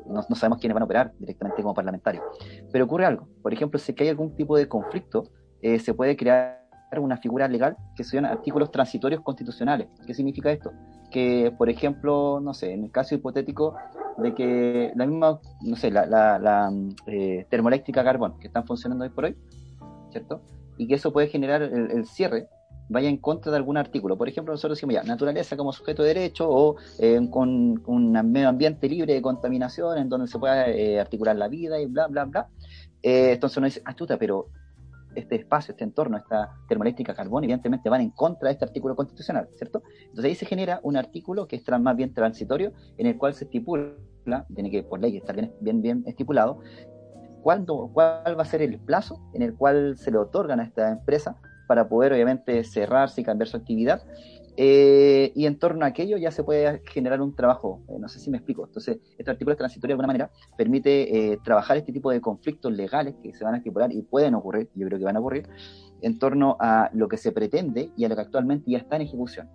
no, 0.08 0.36
sabemos 0.36 0.60
quiénes 0.60 0.73
van 0.73 0.81
a 0.81 0.86
operar 0.86 1.13
directamente 1.19 1.62
como 1.62 1.75
parlamentarios. 1.75 2.23
Pero 2.71 2.86
ocurre 2.86 3.05
algo, 3.05 3.27
por 3.43 3.53
ejemplo, 3.53 3.79
si 3.79 3.95
hay 3.97 4.10
algún 4.10 4.36
tipo 4.36 4.58
de 4.58 4.67
conflicto, 4.67 5.29
se 5.62 5.93
puede 5.93 6.15
crear 6.15 6.64
una 6.99 7.17
figura 7.17 7.47
legal 7.47 7.77
que 7.95 8.03
son 8.03 8.25
artículos 8.25 8.71
transitorios 8.71 9.21
constitucionales. 9.21 9.87
¿Qué 10.05 10.13
significa 10.13 10.51
esto? 10.51 10.71
Que, 11.11 11.53
por 11.57 11.69
ejemplo, 11.69 12.39
no 12.41 12.53
sé, 12.53 12.73
en 12.73 12.83
el 12.85 12.91
caso 12.91 13.15
hipotético 13.15 13.75
de 14.17 14.33
que 14.33 14.91
la 14.95 15.05
misma, 15.05 15.39
no 15.61 15.75
sé, 15.75 15.91
la, 15.91 16.05
la, 16.05 16.71
eh, 17.07 17.45
termoeléctrica 17.49 18.03
carbón 18.03 18.39
que 18.39 18.47
están 18.47 18.65
funcionando 18.65 19.03
hoy 19.03 19.09
por 19.09 19.25
hoy, 19.25 19.37
¿cierto? 20.11 20.41
Y 20.77 20.87
que 20.87 20.95
eso 20.95 21.11
puede 21.11 21.27
generar 21.27 21.61
el, 21.61 22.05
cierre 22.05 22.47
vaya 22.87 23.09
en 23.09 23.17
contra 23.17 23.51
de 23.51 23.57
algún 23.57 23.77
artículo. 23.77 24.17
Por 24.17 24.29
ejemplo, 24.29 24.53
nosotros 24.53 24.77
decimos 24.77 24.93
ya, 24.93 25.03
naturaleza 25.03 25.57
como 25.57 25.71
sujeto 25.71 26.03
de 26.03 26.09
derecho 26.09 26.47
o 26.47 26.75
eh, 26.99 27.19
con, 27.31 27.81
un 27.87 28.11
medio 28.31 28.49
ambiente 28.49 28.87
libre 28.87 29.13
de 29.15 29.21
contaminación 29.21 29.97
en 29.97 30.07
donde 30.07 30.27
se 30.27 30.37
pueda 30.37 30.69
eh, 30.69 30.99
articular 30.99 31.35
la 31.35 31.47
vida 31.47 31.79
y 31.79 31.87
bla, 31.87 32.07
bla, 32.07 32.25
bla. 32.25 32.47
entonces 33.01 33.57
uno 33.57 33.65
dice, 33.65 33.81
astuta, 33.85 34.17
pero 34.17 34.49
este 35.16 35.36
espacio, 35.36 35.72
este 35.72 35.84
entorno, 35.84 36.18
esta 36.18 36.51
termoeléctrica 36.68 37.13
carbón, 37.13 37.43
evidentemente 37.43 37.89
van 37.89 38.01
en 38.01 38.11
contra 38.11 38.49
de 38.49 38.53
este 38.53 38.66
artículo 38.66 38.95
constitucional, 38.95 39.49
¿cierto? 39.55 39.84
Entonces 40.01 40.26
ahí 40.26 40.36
se 40.36 40.45
genera 40.45 40.80
un 40.84 40.97
artículo 40.97 41.47
que 41.47 41.55
es 41.55 41.63
más 41.80 41.95
bien 41.95 42.13
transitorio, 42.13 42.74
en 42.97 43.07
el 43.07 43.18
cual 43.18 43.34
se 43.34 43.45
estipula, 43.45 43.95
tiene 44.53 44.72
que 44.72 44.84
por 44.84 44.99
ley 44.99 45.18
estar 45.18 45.36
bien, 45.36 45.53
bien, 45.59 45.82
bien 45.82 46.03
estipulado, 46.05 46.59
cuándo, 47.41 47.91
cuál 47.93 48.38
va 48.38 48.41
a 48.41 48.45
ser 48.45 48.61
el 48.61 48.80
plazo 48.80 49.22
en 49.34 49.41
el 49.41 49.55
cual 49.55 49.97
se 49.97 50.11
le 50.11 50.18
otorgan 50.18 50.59
a 50.59 50.63
esta 50.63 50.91
empresa 50.91 51.38
para 51.68 51.88
poder 51.88 52.13
obviamente 52.13 52.63
cerrarse 52.63 53.22
y 53.22 53.24
cambiar 53.24 53.47
su 53.47 53.57
actividad. 53.57 54.03
Eh, 54.58 55.34
y 55.36 55.45
en 55.45 55.60
torno 55.60 55.84
a 55.86 55.89
aquello 55.89 56.18
ya 56.18 56.32
se 56.32 56.43
puede 56.43 56.82
generar 56.86 57.22
un 57.22 57.36
trabajo, 57.36 57.82
eh, 57.89 57.97
no 57.99 58.08
sé 58.08 58.20
si 58.20 58.30
me 58.30 58.38
explico. 58.38 58.66
Entonces, 58.66 58.99
este 59.18 59.30
artículo 59.32 59.56
transitorio 59.56 59.93
de 59.93 59.93
alguna 59.93 60.08
manera 60.08 60.32
permite 60.58 61.34
eh, 61.34 61.39
trabajar 61.43 61.78
este 61.78 61.91
tipo 61.91 62.10
de 62.12 62.22
conflictos 62.22 62.72
legales 62.72 63.16
que 63.22 63.34
se 63.34 63.43
van 63.43 63.56
a 63.56 63.58
estipular 63.58 63.91
y 63.91 64.01
pueden 64.01 64.36
ocurrir, 64.36 64.70
yo 64.76 64.88
creo 64.88 64.99
que 64.99 65.06
van 65.06 65.18
a 65.18 65.20
ocurrir, 65.20 65.47
en 66.01 66.20
torno 66.20 66.56
a 66.60 66.89
lo 66.93 67.08
que 67.08 67.18
se 67.18 67.32
pretende 67.32 67.91
y 67.97 68.06
a 68.06 68.10
lo 68.10 68.16
que 68.16 68.22
actualmente 68.22 68.72
ya 68.72 68.78
está 68.78 68.95
en 68.95 69.03
ejecución. 69.03 69.49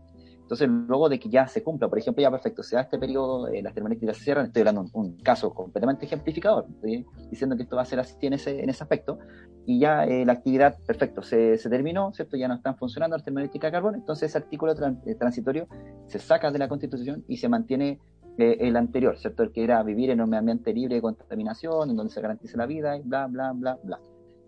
Entonces, 0.50 0.68
luego 0.68 1.08
de 1.08 1.20
que 1.20 1.28
ya 1.28 1.46
se 1.46 1.62
cumpla, 1.62 1.88
por 1.88 1.96
ejemplo, 1.96 2.20
ya 2.20 2.28
perfecto, 2.28 2.64
se 2.64 2.74
da 2.74 2.82
este 2.82 2.98
periodo, 2.98 3.46
eh, 3.46 3.62
las 3.62 3.72
termoeléctricas 3.72 4.16
se 4.16 4.24
cierran, 4.24 4.46
estoy 4.46 4.62
hablando 4.62 4.82
de 4.82 4.90
un, 4.94 5.16
caso 5.18 5.54
completamente 5.54 6.06
ejemplificador, 6.06 6.66
estoy 6.68 7.06
diciendo 7.30 7.56
que 7.56 7.62
esto 7.62 7.76
va 7.76 7.82
a 7.82 7.84
ser 7.84 8.00
así 8.00 8.16
en 8.22 8.32
ese, 8.32 8.60
en 8.60 8.68
ese 8.68 8.82
aspecto, 8.82 9.20
y 9.64 9.78
ya 9.78 10.04
eh, 10.06 10.26
la 10.26 10.32
actividad, 10.32 10.76
perfecto, 10.84 11.22
se, 11.22 11.56
se, 11.56 11.70
terminó, 11.70 12.12
¿cierto? 12.12 12.36
Ya 12.36 12.48
no 12.48 12.54
están 12.54 12.76
funcionando 12.76 13.16
las 13.16 13.22
termoeléctricas 13.22 13.68
de 13.68 13.72
carbón, 13.72 13.94
entonces 13.94 14.30
ese 14.30 14.38
artículo 14.38 14.72
eh, 14.72 15.14
transitorio 15.14 15.68
se 16.08 16.18
saca 16.18 16.50
de 16.50 16.58
la 16.58 16.66
Constitución 16.66 17.24
y 17.28 17.36
se 17.36 17.48
mantiene 17.48 18.00
eh, 18.36 18.56
el 18.58 18.74
anterior, 18.74 19.16
¿cierto? 19.20 19.44
El 19.44 19.52
que 19.52 19.62
era 19.62 19.80
vivir 19.84 20.10
en 20.10 20.20
un 20.20 20.34
ambiente 20.34 20.74
libre 20.74 20.96
de 20.96 21.00
contaminación, 21.00 21.90
en 21.90 21.96
donde 21.96 22.12
se 22.12 22.20
garantice 22.20 22.56
la 22.56 22.66
vida, 22.66 22.96
y 22.96 23.02
bla, 23.02 23.28
bla, 23.28 23.52
bla, 23.52 23.78
bla. 23.84 24.00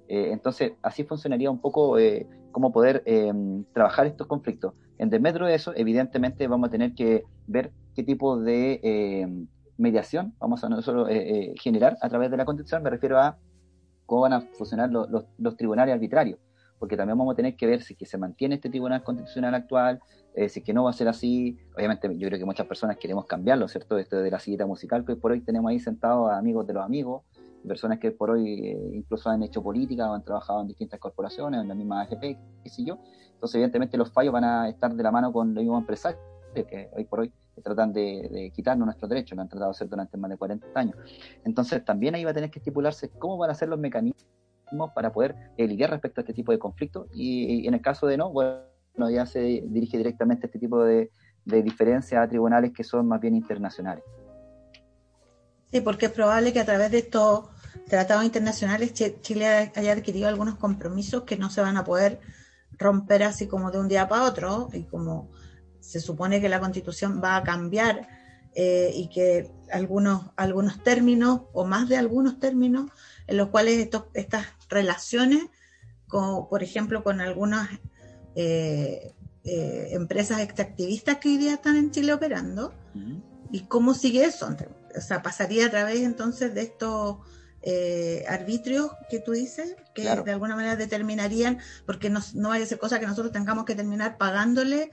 entonces, 0.09 0.73
así 0.83 1.05
funcionaría 1.05 1.49
un 1.49 1.61
poco 1.61 1.97
cómo 2.51 2.73
poder 2.73 3.05
trabajar 3.73 4.07
estos 4.07 4.27
conflictos 4.27 4.75
en 4.99 5.11
desmedro 5.11 5.47
de 5.47 5.55
eso, 5.55 5.73
evidentemente 5.75 6.47
vamos 6.47 6.69
a 6.69 6.71
tener 6.71 6.95
que 6.95 7.25
ver 7.47 7.73
qué 7.95 8.03
tipo 8.03 8.39
de 8.39 8.81
eh, 8.83 9.47
mediación 9.77 10.35
vamos 10.39 10.63
a 10.65 10.69
nosotros 10.69 11.09
eh, 11.09 11.15
eh, 11.17 11.55
generar 11.61 11.97
a 12.01 12.09
través 12.09 12.31
de 12.31 12.37
la 12.37 12.45
Constitución. 12.45 12.83
Me 12.83 12.91
refiero 12.91 13.19
a 13.19 13.37
cómo 14.07 14.23
van 14.23 14.33
a 14.35 14.41
funcionar 14.41 14.91
los, 14.91 15.57
tribunales 15.57 15.95
arbitrarios, 15.95 16.39
porque 16.79 16.97
también 16.97 17.19
vamos 17.19 17.33
a 17.33 17.37
tener 17.37 17.57
que 17.57 17.67
ver 17.67 17.83
si 17.83 17.95
que 17.95 18.07
se 18.07 18.19
mantiene 18.19 18.57
este 18.57 18.69
tribunal 18.69 19.03
constitucional 19.03 19.55
actual, 19.55 20.01
si 20.49 20.63
que 20.63 20.73
no 20.73 20.85
va 20.85 20.91
a 20.91 20.93
ser 20.93 21.09
así. 21.09 21.59
Obviamente, 21.77 22.09
yo 22.17 22.29
creo 22.29 22.39
que 22.39 22.45
muchas 22.45 22.67
personas 22.67 22.97
queremos 22.99 23.27
cambiarlo, 23.27 23.69
¿cierto? 23.69 23.99
Esto 23.99 24.17
de 24.17 24.31
la 24.31 24.39
sillita 24.39 24.67
musical 24.67 25.05
que 25.05 25.17
por 25.17 25.33
hoy 25.33 25.41
tenemos 25.41 25.71
ahí 25.71 25.79
sentados 25.79 26.31
a 26.31 26.39
amigos 26.39 26.67
de 26.67 26.75
los 26.75 26.85
amigos, 26.85 27.23
personas 27.67 27.99
que 27.99 28.11
por 28.11 28.31
hoy 28.31 28.77
incluso 28.93 29.31
han 29.31 29.43
hecho 29.43 29.63
política 29.63 30.11
o 30.11 30.15
han 30.15 30.25
trabajado 30.25 30.61
en 30.63 30.69
distintas 30.69 30.99
corporaciones, 31.01 31.61
en 31.61 31.69
la 31.69 31.75
misma 31.75 32.03
AFP, 32.03 32.39
qué 32.63 32.69
sé 32.69 32.85
yo 32.85 32.99
entonces, 33.43 33.57
evidentemente, 33.57 33.99
los 33.99 34.13
fallos 34.13 34.33
van 34.33 34.45
a 34.45 34.69
estar 34.69 34.95
de 34.95 35.03
la 35.03 35.11
mano 35.11 35.33
con 35.33 35.53
los 35.53 35.65
mismos 35.65 35.81
empresarios 35.81 36.23
que 36.55 36.89
hoy 36.93 37.05
por 37.07 37.19
hoy 37.19 37.33
tratan 37.61 37.93
de, 37.93 38.53
quitarnos 38.55 38.87
nuestros 38.87 39.09
derechos, 39.11 39.35
lo 39.35 39.43
han 39.43 39.49
tratado 39.49 39.73
de 39.73 39.75
hacer 39.75 39.89
durante 39.89 40.17
más 40.17 40.31
de 40.31 40.37
40 40.37 40.69
años. 40.77 40.95
Entonces, 41.45 41.85
también 41.85 42.15
ahí 42.15 42.23
va 42.23 42.31
a 42.31 42.35
tener 42.35 42.53
que 42.53 42.61
estipularse 42.61 43.09
cómo 43.09 43.37
van 43.39 43.51
a 43.51 43.55
ser 43.55 43.69
los 43.69 43.81
mecanismos 43.81 44.23
para 44.95 45.13
poder 45.13 45.35
lidiar 45.59 45.91
respecto 45.91 46.21
a 46.21 46.23
este 46.23 46.35
tipo 46.35 46.53
de 46.53 46.61
conflictos 46.61 47.09
y, 47.13 47.67
en 47.67 47.75
el 47.75 47.81
caso 47.81 48.07
de 48.07 48.17
no, 48.17 48.31
bueno, 48.31 48.63
ya 49.11 49.27
se 49.27 49.41
dirige 49.41 49.99
directamente 49.99 50.47
este 50.47 50.61
tipo 50.61 50.85
de 50.85 51.11
diferencias 51.45 52.23
a 52.23 52.29
tribunales 52.29 52.73
que 52.73 52.85
son 52.85 53.09
más 53.09 53.21
bien 53.21 53.35
internacionales. 53.35 54.05
Sí, 55.73 55.81
porque 55.81 56.07
es 56.07 56.13
probable 56.13 56.53
que 56.53 56.61
a 56.61 56.67
través 56.67 56.91
de 56.91 56.99
estos 56.99 57.47
tratados 57.89 58.25
internacionales 58.25 58.93
Chile 58.93 59.73
haya 59.75 59.93
adquirido 59.93 60.29
algunos 60.29 60.57
compromisos 60.57 61.23
que 61.25 61.39
no 61.39 61.51
se 61.51 61.63
van 61.63 61.79
a 61.79 61.85
poder 61.85 62.21
romper 62.73 63.23
así 63.23 63.47
como 63.47 63.71
de 63.71 63.79
un 63.79 63.89
día 63.89 64.07
para 64.07 64.25
otro, 64.25 64.69
y 64.73 64.83
como 64.85 65.31
se 65.81 66.01
supone 66.01 66.41
que 66.41 66.49
la 66.49 66.61
constitución 66.61 67.21
va 67.25 67.37
a 67.37 67.43
cambiar 67.43 68.07
eh, 68.55 68.93
y 68.95 69.09
que 69.09 69.51
algunos, 69.71 70.27
algunos 70.37 70.83
términos 70.83 71.43
o 71.55 71.65
más 71.65 71.89
de 71.89 71.97
algunos 71.97 72.39
términos 72.39 72.91
en 73.27 73.39
los 73.39 73.49
cuales 73.49 73.79
estos, 73.79 74.05
estas 74.13 74.47
relaciones, 74.69 75.45
como, 76.07 76.49
por 76.51 76.63
ejemplo, 76.63 77.03
con 77.03 77.23
algunas 77.23 77.71
eh, 78.35 79.15
eh, 79.45 79.89
empresas 79.93 80.41
extractivistas 80.41 81.17
que 81.17 81.31
hoy 81.31 81.39
día 81.39 81.55
están 81.55 81.77
en 81.77 81.91
Chile 81.91 82.13
operando, 82.13 82.75
y 83.51 83.61
cómo 83.61 83.95
sigue 83.95 84.25
eso. 84.25 84.49
O 84.97 85.01
sea, 85.01 85.23
pasaría 85.23 85.67
a 85.67 85.71
través 85.71 86.01
entonces 86.01 86.55
de 86.55 86.63
estos 86.63 87.19
eh, 87.63 88.25
arbitrios 88.29 88.91
que 89.09 89.21
tú 89.21 89.33
dices, 89.33 89.77
que 89.95 90.03
de 90.03 90.33
alguna 90.33 90.57
manera 90.57 90.77
determinarían, 90.77 91.59
porque 91.87 92.11
no, 92.11 92.21
no 92.35 92.49
vaya 92.49 92.65
a 92.65 92.67
ser 92.67 92.79
cosa 92.79 92.99
que 92.99 93.07
nosotros 93.07 93.33
tengamos 93.33 93.65
que 93.65 93.75
terminar 93.75 94.19
pagándole 94.19 94.91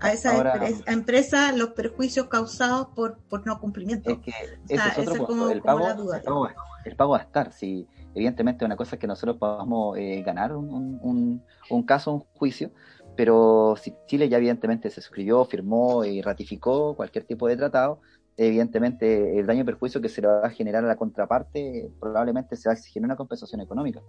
a 0.00 0.12
esa 0.12 0.60
empresa 0.86 1.52
los 1.52 1.70
perjuicios 1.70 2.26
causados 2.26 2.88
por, 2.94 3.18
por 3.28 3.46
no 3.46 3.60
cumplimiento. 3.60 4.10
Es 4.10 4.18
que 4.18 4.32
es 4.68 4.98
otro 4.98 5.26
punto. 5.26 5.50
el, 5.50 5.62
pago, 5.62 5.88
el, 6.84 6.96
pago, 6.96 7.10
va 7.10 7.18
a 7.18 7.22
estar. 7.22 7.52
Si, 7.52 7.86
evidentemente, 8.14 8.64
una 8.64 8.76
cosa 8.76 8.96
es 8.96 9.00
que 9.00 9.06
nosotros 9.06 9.36
podamos 9.36 9.96
eh, 9.98 10.22
ganar 10.24 10.54
un, 10.54 10.98
un, 11.02 11.42
un, 11.70 11.82
caso, 11.84 12.12
un 12.12 12.20
juicio, 12.34 12.70
pero 13.16 13.74
si 13.80 13.94
Chile 14.06 14.28
ya 14.28 14.38
evidentemente 14.38 14.90
se 14.90 15.00
suscribió, 15.00 15.44
firmó 15.44 16.04
y 16.04 16.22
ratificó 16.22 16.94
cualquier 16.94 17.24
tipo 17.24 17.48
de 17.48 17.56
tratado, 17.56 18.00
evidentemente 18.38 19.38
el 19.38 19.46
daño 19.46 19.62
y 19.62 19.64
perjuicio 19.64 20.00
que 20.00 20.08
se 20.08 20.22
le 20.22 20.28
va 20.28 20.46
a 20.46 20.50
generar 20.50 20.84
a 20.84 20.86
la 20.86 20.96
contraparte 20.96 21.90
probablemente 21.98 22.56
se 22.56 22.68
va 22.68 22.72
a 22.72 22.76
exigir 22.76 23.02
una 23.02 23.16
compensación 23.16 23.60
económica. 23.60 24.00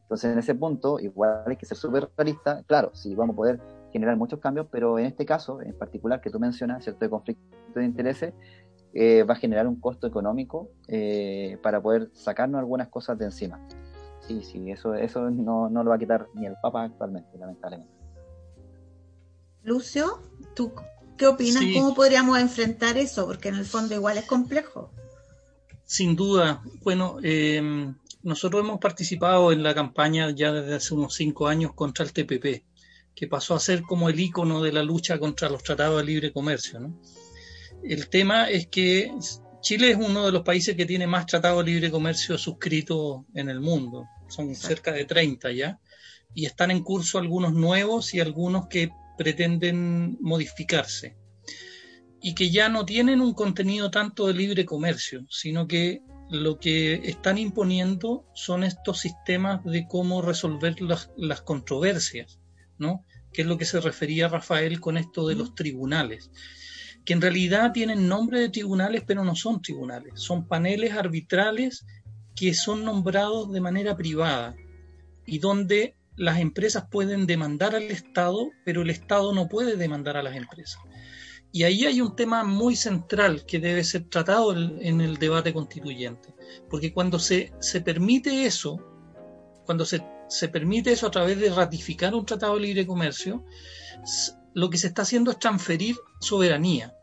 Entonces, 0.00 0.32
en 0.32 0.38
ese 0.38 0.54
punto, 0.54 0.98
igual 0.98 1.42
hay 1.46 1.56
que 1.56 1.66
ser 1.66 1.76
súper 1.76 2.08
realista. 2.16 2.62
Claro, 2.66 2.90
sí, 2.94 3.14
vamos 3.14 3.34
a 3.34 3.36
poder 3.36 3.60
generar 3.92 4.16
muchos 4.16 4.40
cambios, 4.40 4.66
pero 4.70 4.98
en 4.98 5.06
este 5.06 5.26
caso, 5.26 5.60
en 5.60 5.76
particular 5.76 6.20
que 6.20 6.30
tú 6.30 6.40
mencionas, 6.40 6.84
¿cierto?, 6.84 7.04
de 7.04 7.10
conflicto 7.10 7.42
de 7.74 7.84
intereses, 7.84 8.32
eh, 8.94 9.24
va 9.24 9.34
a 9.34 9.36
generar 9.36 9.66
un 9.66 9.78
costo 9.78 10.06
económico 10.06 10.70
eh, 10.88 11.58
para 11.62 11.82
poder 11.82 12.08
sacarnos 12.14 12.60
algunas 12.60 12.88
cosas 12.88 13.18
de 13.18 13.26
encima. 13.26 13.60
Sí, 14.20 14.42
sí, 14.42 14.70
eso, 14.70 14.94
eso 14.94 15.30
no, 15.30 15.68
no 15.68 15.84
lo 15.84 15.90
va 15.90 15.96
a 15.96 15.98
quitar 15.98 16.28
ni 16.34 16.46
el 16.46 16.54
Papa 16.62 16.84
actualmente, 16.84 17.36
lamentablemente. 17.36 17.92
Lucio, 19.62 20.20
tú 20.54 20.72
¿Qué 21.16 21.26
opinas? 21.26 21.62
¿Cómo 21.74 21.94
podríamos 21.94 22.38
enfrentar 22.38 22.96
eso? 22.98 23.26
Porque 23.26 23.48
en 23.48 23.56
el 23.56 23.64
fondo 23.64 23.94
igual 23.94 24.18
es 24.18 24.24
complejo. 24.24 24.90
Sin 25.84 26.16
duda. 26.16 26.62
Bueno, 26.82 27.18
eh, 27.22 27.92
nosotros 28.22 28.64
hemos 28.64 28.80
participado 28.80 29.52
en 29.52 29.62
la 29.62 29.74
campaña 29.74 30.30
ya 30.30 30.52
desde 30.52 30.74
hace 30.74 30.94
unos 30.94 31.14
cinco 31.14 31.46
años 31.46 31.72
contra 31.74 32.04
el 32.04 32.12
TPP, 32.12 32.64
que 33.14 33.28
pasó 33.28 33.54
a 33.54 33.60
ser 33.60 33.82
como 33.82 34.08
el 34.08 34.18
icono 34.18 34.62
de 34.62 34.72
la 34.72 34.82
lucha 34.82 35.18
contra 35.18 35.48
los 35.48 35.62
tratados 35.62 35.98
de 35.98 36.04
libre 36.04 36.32
comercio. 36.32 36.92
El 37.82 38.08
tema 38.08 38.50
es 38.50 38.66
que 38.66 39.12
Chile 39.60 39.92
es 39.92 39.96
uno 39.96 40.26
de 40.26 40.32
los 40.32 40.42
países 40.42 40.76
que 40.76 40.86
tiene 40.86 41.06
más 41.06 41.26
tratados 41.26 41.64
de 41.64 41.70
libre 41.70 41.90
comercio 41.90 42.36
suscritos 42.36 43.22
en 43.34 43.48
el 43.48 43.60
mundo. 43.60 44.06
Son 44.28 44.54
cerca 44.54 44.92
de 44.92 45.04
30 45.04 45.52
ya. 45.52 45.78
Y 46.34 46.46
están 46.46 46.70
en 46.70 46.82
curso 46.82 47.18
algunos 47.18 47.52
nuevos 47.52 48.12
y 48.12 48.20
algunos 48.20 48.66
que 48.66 48.90
pretenden 49.16 50.16
modificarse 50.20 51.16
y 52.20 52.34
que 52.34 52.50
ya 52.50 52.68
no 52.68 52.84
tienen 52.84 53.20
un 53.20 53.34
contenido 53.34 53.90
tanto 53.90 54.26
de 54.26 54.34
libre 54.34 54.64
comercio, 54.64 55.26
sino 55.30 55.66
que 55.66 56.02
lo 56.28 56.58
que 56.58 56.94
están 57.04 57.38
imponiendo 57.38 58.26
son 58.34 58.64
estos 58.64 59.00
sistemas 59.00 59.62
de 59.64 59.86
cómo 59.86 60.22
resolver 60.22 60.80
las, 60.80 61.10
las 61.16 61.42
controversias, 61.42 62.40
¿no? 62.78 63.04
Que 63.32 63.42
es 63.42 63.48
lo 63.48 63.58
que 63.58 63.64
se 63.64 63.80
refería 63.80 64.28
Rafael 64.28 64.80
con 64.80 64.96
esto 64.96 65.28
de 65.28 65.36
los 65.36 65.54
tribunales, 65.54 66.30
que 67.04 67.12
en 67.12 67.20
realidad 67.20 67.72
tienen 67.72 68.08
nombre 68.08 68.40
de 68.40 68.48
tribunales, 68.48 69.04
pero 69.06 69.24
no 69.24 69.36
son 69.36 69.62
tribunales, 69.62 70.14
son 70.16 70.48
paneles 70.48 70.92
arbitrales 70.92 71.86
que 72.34 72.54
son 72.54 72.84
nombrados 72.84 73.52
de 73.52 73.60
manera 73.60 73.96
privada 73.96 74.56
y 75.24 75.38
donde 75.38 75.95
las 76.16 76.40
empresas 76.40 76.84
pueden 76.90 77.26
demandar 77.26 77.74
al 77.74 77.84
Estado, 77.84 78.50
pero 78.64 78.82
el 78.82 78.90
Estado 78.90 79.32
no 79.34 79.48
puede 79.48 79.76
demandar 79.76 80.16
a 80.16 80.22
las 80.22 80.36
empresas. 80.36 80.80
Y 81.52 81.62
ahí 81.62 81.86
hay 81.86 82.00
un 82.00 82.16
tema 82.16 82.44
muy 82.44 82.76
central 82.76 83.46
que 83.46 83.60
debe 83.60 83.84
ser 83.84 84.08
tratado 84.08 84.54
en 84.54 85.00
el 85.00 85.16
debate 85.16 85.52
constituyente, 85.52 86.34
porque 86.68 86.92
cuando 86.92 87.18
se, 87.18 87.52
se 87.60 87.80
permite 87.80 88.44
eso, 88.44 88.78
cuando 89.64 89.84
se, 89.84 90.02
se 90.28 90.48
permite 90.48 90.92
eso 90.92 91.06
a 91.06 91.10
través 91.10 91.38
de 91.38 91.50
ratificar 91.50 92.14
un 92.14 92.26
tratado 92.26 92.56
de 92.56 92.60
libre 92.60 92.86
comercio, 92.86 93.44
lo 94.54 94.70
que 94.70 94.78
se 94.78 94.88
está 94.88 95.02
haciendo 95.02 95.30
es 95.30 95.38
transferir 95.38 95.96
soberanía. 96.20 96.94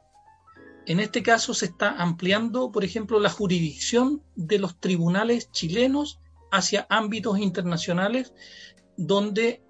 En 0.85 0.99
este 0.99 1.23
caso 1.23 1.53
se 1.53 1.65
está 1.65 1.91
ampliando, 1.91 2.71
por 2.71 2.83
ejemplo, 2.83 3.19
la 3.19 3.29
jurisdicción 3.29 4.21
de 4.35 4.59
los 4.59 4.79
tribunales 4.79 5.49
chilenos 5.51 6.19
hacia 6.51 6.85
ámbitos 6.89 7.39
internacionales 7.39 8.33
donde 8.97 9.61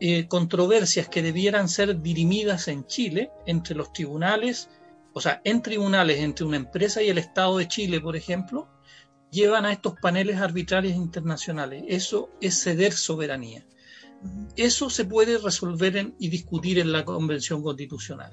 eh, 0.00 0.26
controversias 0.28 1.08
que 1.08 1.22
debieran 1.22 1.68
ser 1.68 2.00
dirimidas 2.00 2.68
en 2.68 2.86
Chile 2.86 3.30
entre 3.46 3.74
los 3.74 3.92
tribunales, 3.92 4.68
o 5.12 5.20
sea, 5.20 5.40
en 5.44 5.62
tribunales 5.62 6.20
entre 6.20 6.44
una 6.44 6.56
empresa 6.56 7.02
y 7.02 7.08
el 7.08 7.18
Estado 7.18 7.58
de 7.58 7.68
Chile, 7.68 8.00
por 8.00 8.16
ejemplo, 8.16 8.68
llevan 9.30 9.64
a 9.64 9.72
estos 9.72 9.94
paneles 10.00 10.38
arbitrarios 10.38 10.94
internacionales. 10.96 11.84
Eso 11.88 12.30
es 12.40 12.62
ceder 12.62 12.92
soberanía. 12.92 13.64
Eso 14.56 14.90
se 14.90 15.04
puede 15.04 15.38
resolver 15.38 16.14
y 16.18 16.28
discutir 16.28 16.78
en 16.78 16.92
la 16.92 17.04
Convención 17.04 17.62
Constitucional, 17.62 18.32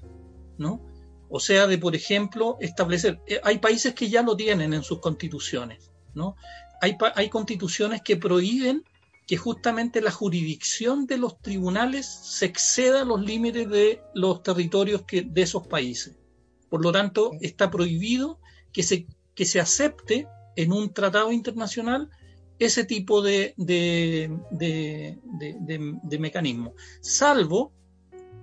¿no? 0.57 0.85
O 1.29 1.39
sea, 1.39 1.67
de, 1.67 1.77
por 1.77 1.95
ejemplo, 1.95 2.57
establecer, 2.59 3.19
eh, 3.27 3.39
hay 3.43 3.59
países 3.59 3.93
que 3.93 4.09
ya 4.09 4.23
lo 4.23 4.35
tienen 4.35 4.73
en 4.73 4.83
sus 4.83 4.99
constituciones, 4.99 5.91
¿no? 6.13 6.35
hay, 6.81 6.97
hay 7.15 7.29
constituciones 7.29 8.01
que 8.01 8.17
prohíben 8.17 8.83
que 9.29 9.37
justamente 9.37 10.01
la 10.01 10.09
jurisdicción 10.09 11.05
de 11.05 11.19
los 11.19 11.39
tribunales 11.39 12.07
se 12.07 12.47
exceda 12.47 13.05
los 13.05 13.21
límites 13.21 13.69
de 13.69 14.01
los 14.15 14.41
territorios 14.41 15.03
que, 15.03 15.21
de 15.21 15.43
esos 15.43 15.67
países. 15.67 16.17
Por 16.67 16.81
lo 16.81 16.91
tanto, 16.91 17.33
está 17.39 17.69
prohibido 17.69 18.39
que 18.73 18.81
se, 18.81 19.05
que 19.35 19.45
se 19.45 19.59
acepte 19.59 20.27
en 20.55 20.73
un 20.73 20.91
tratado 20.91 21.31
internacional 21.31 22.09
ese 22.57 22.85
tipo 22.85 23.21
de, 23.21 23.53
de, 23.55 24.35
de, 24.49 26.17
mecanismo, 26.19 26.73
salvo 26.99 27.71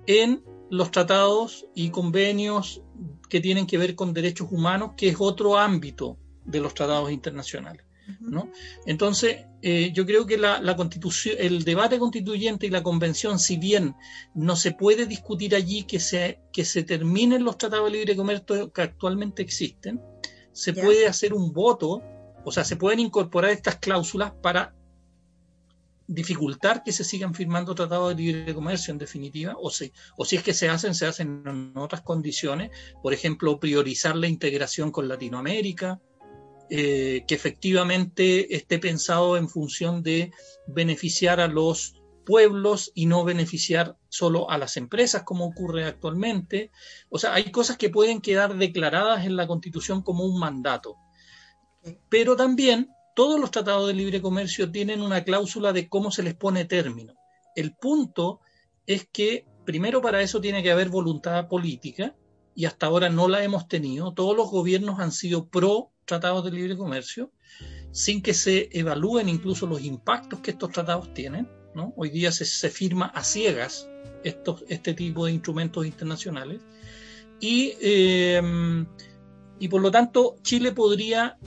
en 0.07 0.45
los 0.71 0.93
tratados 0.93 1.67
y 1.75 1.91
convenios 1.91 2.81
que 3.29 3.41
tienen 3.41 3.67
que 3.67 3.77
ver 3.77 3.97
con 3.97 4.15
derechos 4.15 4.53
humanos, 4.53 4.93
que 4.97 5.09
es 5.09 5.17
otro 5.19 5.59
ámbito 5.59 6.17
de 6.45 6.61
los 6.61 6.75
tratados 6.75 7.11
internacionales. 7.11 7.86
¿No? 8.21 8.51
Entonces, 8.87 9.47
eh, 9.63 9.91
yo 9.93 10.07
creo 10.07 10.27
que 10.27 10.39
la, 10.39 10.61
la, 10.61 10.77
constitución, 10.77 11.37
el 11.39 11.65
debate 11.65 11.99
constituyente 11.99 12.67
y 12.67 12.71
la 12.71 12.83
convención, 12.83 13.39
si 13.39 13.57
bien 13.57 13.95
no 14.35 14.57
se 14.57 14.73
puede 14.73 15.07
discutir 15.07 15.55
allí 15.55 15.85
que 15.85 16.01
se, 16.01 16.41
que 16.53 16.65
se 16.65 16.83
terminen 16.83 17.45
los 17.45 17.59
tratados 17.59 17.91
de 17.91 17.99
libre 17.99 18.17
comercio 18.17 18.73
que 18.73 18.83
actualmente 18.83 19.43
existen, 19.43 20.01
se 20.53 20.73
puede 20.73 21.07
hacer 21.07 21.35
un 21.35 21.53
voto, 21.53 22.03
o 22.45 22.53
sea, 22.53 22.65
se 22.65 22.77
pueden 22.77 23.01
incorporar 23.01 23.51
estas 23.51 23.77
cláusulas 23.77 24.33
para 24.43 24.75
dificultar 26.07 26.83
que 26.83 26.93
se 26.93 27.05
sigan 27.05 27.35
firmando 27.35 27.75
tratados 27.75 28.17
de 28.17 28.23
libre 28.23 28.55
comercio 28.55 28.93
en 28.93 28.99
definitiva, 28.99 29.57
o 29.61 29.71
si, 29.71 29.93
o 30.17 30.25
si 30.25 30.37
es 30.37 30.43
que 30.43 30.55
se 30.55 30.69
hacen, 30.69 30.95
se 30.95 31.07
hacen 31.07 31.43
en 31.45 31.77
otras 31.77 32.03
condiciones, 32.03 32.71
por 33.03 33.13
ejemplo, 33.13 33.59
priorizar 33.59 34.17
la 34.17 34.29
integración 34.29 34.93
con 34.93 35.09
Latinoamérica, 35.09 36.01
eh, 36.71 37.25
que 37.27 37.35
efectivamente 37.35 38.57
esté 38.57 38.79
pensado 38.79 39.37
en 39.37 39.49
función 39.49 40.03
de 40.03 40.33
beneficiar 40.67 41.41
a 41.41 41.49
los 41.49 42.01
pueblos 42.25 42.91
y 42.95 43.07
no 43.07 43.25
beneficiar 43.25 43.97
solo 44.09 44.51
a 44.51 44.59
las 44.59 44.77
empresas 44.77 45.23
como 45.23 45.47
ocurre 45.47 45.85
actualmente. 45.85 46.71
O 47.09 47.19
sea, 47.19 47.35
hay 47.35 47.51
cosas 47.53 47.77
que 47.77 47.89
pueden 47.89 48.21
quedar 48.21 48.57
declaradas 48.57 49.25
en 49.25 49.37
la 49.37 49.47
Constitución 49.47 50.03
como 50.03 50.25
un 50.25 50.39
mandato. 50.41 50.97
Pero 52.09 52.35
también 52.37 52.91
todos 53.15 53.41
los 53.41 53.51
tratados 53.53 53.87
de 53.87 53.95
libre 53.95 54.21
comercio 54.21 54.71
tienen 54.71 55.01
una 55.01 55.23
cláusula 55.23 55.73
de 55.73 55.89
cómo 55.89 56.11
se 56.11 56.25
les 56.25 56.35
pone 56.35 56.65
término. 56.65 57.15
El 57.55 57.75
punto 57.75 58.41
es 58.87 59.09
que 59.11 59.47
primero 59.65 60.03
para 60.03 60.21
eso 60.21 60.41
tiene 60.41 60.63
que 60.63 60.71
haber 60.73 60.89
voluntad 60.89 61.49
política 61.49 62.15
y 62.57 62.65
hasta 62.65 62.87
ahora 62.87 63.09
no 63.11 63.29
la 63.29 63.45
hemos 63.45 63.69
tenido. 63.69 64.15
Todos 64.15 64.37
los 64.37 64.51
gobiernos 64.51 64.99
han 64.99 65.13
sido 65.13 65.47
pro 65.47 65.93
tratados 66.05 66.45
de 66.45 66.51
libre 66.51 66.77
comercio, 66.77 67.31
sin 67.93 68.23
que 68.23 68.35
se 68.35 68.69
evalúen 68.73 69.29
incluso 69.29 69.67
los 69.67 69.83
impactos 69.83 70.41
que 70.41 70.53
estos 70.53 70.71
tratados 70.71 71.13
tienen. 71.15 71.49
Hoy 71.95 72.09
día 72.09 72.33
se, 72.33 72.47
se 72.47 72.71
firma 72.71 73.07
a 73.07 73.23
ciegas 73.23 73.87
estos, 74.25 74.65
este 74.69 74.95
tipo 74.95 75.27
de 75.27 75.33
instrumentos 75.33 75.85
internacionales. 75.85 76.63
Y, 77.39 77.75
eh, 77.83 78.41
y 79.59 79.69
por 79.69 79.83
lo 79.83 79.91
tanto, 79.91 80.37
Chile 80.43 80.73
podría 80.73 81.39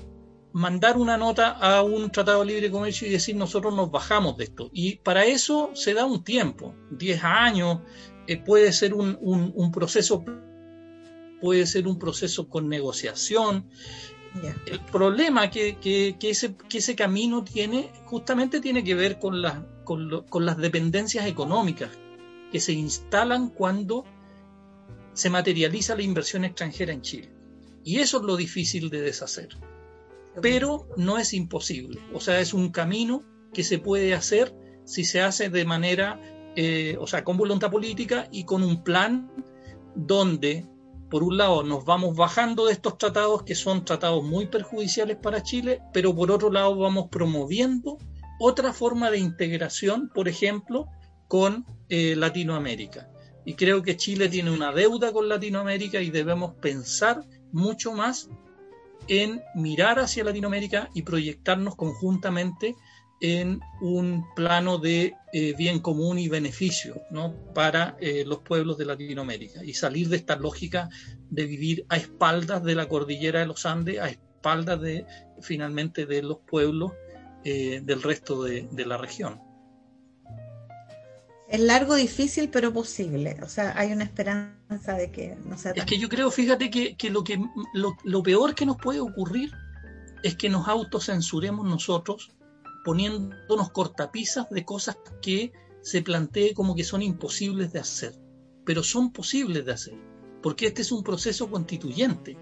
mandar 0.52 0.98
una 0.98 1.18
nota 1.18 1.52
a 1.52 1.84
un 1.84 2.12
tratado 2.12 2.42
de 2.42 2.48
libre 2.48 2.72
comercio 2.72 3.08
y 3.08 3.12
decir 3.12 3.36
nosotros 3.36 3.74
nos 3.76 3.92
bajamos 3.92 4.38
de 4.38 4.46
esto. 4.46 4.70
Y 4.72 4.98
para 4.98 5.26
eso 5.26 5.72
se 5.74 5.94
da 5.94 6.06
un 6.06 6.24
tiempo, 6.24 6.76
10 6.92 7.24
años, 7.24 7.80
eh, 8.28 8.38
puede 8.38 8.72
ser 8.74 8.94
un, 8.94 9.18
un, 9.22 9.72
proceso, 9.72 10.24
puede 11.42 11.66
ser 11.66 11.88
un 11.88 12.00
proceso 12.00 12.50
con 12.50 12.70
negociación, 12.70 13.70
el 14.66 14.80
problema 14.92 15.50
que, 15.50 15.78
que, 15.80 16.16
ese, 16.22 16.56
que, 16.56 16.78
ese, 16.78 16.96
camino 16.96 17.44
tiene 17.44 17.90
justamente 18.06 18.62
tiene 18.62 18.84
que 18.84 18.94
ver 18.94 19.18
con, 19.18 19.42
con, 19.84 20.26
con 20.30 20.46
las 20.46 20.58
dependencias 20.58 21.26
económicas 21.26 21.90
que 22.52 22.60
se 22.60 22.74
instalan 22.74 23.50
cuando 23.50 24.06
se 25.14 25.30
materializa 25.30 25.96
la 25.96 26.04
inversión 26.04 26.46
extranjera 26.46 26.94
en 26.94 27.02
Chile. 27.02 27.30
Y 27.84 28.00
eso 28.00 28.20
es 28.20 28.24
lo 28.24 28.38
difícil 28.38 28.90
de 28.90 29.02
deshacer. 29.02 29.50
Pero 30.42 30.88
no 30.96 31.18
es 31.18 31.34
imposible. 31.34 32.00
O 32.14 32.20
sea, 32.20 32.40
es 32.40 32.54
un 32.54 32.70
camino 32.70 33.24
que 33.54 33.64
se 33.64 33.80
puede 33.80 34.14
hacer 34.14 34.54
si 34.86 35.04
se 35.04 35.22
hace 35.22 35.50
de 35.50 35.66
manera, 35.66 36.20
eh, 36.56 36.98
o 37.00 37.08
sea, 37.08 37.24
con 37.24 37.38
voluntad 37.38 37.72
política 37.72 38.28
y 38.32 38.44
con 38.44 38.64
un 38.64 38.84
plan 38.84 39.32
donde 39.96 40.66
por 41.10 41.24
un 41.24 41.38
lado 41.38 41.64
nos 41.64 41.86
vamos 41.86 42.16
bajando 42.16 42.66
de 42.66 42.74
estos 42.74 42.98
tratados 42.98 43.44
que 43.44 43.56
son 43.56 43.84
tratados 43.84 44.24
muy 44.24 44.48
perjudiciales 44.48 45.18
para 45.18 45.44
Chile, 45.44 45.82
pero 45.94 46.16
por 46.16 46.32
otro 46.32 46.52
lado 46.52 46.78
vamos 46.78 47.08
promoviendo 47.10 47.98
otra 48.40 48.74
forma 48.74 49.12
de 49.12 49.20
integración, 49.20 50.10
por 50.14 50.28
ejemplo, 50.28 50.88
con 51.28 51.66
eh, 51.90 52.16
Latinoamérica. 52.16 53.10
Y 53.46 53.56
creo 53.56 53.82
que 53.82 53.98
Chile 53.98 54.30
tiene 54.30 54.52
una 54.52 54.72
deuda 54.72 55.12
con 55.12 55.28
Latinoamérica 55.28 56.02
y 56.02 56.10
debemos 56.10 56.54
pensar 56.56 57.24
mucho 57.52 57.94
más 57.94 58.30
en 59.08 59.42
mirar 59.56 60.00
hacia 60.00 60.24
Latinoamérica 60.24 60.90
y 60.94 61.02
proyectarnos 61.02 61.76
conjuntamente 61.76 62.76
en 63.22 63.62
un 63.82 64.26
plano 64.36 64.78
de 64.78 65.16
eh, 65.34 65.54
bien 65.58 65.80
común 65.80 66.20
y 66.20 66.30
beneficio 66.30 67.02
¿no? 67.12 67.34
para 67.54 67.98
eh, 68.00 68.24
los 68.26 68.40
pueblos 68.40 68.78
de 68.78 68.86
Latinoamérica 68.86 69.64
y 69.64 69.74
salir 69.74 70.10
de 70.10 70.18
esta 70.18 70.36
lógica 70.36 70.90
de 71.30 71.46
vivir 71.46 71.86
a 71.90 71.98
espaldas 71.98 72.64
de 72.64 72.76
la 72.76 72.88
cordillera 72.88 73.42
de 73.42 73.46
los 73.46 73.66
Andes, 73.66 74.00
a 74.00 74.10
espaldas 74.10 74.82
de 74.82 75.06
finalmente 75.42 76.06
de 76.06 76.22
los 76.22 76.40
pueblos 76.40 76.94
eh, 77.44 77.82
del 77.84 78.02
resto 78.02 78.44
de, 78.44 78.68
de, 78.72 78.86
la 78.86 78.98
región. 78.98 79.42
Es 81.50 81.60
largo, 81.60 81.96
difícil, 81.96 82.50
pero 82.50 82.72
posible. 82.74 83.38
O 83.42 83.48
sea, 83.48 83.74
hay 83.78 83.92
una 83.92 84.04
esperanza 84.04 84.94
de 84.94 85.12
que 85.12 85.36
no 85.46 85.58
sea 85.58 85.72
Es 85.72 85.86
que 85.86 85.98
yo 85.98 86.10
creo, 86.10 86.30
fíjate, 86.32 86.70
que, 86.70 86.96
que, 86.96 87.10
lo, 87.10 87.24
que 87.24 87.40
lo, 87.74 87.98
lo 88.04 88.24
peor 88.24 88.56
que 88.56 88.66
nos 88.66 88.78
puede 88.78 89.00
ocurrir 89.00 89.52
es 90.24 90.36
que 90.36 90.50
nos 90.50 90.68
autocensuremos 90.68 91.66
nosotros 91.66 92.32
poniéndonos 92.84 93.72
cortapisas 93.72 94.50
de 94.50 94.66
cosas 94.66 94.98
que 95.22 95.52
se 95.82 96.02
plantee 96.02 96.54
como 96.54 96.76
que 96.76 96.84
son 96.84 97.02
imposibles 97.02 97.72
de 97.74 97.80
hacer, 97.80 98.16
pero 98.66 98.84
son 98.84 99.12
posibles 99.12 99.66
de 99.66 99.72
hacer, 99.72 99.98
porque 100.42 100.68
este 100.68 100.82
es 100.82 100.92
un 100.92 101.04
proceso 101.04 101.50
constituyente. 101.50 102.38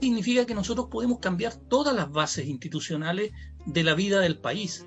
Significa 0.00 0.44
que 0.44 0.54
nosotros 0.54 0.88
podemos 0.90 1.18
cambiar 1.18 1.54
todas 1.56 1.94
las 1.94 2.10
bases 2.10 2.46
institucionales 2.46 3.32
de 3.64 3.82
la 3.82 3.94
vida 3.94 4.20
del 4.20 4.38
país. 4.38 4.86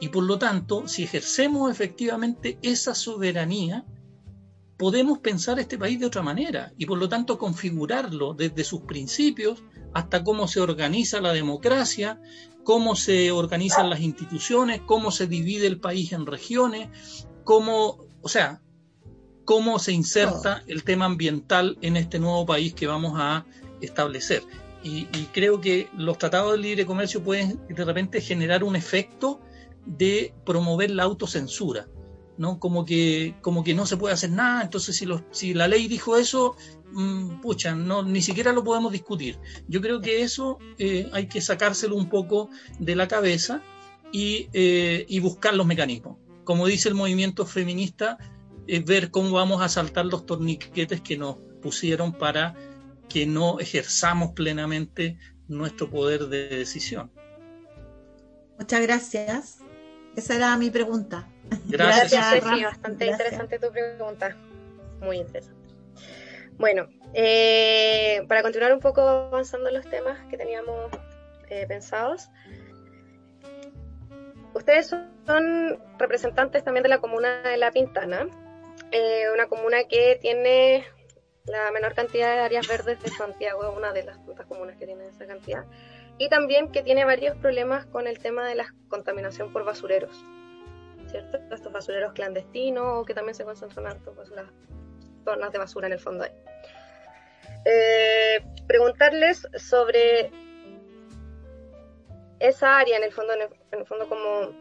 Y 0.00 0.08
por 0.08 0.24
lo 0.24 0.38
tanto, 0.38 0.86
si 0.86 1.02
ejercemos 1.02 1.70
efectivamente 1.70 2.58
esa 2.62 2.94
soberanía, 2.94 3.84
podemos 4.78 5.18
pensar 5.18 5.58
este 5.58 5.76
país 5.76 5.98
de 5.98 6.06
otra 6.06 6.22
manera 6.22 6.72
y 6.78 6.86
por 6.86 6.98
lo 6.98 7.08
tanto 7.08 7.36
configurarlo 7.36 8.32
desde 8.32 8.62
sus 8.62 8.82
principios 8.82 9.62
hasta 9.92 10.22
cómo 10.22 10.46
se 10.46 10.60
organiza 10.60 11.20
la 11.20 11.32
democracia, 11.32 12.20
cómo 12.68 12.96
se 12.96 13.30
organizan 13.30 13.88
las 13.88 14.00
instituciones, 14.00 14.82
cómo 14.84 15.10
se 15.10 15.26
divide 15.26 15.66
el 15.66 15.80
país 15.80 16.12
en 16.12 16.26
regiones, 16.26 17.26
cómo, 17.42 17.96
o 18.20 18.28
sea, 18.28 18.60
cómo 19.46 19.78
se 19.78 19.92
inserta 19.92 20.62
el 20.66 20.84
tema 20.84 21.06
ambiental 21.06 21.78
en 21.80 21.96
este 21.96 22.18
nuevo 22.18 22.44
país 22.44 22.74
que 22.74 22.86
vamos 22.86 23.14
a 23.16 23.46
establecer. 23.80 24.42
Y, 24.82 25.06
creo 25.32 25.62
que 25.62 25.88
los 25.96 26.18
tratados 26.18 26.52
de 26.52 26.58
libre 26.58 26.84
comercio 26.84 27.24
pueden 27.24 27.58
de 27.70 27.84
repente 27.86 28.20
generar 28.20 28.62
un 28.62 28.76
efecto 28.76 29.40
de 29.86 30.34
promover 30.44 30.90
la 30.90 31.04
autocensura. 31.04 31.88
¿no? 32.36 32.60
Como 32.60 32.84
que, 32.84 33.34
como 33.40 33.64
que 33.64 33.72
no 33.72 33.86
se 33.86 33.96
puede 33.96 34.12
hacer 34.12 34.30
nada, 34.30 34.62
entonces 34.62 34.94
si, 34.94 35.06
los, 35.06 35.22
si 35.30 35.54
la 35.54 35.68
ley 35.68 35.88
dijo 35.88 36.18
eso, 36.18 36.54
mmm, 36.92 37.40
pucha, 37.40 37.74
no, 37.74 38.02
ni 38.02 38.22
siquiera 38.22 38.52
lo 38.52 38.64
podemos 38.64 38.92
discutir. 38.92 39.38
Yo 39.68 39.80
creo 39.80 40.00
que 40.00 40.22
eso 40.22 40.58
eh, 40.78 41.08
hay 41.12 41.26
que 41.26 41.40
sacárselo 41.40 41.96
un 41.96 42.08
poco 42.08 42.50
de 42.78 42.96
la 42.96 43.08
cabeza 43.08 43.62
y, 44.12 44.48
eh, 44.52 45.04
y 45.08 45.20
buscar 45.20 45.54
los 45.54 45.66
mecanismos. 45.66 46.18
Como 46.44 46.66
dice 46.66 46.88
el 46.88 46.94
movimiento 46.94 47.46
feminista, 47.46 48.18
es 48.66 48.84
ver 48.84 49.10
cómo 49.10 49.32
vamos 49.32 49.62
a 49.62 49.68
saltar 49.68 50.06
los 50.06 50.26
torniquetes 50.26 51.00
que 51.00 51.16
nos 51.16 51.36
pusieron 51.60 52.12
para 52.12 52.54
que 53.08 53.26
no 53.26 53.58
ejerzamos 53.58 54.32
plenamente 54.32 55.18
nuestro 55.48 55.90
poder 55.90 56.28
de 56.28 56.48
decisión. 56.48 57.10
Muchas 58.58 58.82
gracias. 58.82 59.58
Esa 60.16 60.36
era 60.36 60.56
mi 60.56 60.70
pregunta. 60.70 61.28
Gracias, 61.66 62.10
Gracias 62.12 62.62
Bastante 62.62 63.06
interesante 63.06 63.58
tu 63.58 63.70
pregunta. 63.70 64.36
Muy 65.00 65.18
interesante. 65.18 65.57
Bueno, 66.58 66.88
eh, 67.14 68.24
para 68.26 68.42
continuar 68.42 68.72
un 68.72 68.80
poco 68.80 69.00
avanzando 69.00 69.68
en 69.68 69.76
los 69.76 69.88
temas 69.88 70.18
que 70.28 70.36
teníamos 70.36 70.90
eh, 71.50 71.66
pensados, 71.68 72.28
ustedes 74.54 74.88
son 74.88 75.78
representantes 75.98 76.64
también 76.64 76.82
de 76.82 76.88
la 76.88 76.98
comuna 76.98 77.42
de 77.42 77.58
La 77.58 77.70
Pintana, 77.70 78.26
eh, 78.90 79.26
una 79.32 79.46
comuna 79.46 79.84
que 79.84 80.18
tiene 80.20 80.84
la 81.46 81.70
menor 81.70 81.94
cantidad 81.94 82.34
de 82.34 82.40
áreas 82.40 82.66
verdes 82.66 83.00
de 83.02 83.10
Santiago, 83.10 83.72
una 83.76 83.92
de 83.92 84.02
las 84.02 84.16
tantas 84.26 84.46
comunas 84.46 84.76
que 84.78 84.86
tiene 84.86 85.06
esa 85.06 85.26
cantidad. 85.26 85.64
y 86.20 86.28
también 86.28 86.72
que 86.72 86.82
tiene 86.82 87.04
varios 87.04 87.36
problemas 87.36 87.86
con 87.86 88.08
el 88.08 88.18
tema 88.18 88.48
de 88.48 88.56
la 88.56 88.74
contaminación 88.88 89.52
por 89.52 89.64
basureros, 89.64 90.24
¿cierto? 91.06 91.38
Estos 91.54 91.72
basureros 91.72 92.12
clandestinos 92.14 93.06
que 93.06 93.14
también 93.14 93.36
se 93.36 93.44
concentran 93.44 93.86
en 93.86 93.92
las 94.34 94.46
zonas 95.28 95.52
de 95.52 95.58
basura 95.58 95.86
en 95.86 95.92
el 95.92 95.98
fondo. 95.98 96.24
Eh, 97.64 98.40
preguntarles 98.66 99.46
sobre 99.56 100.30
esa 102.38 102.78
área 102.78 102.96
en 102.96 103.04
el 103.04 103.12
fondo, 103.12 103.34
en 103.34 103.42
el, 103.72 103.86
fondo 103.86 104.08
como 104.08 104.52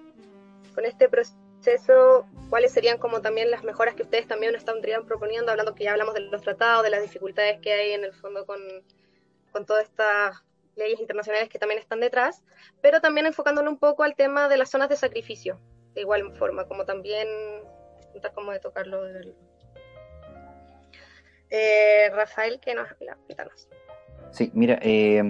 con 0.76 0.84
este 0.84 1.07
proceso, 1.07 2.26
cuáles 2.49 2.74
serían 2.74 2.97
como 2.97 3.22
también 3.22 3.49
las 3.49 3.63
mejoras 3.63 3.95
que 3.95 4.03
ustedes 4.03 4.28
también 4.28 4.53
estarían 4.55 5.05
proponiendo, 5.05 5.51
hablando 5.51 5.74
que 5.74 5.86
ya 5.86 5.91
hablamos 5.91 6.13
de 6.15 6.22
los 6.22 6.41
tratados, 6.41 6.84
de 6.84 6.89
las 6.89 7.01
dificultades 7.01 7.61
que 7.61 7.72
hay 7.72 7.91
en 7.93 8.03
el 8.03 8.13
fondo 8.13 8.45
con, 8.45 8.59
con 9.51 9.65
todas 9.65 9.86
estas 9.86 10.43
leyes 10.76 10.99
internacionales 10.99 11.49
que 11.49 11.59
también 11.59 11.80
están 11.80 11.99
detrás, 11.99 12.43
pero 12.82 12.99
también 12.99 13.26
enfocándolo 13.26 13.70
un 13.70 13.80
poco 13.80 14.03
al 14.03 14.15
tema 14.15 14.49
de 14.49 14.57
las 14.57 14.70
zonas 14.70 14.89
de 14.89 14.95
sacrificio, 14.95 15.59
de 15.93 16.01
igual 16.01 16.36
forma, 16.36 16.68
como 16.68 16.86
también 16.86 17.28
como 18.34 18.51
de 18.51 18.59
tocarlo. 18.59 19.01
Eh, 21.49 22.09
Rafael, 22.13 22.59
que 22.59 22.75
nos 22.75 22.87
cuéntanos. 23.25 23.67
Sí, 24.31 24.51
mira, 24.53 24.79
eh, 24.81 25.21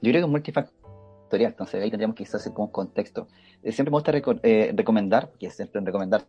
yo 0.00 0.10
creo 0.10 0.12
que 0.12 0.18
es 0.18 0.28
multifactorial, 0.28 1.52
entonces 1.52 1.82
ahí 1.82 1.90
tendríamos 1.90 2.16
que 2.16 2.24
hacer 2.24 2.52
como 2.52 2.66
un 2.66 2.72
contexto. 2.72 3.26
Eh, 3.62 3.72
siempre 3.72 3.90
me 3.90 3.96
gusta 3.96 4.12
recomendar, 4.12 5.30
que 5.38 5.50
siempre 5.50 5.80
recomendar 5.80 6.22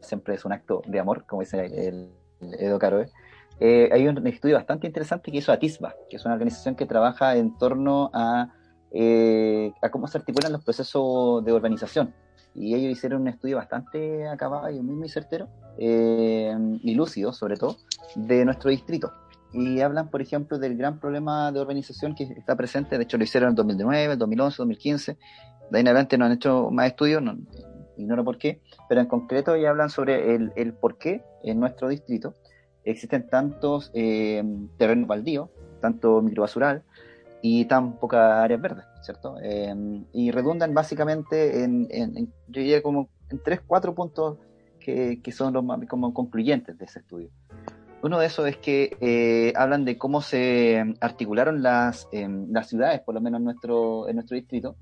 siempre 0.00 0.34
es 0.34 0.44
un 0.44 0.52
acto 0.52 0.82
de 0.86 1.00
amor, 1.00 1.26
como 1.26 1.42
dice 1.42 2.08
Edo 2.40 2.78
Caroe, 2.78 3.10
eh, 3.58 3.88
hay 3.92 4.06
un 4.06 4.26
estudio 4.26 4.56
bastante 4.56 4.86
interesante 4.86 5.30
que 5.30 5.38
hizo 5.38 5.52
ATISBA, 5.52 5.94
que 6.10 6.16
es 6.16 6.24
una 6.24 6.34
organización 6.34 6.76
que 6.76 6.86
trabaja 6.86 7.36
en 7.36 7.56
torno 7.56 8.10
a, 8.12 8.52
eh, 8.92 9.72
a 9.82 9.90
cómo 9.90 10.06
se 10.08 10.18
articulan 10.18 10.52
los 10.52 10.64
procesos 10.64 11.44
de 11.44 11.52
urbanización. 11.52 12.14
Y 12.56 12.74
ellos 12.74 12.92
hicieron 12.92 13.22
un 13.22 13.28
estudio 13.28 13.56
bastante 13.56 14.26
acabado 14.28 14.70
y 14.70 14.80
muy, 14.80 14.96
muy 14.96 15.08
certero 15.08 15.48
eh, 15.78 16.54
y 16.82 16.94
lúcido, 16.94 17.32
sobre 17.32 17.56
todo, 17.56 17.76
de 18.14 18.44
nuestro 18.44 18.70
distrito. 18.70 19.12
Y 19.52 19.80
hablan, 19.80 20.10
por 20.10 20.22
ejemplo, 20.22 20.58
del 20.58 20.76
gran 20.76 20.98
problema 20.98 21.52
de 21.52 21.60
urbanización 21.60 22.14
que 22.14 22.24
está 22.24 22.56
presente. 22.56 22.96
De 22.96 23.04
hecho, 23.04 23.18
lo 23.18 23.24
hicieron 23.24 23.48
en 23.48 23.52
el 23.52 23.56
2009, 23.56 24.12
el 24.14 24.18
2011, 24.18 24.56
2015. 24.56 25.12
De 25.12 25.18
ahí 25.72 25.80
en 25.80 25.88
adelante 25.88 26.18
no 26.18 26.24
han 26.24 26.32
hecho 26.32 26.70
más 26.70 26.86
estudios, 26.88 27.22
no, 27.22 27.36
ignoro 27.96 28.24
por 28.24 28.38
qué, 28.38 28.60
pero 28.88 29.00
en 29.00 29.06
concreto 29.06 29.56
ya 29.56 29.70
hablan 29.70 29.90
sobre 29.90 30.34
el, 30.34 30.52
el 30.56 30.74
por 30.74 30.98
qué 30.98 31.24
en 31.42 31.60
nuestro 31.60 31.88
distrito 31.88 32.34
existen 32.84 33.28
tantos 33.28 33.90
eh, 33.94 34.42
terrenos 34.78 35.08
baldíos, 35.08 35.50
tanto 35.80 36.22
microbasural 36.22 36.82
y 37.42 37.64
tan 37.66 37.98
pocas 37.98 38.20
áreas 38.20 38.60
verdes, 38.60 38.84
¿cierto? 39.02 39.36
Eh, 39.42 39.74
y 40.12 40.30
redundan 40.30 40.74
básicamente 40.74 41.64
en, 41.64 41.88
yo 42.48 42.60
diría 42.60 42.82
como 42.82 43.08
en 43.30 43.42
tres, 43.42 43.60
cuatro 43.66 43.94
puntos 43.94 44.38
que, 44.80 45.20
que, 45.22 45.32
son 45.32 45.52
los 45.52 45.64
más 45.64 45.80
como 45.88 46.12
concluyentes 46.14 46.78
de 46.78 46.84
ese 46.84 47.00
estudio. 47.00 47.30
Uno 48.02 48.18
de 48.18 48.26
esos 48.26 48.46
es 48.46 48.56
que 48.58 48.96
eh, 49.00 49.52
hablan 49.56 49.84
de 49.84 49.98
cómo 49.98 50.20
se 50.20 50.94
articularon 51.00 51.62
las, 51.62 52.08
las 52.12 52.68
ciudades, 52.68 53.00
por 53.00 53.14
lo 53.14 53.20
menos 53.20 53.38
en 53.38 53.44
nuestro, 53.44 54.08
en 54.08 54.16
nuestro 54.16 54.36
distrito, 54.36 54.76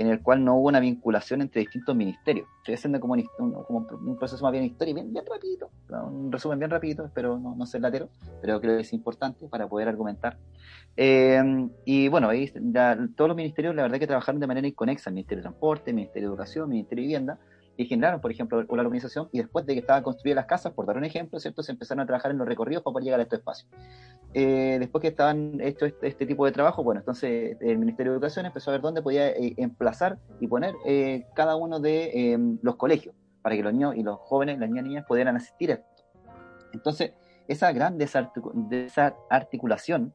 en 0.00 0.06
el 0.08 0.22
cual 0.22 0.44
no 0.44 0.56
hubo 0.56 0.68
una 0.68 0.80
vinculación 0.80 1.42
entre 1.42 1.60
distintos 1.60 1.94
ministerios. 1.96 2.46
Estoy 2.58 2.74
haciendo 2.74 3.00
como 3.00 3.14
un, 3.14 4.16
proceso 4.16 4.42
más 4.44 4.52
bien 4.52 4.64
histórico, 4.64 4.94
bien, 4.96 5.12
bien 5.12 5.24
rapidito, 5.26 5.70
un 5.88 6.30
resumen 6.30 6.58
bien 6.58 6.70
rapidito, 6.70 7.04
espero 7.04 7.38
no, 7.38 7.56
no 7.56 7.66
ser 7.66 7.80
latero, 7.80 8.08
pero 8.40 8.60
creo 8.60 8.76
que 8.76 8.82
es 8.82 8.92
importante 8.92 9.48
para 9.48 9.68
poder 9.68 9.88
argumentar. 9.88 10.38
Eh, 10.96 11.68
y 11.84 12.08
bueno, 12.08 12.28
ahí 12.28 12.52
todos 13.16 13.28
los 13.28 13.36
ministerios 13.36 13.74
la 13.74 13.82
verdad 13.82 13.98
que 13.98 14.06
trabajaron 14.06 14.40
de 14.40 14.46
manera 14.46 14.66
inconexa, 14.66 15.10
el 15.10 15.14
Ministerio 15.14 15.38
de 15.38 15.48
Transporte, 15.48 15.90
el 15.90 15.96
Ministerio 15.96 16.28
de 16.28 16.32
Educación, 16.32 16.64
el 16.64 16.70
Ministerio 16.70 17.02
de 17.02 17.06
Vivienda, 17.06 17.38
y 17.78 17.86
generaron, 17.86 18.20
por 18.20 18.30
ejemplo, 18.32 18.64
una 18.68 18.82
organización 18.82 19.28
y 19.30 19.38
después 19.38 19.64
de 19.64 19.74
que 19.74 19.80
estaban 19.80 20.02
construidas 20.02 20.34
las 20.34 20.46
casas, 20.46 20.72
por 20.72 20.84
dar 20.84 20.96
un 20.96 21.04
ejemplo, 21.04 21.38
¿cierto? 21.38 21.62
Se 21.62 21.70
empezaron 21.70 22.02
a 22.02 22.06
trabajar 22.06 22.32
en 22.32 22.38
los 22.38 22.48
recorridos 22.48 22.82
para 22.82 22.92
poder 22.92 23.04
llegar 23.04 23.20
a 23.20 23.22
estos 23.22 23.38
espacios. 23.38 23.70
Eh, 24.34 24.78
después 24.80 25.00
que 25.00 25.06
estaban 25.08 25.60
hecho 25.60 25.86
este, 25.86 26.08
este, 26.08 26.26
tipo 26.26 26.44
de 26.44 26.50
trabajo, 26.50 26.82
bueno, 26.82 27.00
entonces 27.00 27.56
el 27.60 27.78
Ministerio 27.78 28.10
de 28.10 28.16
Educación 28.16 28.46
empezó 28.46 28.70
a 28.70 28.72
ver 28.72 28.80
dónde 28.80 29.00
podía 29.00 29.28
eh, 29.28 29.54
emplazar 29.58 30.18
y 30.40 30.48
poner 30.48 30.74
eh, 30.86 31.26
cada 31.36 31.54
uno 31.54 31.78
de 31.78 32.32
em, 32.32 32.58
los 32.62 32.74
colegios 32.74 33.14
para 33.42 33.54
que 33.54 33.62
los 33.62 33.72
niños 33.72 33.94
y 33.94 34.02
los 34.02 34.18
jóvenes, 34.18 34.58
las 34.58 34.68
niñas 34.68 34.84
y 34.84 34.88
niñas 34.88 35.04
pudieran 35.06 35.36
asistir 35.36 35.70
a 35.70 35.74
esto. 35.74 35.86
Entonces, 36.72 37.12
esa 37.46 37.70
gran 37.70 37.96
desarticulación 37.96 40.12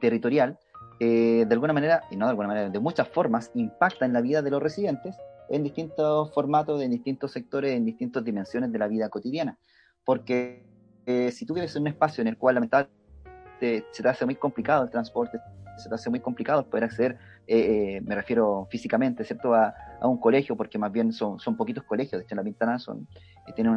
territorial, 0.00 0.58
de 1.00 1.48
alguna 1.50 1.72
manera, 1.72 2.02
y 2.10 2.16
no 2.16 2.26
de 2.26 2.30
alguna 2.30 2.48
manera, 2.48 2.68
de 2.68 2.78
muchas 2.78 3.08
formas, 3.08 3.50
impacta 3.54 4.04
en 4.04 4.12
la 4.12 4.20
vida 4.20 4.42
de 4.42 4.50
los 4.50 4.62
residentes 4.62 5.16
en 5.48 5.62
distintos 5.62 6.32
formatos, 6.32 6.82
en 6.82 6.90
distintos 6.90 7.32
sectores, 7.32 7.72
en 7.72 7.84
distintas 7.84 8.24
dimensiones 8.24 8.72
de 8.72 8.78
la 8.78 8.88
vida 8.88 9.08
cotidiana. 9.08 9.58
Porque 10.04 10.64
eh, 11.06 11.30
si 11.30 11.46
tú 11.46 11.54
vives 11.54 11.74
en 11.76 11.82
un 11.82 11.88
espacio 11.88 12.22
en 12.22 12.28
el 12.28 12.36
cual 12.36 12.56
lamentablemente 12.56 13.86
se 13.90 14.02
te 14.02 14.08
hace 14.08 14.24
muy 14.24 14.34
complicado 14.34 14.84
el 14.84 14.90
transporte, 14.90 15.38
se 15.78 15.88
te 15.88 15.94
hace 15.94 16.10
muy 16.10 16.20
complicado 16.20 16.68
poder 16.68 16.84
acceder, 16.84 17.18
eh, 17.46 17.96
eh, 17.96 18.00
me 18.00 18.14
refiero 18.14 18.66
físicamente, 18.70 19.24
¿cierto?, 19.24 19.54
a, 19.54 19.74
un 20.02 20.18
colegio, 20.18 20.56
porque 20.56 20.78
más 20.78 20.92
bien 20.92 21.12
son, 21.12 21.38
son 21.40 21.56
poquitos 21.56 21.84
colegios, 21.84 22.20
de 22.20 22.24
hecho 22.24 22.34
en 22.34 22.36
la 22.36 22.44
Pintana 22.44 22.78
son, 22.78 23.08
tienen 23.54 23.72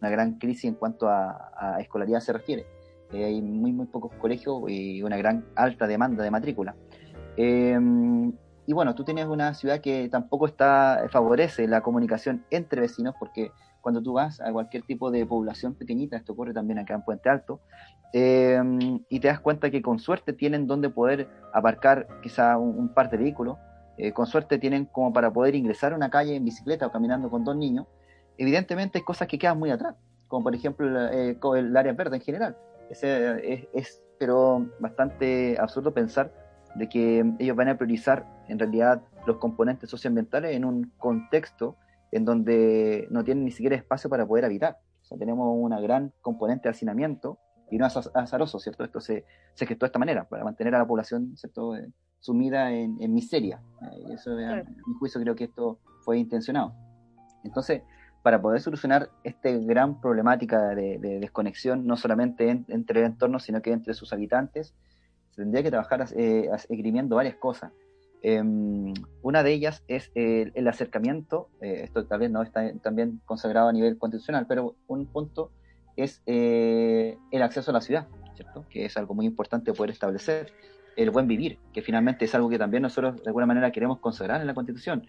una, 0.00 0.10
gran 0.10 0.38
crisis 0.38 0.66
en 0.66 0.74
cuanto 0.74 1.08
a, 1.08 1.50
a 1.56 1.80
escolaridad 1.80 2.20
se 2.20 2.32
refiere. 2.32 2.66
hay 3.12 3.40
muy, 3.40 3.72
muy 3.72 3.86
pocos 3.86 4.12
colegios 4.20 4.62
y 4.68 5.02
una 5.02 5.16
gran 5.16 5.46
alta 5.56 5.86
demanda 5.86 6.22
de 6.22 6.30
matrícula. 6.30 6.76
Y 8.68 8.74
bueno, 8.74 8.94
tú 8.94 9.02
tienes 9.02 9.24
una 9.24 9.54
ciudad 9.54 9.80
que 9.80 10.10
tampoco 10.10 10.46
está 10.46 11.06
favorece 11.10 11.66
la 11.66 11.80
comunicación 11.80 12.44
entre 12.50 12.82
vecinos, 12.82 13.14
porque 13.18 13.50
cuando 13.80 14.02
tú 14.02 14.12
vas 14.12 14.42
a 14.42 14.52
cualquier 14.52 14.82
tipo 14.82 15.10
de 15.10 15.24
población 15.24 15.72
pequeñita, 15.72 16.18
esto 16.18 16.34
ocurre 16.34 16.52
también 16.52 16.78
acá 16.78 16.92
en 16.92 17.00
Puente 17.00 17.30
Alto, 17.30 17.60
eh, 18.12 18.60
y 19.08 19.20
te 19.20 19.28
das 19.28 19.40
cuenta 19.40 19.70
que 19.70 19.80
con 19.80 19.98
suerte 19.98 20.34
tienen 20.34 20.66
donde 20.66 20.90
poder 20.90 21.30
aparcar 21.54 22.08
quizá 22.22 22.58
un, 22.58 22.92
par 22.92 23.08
de 23.08 23.16
vehículos, 23.16 23.56
eh, 23.96 24.12
con 24.12 24.26
suerte 24.26 24.58
tienen 24.58 24.84
como 24.84 25.14
para 25.14 25.32
poder 25.32 25.54
ingresar 25.54 25.94
a 25.94 25.96
una 25.96 26.10
calle 26.10 26.36
en 26.36 26.44
bicicleta 26.44 26.88
o 26.88 26.92
caminando 26.92 27.30
con 27.30 27.44
dos 27.44 27.56
niños, 27.56 27.86
evidentemente 28.36 28.98
hay 28.98 29.04
cosas 29.04 29.28
que 29.28 29.38
quedan 29.38 29.58
muy 29.58 29.70
atrás, 29.70 29.94
como 30.26 30.44
por 30.44 30.54
ejemplo 30.54 31.08
eh, 31.10 31.38
el 31.56 31.74
área 31.74 31.94
verde 31.94 32.16
en 32.16 32.22
general. 32.22 32.58
es, 32.90 33.02
es, 33.02 34.02
pero 34.18 34.66
bastante 34.78 35.56
absurdo 35.58 35.94
pensar 35.94 36.47
de 36.78 36.88
que 36.88 37.34
ellos 37.38 37.56
van 37.56 37.68
a 37.68 37.76
priorizar 37.76 38.26
en 38.48 38.58
realidad 38.58 39.02
los 39.26 39.38
componentes 39.38 39.90
socioambientales 39.90 40.56
en 40.56 40.64
un 40.64 40.92
contexto 40.96 41.76
en 42.12 42.24
donde 42.24 43.06
no 43.10 43.24
tienen 43.24 43.44
ni 43.44 43.50
siquiera 43.50 43.76
espacio 43.76 44.08
para 44.08 44.26
poder 44.26 44.44
habitar. 44.44 44.78
O 45.02 45.04
sea, 45.04 45.18
tenemos 45.18 45.48
una 45.58 45.80
gran 45.80 46.12
componente 46.22 46.64
de 46.64 46.70
hacinamiento 46.70 47.38
y 47.70 47.76
no 47.76 47.86
es 47.86 47.96
azaroso, 47.96 48.58
¿cierto? 48.58 48.84
Esto 48.84 49.00
se, 49.00 49.24
se 49.54 49.66
gestó 49.66 49.84
de 49.84 49.88
esta 49.88 49.98
manera, 49.98 50.24
para 50.24 50.44
mantener 50.44 50.74
a 50.74 50.78
la 50.78 50.86
población, 50.86 51.36
¿cierto?, 51.36 51.76
eh, 51.76 51.86
sumida 52.20 52.72
en, 52.72 52.96
miseria. 53.12 53.60
Eh, 53.82 54.14
eso, 54.14 54.38
en 54.38 54.76
mi 54.86 54.94
juicio, 54.98 55.20
creo 55.20 55.34
que 55.34 55.44
esto 55.44 55.78
fue 56.04 56.18
intencionado. 56.18 56.74
Entonces, 57.44 57.82
para 58.22 58.40
poder 58.40 58.60
solucionar 58.60 59.10
esta 59.24 59.50
gran 59.50 60.00
problemática 60.00 60.74
de, 60.74 60.98
desconexión, 61.20 61.86
no 61.86 61.96
solamente 61.96 62.64
entre 62.68 63.00
el 63.00 63.06
entorno, 63.06 63.38
sino 63.38 63.62
que 63.62 63.72
entre 63.72 63.94
sus 63.94 64.12
habitantes, 64.12 64.74
tendría 65.38 65.62
que 65.62 65.70
trabajar 65.70 66.06
eh, 66.16 66.50
esgrimiendo 66.68 67.16
varias 67.16 67.36
cosas. 67.36 67.72
Em, 68.20 68.92
una 69.22 69.42
de 69.42 69.52
ellas 69.52 69.84
es 69.86 70.10
el, 70.14 70.66
acercamiento, 70.66 71.48
eh, 71.60 71.82
esto 71.84 72.04
también 72.04 72.32
no 72.32 72.42
está 72.42 72.72
también 72.82 73.20
consagrado 73.24 73.68
a 73.68 73.72
nivel 73.72 73.96
constitucional, 73.96 74.46
pero 74.48 74.74
un 74.88 75.06
punto 75.06 75.52
es 75.96 76.20
eh, 76.26 77.16
el 77.30 77.42
acceso 77.42 77.70
a 77.70 77.74
la 77.74 77.80
ciudad, 77.80 78.08
¿cierto? 78.34 78.64
que 78.68 78.84
es 78.84 78.96
algo 78.96 79.14
muy 79.14 79.24
importante 79.24 79.72
poder 79.72 79.90
establecer, 79.90 80.52
el 80.96 81.10
buen 81.10 81.28
vivir, 81.28 81.58
que 81.72 81.80
finalmente 81.80 82.24
es 82.24 82.34
algo 82.34 82.48
que 82.48 82.58
también 82.58 82.82
nosotros 82.82 83.22
de 83.22 83.28
alguna 83.28 83.46
manera 83.46 83.70
queremos 83.70 84.00
consagrar 84.00 84.40
en 84.40 84.48
la 84.48 84.54
Constitución. 84.54 85.06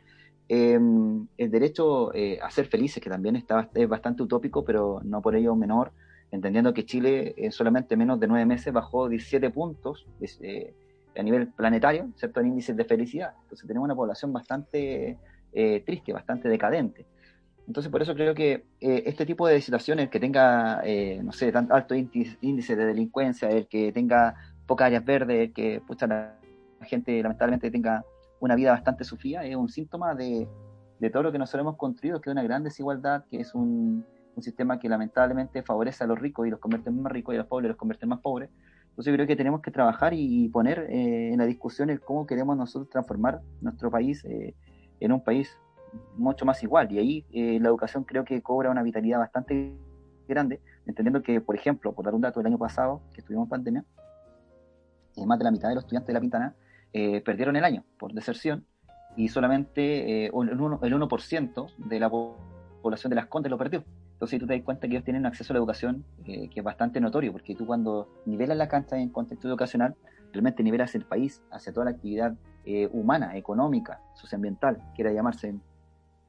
Em, 0.48 1.28
el 1.38 1.50
derecho 1.50 2.12
a 2.42 2.52
ser 2.52 2.68
felices, 2.68 3.02
que 3.02 3.10
también 3.10 3.36
está, 3.36 3.70
es 3.74 3.90
bastante 3.90 4.22
utópico, 4.22 4.64
pero 4.64 5.02
no 5.04 5.22
por 5.22 5.36
ello 5.36 5.56
menor, 5.56 5.92
entendiendo 6.32 6.74
que 6.74 6.86
Chile 6.86 7.34
en 7.38 7.52
solamente 7.52 7.98
menos 7.98 8.20
de 8.20 8.28
nueve 8.28 8.46
meses 8.46 8.72
bajó 8.74 9.10
17 9.10 9.50
puntos 9.50 10.06
eh, 10.42 10.74
a 11.18 11.24
nivel 11.24 11.48
planetario, 11.48 12.10
¿cierto? 12.16 12.40
En 12.40 12.48
índices 12.48 12.76
de 12.76 12.86
felicidad. 12.86 13.34
Entonces 13.44 13.68
tenemos 13.68 13.86
una 13.86 13.96
población 13.96 14.32
bastante 14.32 15.18
eh, 15.54 15.84
triste, 15.86 16.14
bastante 16.14 16.48
decadente. 16.48 17.06
Entonces 17.68 17.92
por 17.92 18.02
eso 18.02 18.16
creo 18.16 18.34
que 18.34 18.66
eh, 18.80 19.04
este 19.06 19.26
tipo 19.26 19.48
de 19.48 19.62
situaciones, 19.62 20.10
que 20.10 20.20
tenga, 20.20 20.82
no 21.22 21.32
sé, 21.32 21.52
tan 21.52 21.72
alto 21.72 21.96
índice, 21.96 22.76
de 22.76 22.86
delincuencia, 22.86 23.50
el 23.50 23.68
que 23.68 23.92
tenga 23.92 24.36
pocas 24.66 24.88
áreas 24.88 25.06
verdes, 25.06 25.40
el 25.48 25.54
que 25.54 25.82
pucha, 25.86 26.08
la 26.08 26.36
gente 26.84 27.22
lamentablemente 27.22 27.70
tenga 27.70 28.04
una 28.40 28.56
vida 28.56 28.72
bastante 28.72 29.04
sufrida, 29.04 29.44
es 29.44 29.56
un 29.56 29.70
síntoma 29.70 30.16
de, 30.16 30.48
de 31.00 31.10
todo 31.10 31.24
lo 31.24 31.32
que 31.32 31.38
nosotros 31.38 31.62
hemos 31.62 31.78
construido, 31.78 32.22
que 32.22 32.30
es 32.30 32.32
una 32.32 32.44
gran 32.44 32.64
desigualdad, 32.64 33.26
que 33.30 33.42
es 33.42 33.54
un 33.54 34.06
un 34.36 34.44
sistema 34.44 34.80
que 34.80 34.90
lamentablemente 34.90 35.64
favorece 35.64 36.04
a 36.04 36.08
los 36.08 36.20
ricos 36.20 36.48
y 36.48 36.50
los 36.50 36.60
convierte 36.60 36.90
en 36.90 37.02
más 37.02 37.12
ricos 37.12 37.34
y 37.34 37.38
a 37.38 37.40
los 37.40 37.48
pobres 37.48 37.70
los 37.70 37.78
convierte 37.78 38.06
en 38.06 38.10
más 38.10 38.20
pobres. 38.20 38.50
Entonces 39.00 39.14
creo 39.14 39.28
que 39.28 39.36
tenemos 39.38 39.62
que 39.62 39.72
trabajar 39.72 40.14
y 40.14 40.50
poner 40.50 40.88
eh, 40.90 41.32
en 41.32 41.38
la 41.38 41.46
discusión 41.46 41.90
el 41.90 42.02
cómo 42.02 42.26
queremos 42.26 42.58
nosotros 42.58 42.90
transformar 42.90 43.40
nuestro 43.62 43.90
país 43.90 44.26
eh, 44.26 44.56
en 45.00 45.12
un 45.14 45.24
país 45.24 45.58
mucho 46.18 46.46
más 46.46 46.62
igual. 46.64 46.92
Y 46.92 47.00
ahí 47.00 47.26
eh, 47.32 47.60
la 47.62 47.70
educación 47.70 48.04
creo 48.04 48.26
que 48.26 48.42
cobra 48.42 48.70
una 48.70 48.84
vitalidad 48.84 49.20
bastante 49.20 49.74
grande, 50.28 50.60
entendiendo 50.86 51.22
que, 51.22 51.40
por 51.40 51.56
ejemplo, 51.56 51.94
por 51.94 52.04
dar 52.04 52.14
un 52.14 52.20
dato 52.20 52.42
del 52.42 52.48
año 52.48 52.58
pasado, 52.58 53.02
que 53.14 53.22
estuvimos 53.22 53.46
en 53.46 53.50
pandemia, 53.50 53.86
más 55.26 55.38
de 55.38 55.46
la 55.46 55.52
mitad 55.52 55.70
de 55.70 55.76
los 55.76 55.86
estudiantes 55.86 56.08
de 56.08 56.14
la 56.14 56.20
Pintana 56.20 56.56
perdieron 57.24 57.56
el 57.56 57.64
año 57.64 57.86
por 57.98 58.14
deserción 58.14 58.66
y 59.16 59.30
solamente 59.30 60.26
el 60.28 60.32
1%, 60.34 60.84
el 60.84 60.94
1 60.94 61.08
de 61.78 62.00
la 62.00 62.10
población 62.10 63.10
de 63.10 63.16
las 63.16 63.28
Condes 63.28 63.50
lo 63.50 63.58
perdió. 63.58 63.84
Entonces 64.20 64.38
tú 64.38 64.48
te 64.48 64.54
das 64.54 64.64
cuenta 64.64 64.86
que 64.86 64.96
ellos 64.96 65.06
tienen 65.06 65.22
un 65.22 65.28
acceso 65.28 65.54
a 65.54 65.56
la 65.56 65.60
educación 65.60 66.04
eh, 66.26 66.50
que 66.50 66.60
es 66.60 66.64
bastante 66.64 67.00
notorio, 67.00 67.32
porque 67.32 67.56
tú 67.56 67.66
cuando 67.66 68.10
nivelas 68.26 68.58
la 68.58 68.68
cancha 68.68 68.98
en 68.98 69.08
contexto 69.08 69.48
educacional, 69.48 69.96
realmente 70.34 70.62
nivelas 70.62 70.94
el 70.94 71.06
país 71.06 71.42
hacia 71.52 71.72
toda 71.72 71.86
la 71.86 71.92
actividad 71.92 72.36
eh, 72.66 72.90
humana, 72.92 73.38
económica, 73.38 74.02
socioambiental, 74.16 74.78
quiera 74.94 75.14
llamarse 75.14 75.56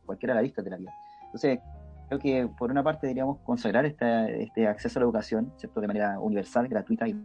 cualquiera 0.07 0.35
de 0.35 0.37
las 0.37 0.45
listas 0.45 0.65
de 0.65 0.71
la 0.71 0.77
vida. 0.77 0.95
Entonces, 1.25 1.59
creo 2.07 2.21
que 2.21 2.49
por 2.57 2.71
una 2.71 2.85
parte 2.85 3.09
deberíamos 3.09 3.39
consagrar 3.39 3.85
este 3.85 4.69
acceso 4.69 4.99
a 4.99 5.01
la 5.01 5.07
educación, 5.07 5.53
¿cierto? 5.57 5.81
de 5.81 5.89
manera 5.89 6.21
universal, 6.21 6.69
gratuita 6.69 7.09
y 7.09 7.21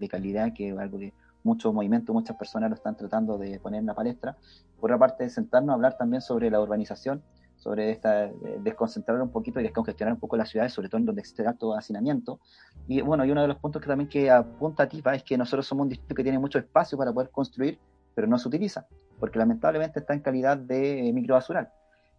de 0.00 0.08
calidad, 0.08 0.52
que 0.52 0.70
es 0.70 0.78
algo 0.78 0.98
que 0.98 1.14
muchos 1.44 1.72
movimientos, 1.72 2.12
muchas 2.12 2.36
personas 2.36 2.70
lo 2.70 2.74
están 2.74 2.96
tratando 2.96 3.38
de 3.38 3.60
poner 3.60 3.78
en 3.80 3.86
la 3.86 3.94
palestra. 3.94 4.36
Por 4.80 4.90
otra 4.90 4.98
parte, 4.98 5.30
sentarnos 5.30 5.70
a 5.70 5.74
hablar 5.74 5.96
también 5.96 6.22
sobre 6.22 6.50
la 6.50 6.60
urbanización, 6.60 7.22
sobre 7.58 7.90
esta, 7.90 8.26
eh, 8.26 8.32
desconcentrar 8.60 9.20
un 9.20 9.30
poquito 9.30 9.60
y 9.60 9.64
descongestionar 9.64 10.14
un 10.14 10.20
poco 10.20 10.36
las 10.36 10.48
ciudades, 10.48 10.72
sobre 10.72 10.88
todo 10.88 10.98
en 11.00 11.06
donde 11.06 11.20
existe 11.20 11.46
alto 11.46 11.74
hacinamiento. 11.74 12.40
Y 12.86 13.00
bueno, 13.00 13.24
y 13.24 13.30
uno 13.30 13.42
de 13.42 13.48
los 13.48 13.58
puntos 13.58 13.82
que 13.82 13.88
también 13.88 14.08
que 14.08 14.30
apunta 14.30 14.88
TIFA 14.88 15.16
es 15.16 15.24
que 15.24 15.36
nosotros 15.36 15.66
somos 15.66 15.82
un 15.82 15.88
distrito 15.90 16.14
que 16.14 16.22
tiene 16.22 16.38
mucho 16.38 16.58
espacio 16.58 16.96
para 16.96 17.12
poder 17.12 17.30
construir, 17.30 17.78
pero 18.14 18.26
no 18.26 18.38
se 18.38 18.48
utiliza, 18.48 18.86
porque 19.18 19.38
lamentablemente 19.38 20.00
está 20.00 20.14
en 20.14 20.20
calidad 20.20 20.56
de 20.56 21.10
microbasural. 21.12 21.68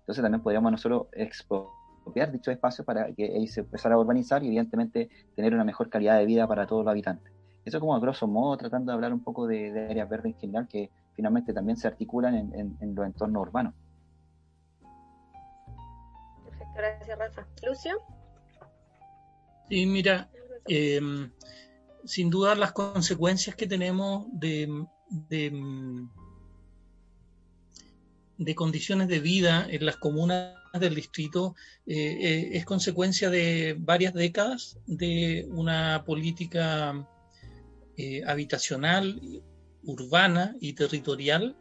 Entonces 0.02 0.22
también 0.22 0.42
podríamos 0.42 0.72
nosotros 0.72 1.08
expropiar 1.14 2.32
dicho 2.32 2.52
espacio 2.52 2.84
para 2.84 3.14
que 3.14 3.24
ahí 3.24 3.48
se 3.48 3.62
empezara 3.62 3.96
a 3.96 3.98
urbanizar 3.98 4.44
y 4.44 4.48
evidentemente 4.48 5.10
tener 5.36 5.54
una 5.54 5.64
mejor 5.64 5.90
calidad 5.90 6.18
de 6.18 6.26
vida 6.26 6.48
para 6.48 6.68
todos 6.68 6.84
los 6.84 6.92
habitantes. 6.92 7.32
Eso 7.64 7.80
como 7.80 7.96
a 7.96 8.00
grosso 8.00 8.28
modo, 8.28 8.58
tratando 8.58 8.92
de 8.92 8.96
hablar 8.96 9.14
un 9.14 9.24
poco 9.24 9.48
de, 9.48 9.88
áreas 9.90 10.10
verdes 10.10 10.34
en 10.34 10.40
general 10.40 10.68
que 10.68 10.90
finalmente 11.16 11.54
también 11.54 11.78
se 11.78 11.88
articulan 11.88 12.36
en 12.54 12.96
los 12.96 13.06
entornos 13.06 13.42
urbanos. 13.42 13.74
Gracias, 16.80 17.20
Rafa. 17.20 17.46
Lucio. 17.68 18.02
Sí, 19.70 19.86
mira, 19.86 20.30
em, 20.66 21.30
sin 22.06 22.30
duda 22.30 22.56
las 22.56 22.72
consecuencias 22.72 23.54
que 23.58 23.68
tenemos 23.68 24.28
de, 24.32 24.86
condiciones 28.56 29.10
de 29.10 29.20
vida 29.20 29.68
en 29.70 29.86
las 29.86 29.98
comunas 29.98 30.56
del 30.80 30.96
distrito 30.96 31.54
eh, 31.86 31.96
eh, 31.96 32.50
es 32.54 32.64
consecuencia 32.64 33.30
de 33.30 33.76
varias 33.78 34.14
décadas 34.14 34.80
de 34.86 35.46
una 35.50 36.06
política 36.06 37.06
eh, 37.98 38.24
habitacional, 38.26 39.20
urbana 39.84 40.56
y 40.62 40.74
territorial 40.74 41.58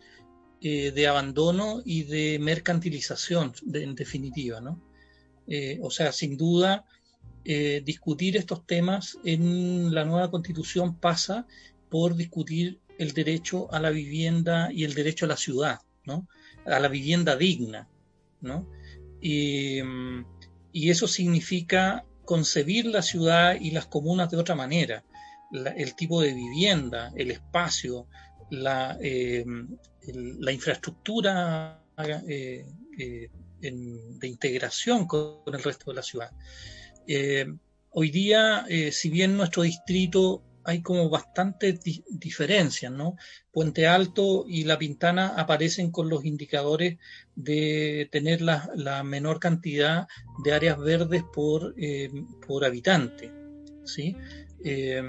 de 0.61 1.07
abandono 1.07 1.83
y 1.85 2.03
de 2.03 2.39
mercantilización, 2.41 3.53
en 3.73 3.95
definitiva, 3.95 4.61
¿no? 4.61 4.88
Eh, 5.49 5.79
o 5.83 5.91
sea, 5.91 6.13
sin 6.13 6.37
duda, 6.37 6.85
eh, 7.45 7.83
discutir 7.85 8.37
estos 8.37 8.67
temas 8.67 9.19
en 9.25 9.95
la 9.95 10.05
nueva 10.05 10.31
constitución 10.31 10.97
pasa 10.97 11.47
por 11.89 12.15
discutir 12.15 12.81
el 12.99 13.13
derecho 13.13 13.73
a 13.73 13.81
la 13.81 13.91
vivienda 13.91 14.71
y 14.73 14.85
el 14.85 14.95
derecho 14.95 15.25
a 15.25 15.29
la 15.29 15.37
ciudad, 15.37 15.81
¿no? 16.05 16.29
A 16.67 16.79
la 16.79 16.89
vivienda 16.89 17.37
digna, 17.37 17.89
¿no? 18.41 18.69
Y, 19.21 19.81
eso 20.73 21.09
significa 21.09 22.05
concebir 22.25 22.87
la 22.87 23.03
ciudad 23.03 23.57
y 23.61 23.73
las 23.73 23.87
comunas 23.87 24.31
de 24.31 24.37
otra 24.37 24.55
manera. 24.55 25.05
el 25.77 25.95
tipo 25.95 26.21
de 26.21 26.35
vivienda, 26.35 27.11
el 27.17 27.31
espacio, 27.31 28.07
la, 28.51 28.99
eh, 29.01 29.45
la 30.39 30.53
infraestructura 30.53 31.83
de 33.61 34.29
integración 34.29 35.07
con, 35.07 35.43
el 35.47 35.63
resto 35.63 35.91
de 35.91 35.97
la 35.97 36.03
ciudad. 36.03 36.31
Eh, 37.07 37.47
hoy 37.91 38.11
día, 38.11 38.67
eh, 38.69 38.93
si 38.93 39.11
bien 39.11 39.37
nuestro 39.37 39.63
distrito 39.63 40.45
hay 40.65 40.83
como 40.83 41.09
bastantes 41.09 41.81
diferencias, 42.11 42.93
¿no? 42.93 43.17
Puente 43.51 43.87
Alto 43.87 44.45
y 44.47 44.65
La 44.65 44.79
Pintana 44.79 45.29
aparecen 45.29 45.91
con 45.91 46.11
los 46.11 46.27
indicadores 46.27 46.99
de 47.35 48.07
tener 48.13 48.43
la, 48.43 49.03
menor 49.03 49.41
cantidad 49.41 50.07
de 50.45 50.53
áreas 50.53 50.79
verdes 50.79 51.23
por, 51.33 51.75
eh, 51.79 52.11
por 52.47 52.67
habitante, 52.67 53.33
¿sí? 53.85 54.15
Eh, 54.65 55.03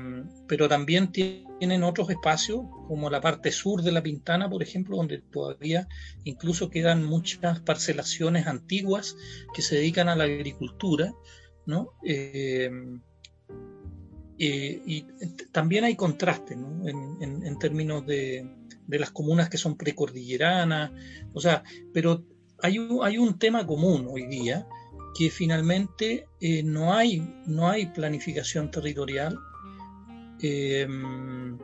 pero 0.47 0.69
también 0.69 1.11
tienen 1.11 1.83
otros 1.83 2.09
espacios, 2.09 2.61
como 2.87 3.09
la 3.09 3.21
parte 3.21 3.51
sur 3.51 3.81
de 3.81 3.91
la 3.91 4.03
Pintana, 4.03 4.49
por 4.49 4.61
ejemplo, 4.61 4.97
donde 4.97 5.19
todavía 5.19 5.87
incluso 6.23 6.69
quedan 6.69 7.03
muchas 7.03 7.59
parcelaciones 7.61 8.47
antiguas 8.47 9.15
que 9.53 9.61
se 9.61 9.75
dedican 9.75 10.07
a 10.07 10.15
la 10.15 10.25
agricultura, 10.25 11.13
¿no? 11.65 11.93
Eh, 12.03 12.69
eh, 14.41 14.81
y 14.85 15.05
también 15.51 15.83
hay 15.83 15.95
contraste 15.97 16.55
¿no? 16.55 16.87
en, 16.87 17.59
términos 17.59 18.05
de, 18.05 18.49
de, 18.87 18.99
las 18.99 19.11
comunas 19.11 19.49
que 19.49 19.57
son 19.57 19.75
precordilleranas, 19.75 20.91
o 21.33 21.41
sea, 21.41 21.61
pero 21.93 22.23
hay 22.61 22.79
un, 22.79 23.03
hay 23.03 23.17
un 23.17 23.37
tema 23.37 23.67
común 23.67 24.07
hoy 24.09 24.27
día, 24.27 24.65
que 25.15 25.29
finalmente 25.29 26.27
eh, 26.39 26.63
no, 26.63 26.93
hay, 26.93 27.21
no 27.45 27.69
hay 27.69 27.87
planificación 27.87 28.71
territorial. 28.71 29.37
Em, 30.41 31.57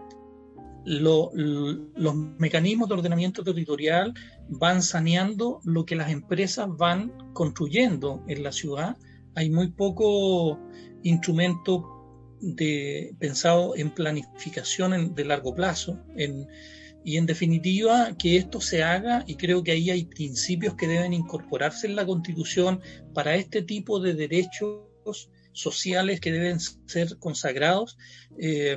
los 0.85 2.15
mecanismos 2.37 2.87
de 2.87 2.95
ordenamiento 2.95 3.43
territorial 3.43 4.13
van 4.49 4.83
saneando 4.83 5.59
lo 5.63 5.83
que 5.85 5.95
las 5.95 6.11
empresas 6.11 6.67
van 6.77 7.11
construyendo 7.33 8.23
en 8.27 8.43
la 8.43 8.51
ciudad. 8.51 8.95
Hay 9.33 9.49
muy 9.49 9.71
poco 9.71 10.59
instrumento 11.01 11.91
de, 12.39 13.15
pensado 13.19 13.75
en 13.75 13.89
planificación 13.89 15.15
de 15.15 15.25
largo 15.25 15.55
plazo, 15.55 15.99
y 17.05 17.17
en 17.17 17.27
definitiva, 17.27 18.17
que 18.17 18.35
esto 18.35 18.59
se 18.59 18.81
haga, 18.81 19.23
y 19.27 19.35
creo 19.35 19.63
que 19.63 19.71
ahí 19.73 19.91
hay 19.91 20.05
principios 20.05 20.73
que 20.73 20.87
deben 20.87 21.13
incorporarse 21.13 21.85
en 21.85 21.95
la 21.95 22.03
Constitución 22.03 22.81
para 23.13 23.35
este 23.35 23.61
tipo 23.61 23.99
de 23.99 24.15
derechos 24.15 25.29
sociales 25.53 26.19
que 26.19 26.31
deben 26.31 26.59
ser 26.59 27.19
consagrados, 27.19 27.99
eh, 28.39 28.75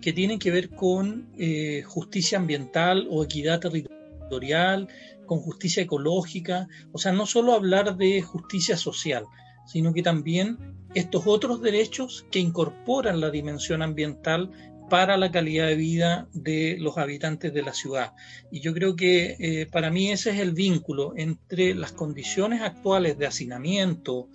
que 0.00 0.12
tienen 0.12 0.38
que 0.38 0.52
ver 0.52 0.70
con 0.70 1.32
eh, 1.36 1.82
justicia 1.82 2.38
ambiental 2.38 3.08
o 3.10 3.24
equidad 3.24 3.58
territorial, 3.58 4.86
con 5.26 5.40
justicia 5.40 5.82
ecológica, 5.82 6.68
o 6.92 6.98
sea, 6.98 7.10
no 7.10 7.26
solo 7.26 7.54
hablar 7.54 7.96
de 7.96 8.22
justicia 8.22 8.76
social, 8.76 9.24
sino 9.66 9.92
que 9.92 10.04
también 10.04 10.76
estos 10.94 11.26
otros 11.26 11.60
derechos 11.60 12.24
que 12.30 12.38
incorporan 12.38 13.20
la 13.20 13.30
dimensión 13.30 13.82
ambiental 13.82 14.52
para 14.88 15.16
la 15.16 15.30
calidad 15.30 15.66
de 15.66 15.76
vida 15.76 16.28
de 16.32 16.76
los 16.78 16.98
habitantes 16.98 17.52
de 17.52 17.62
la 17.62 17.74
ciudad. 17.74 18.14
Y 18.50 18.60
yo 18.60 18.72
creo 18.74 18.96
que 18.96 19.36
eh, 19.38 19.66
para 19.66 19.90
mí 19.90 20.10
ese 20.10 20.30
es 20.30 20.40
el 20.40 20.52
vínculo 20.52 21.12
entre 21.16 21.74
las 21.74 21.92
condiciones 21.92 22.62
actuales 22.62 23.18
de 23.18 23.26
hacinamiento, 23.26 24.28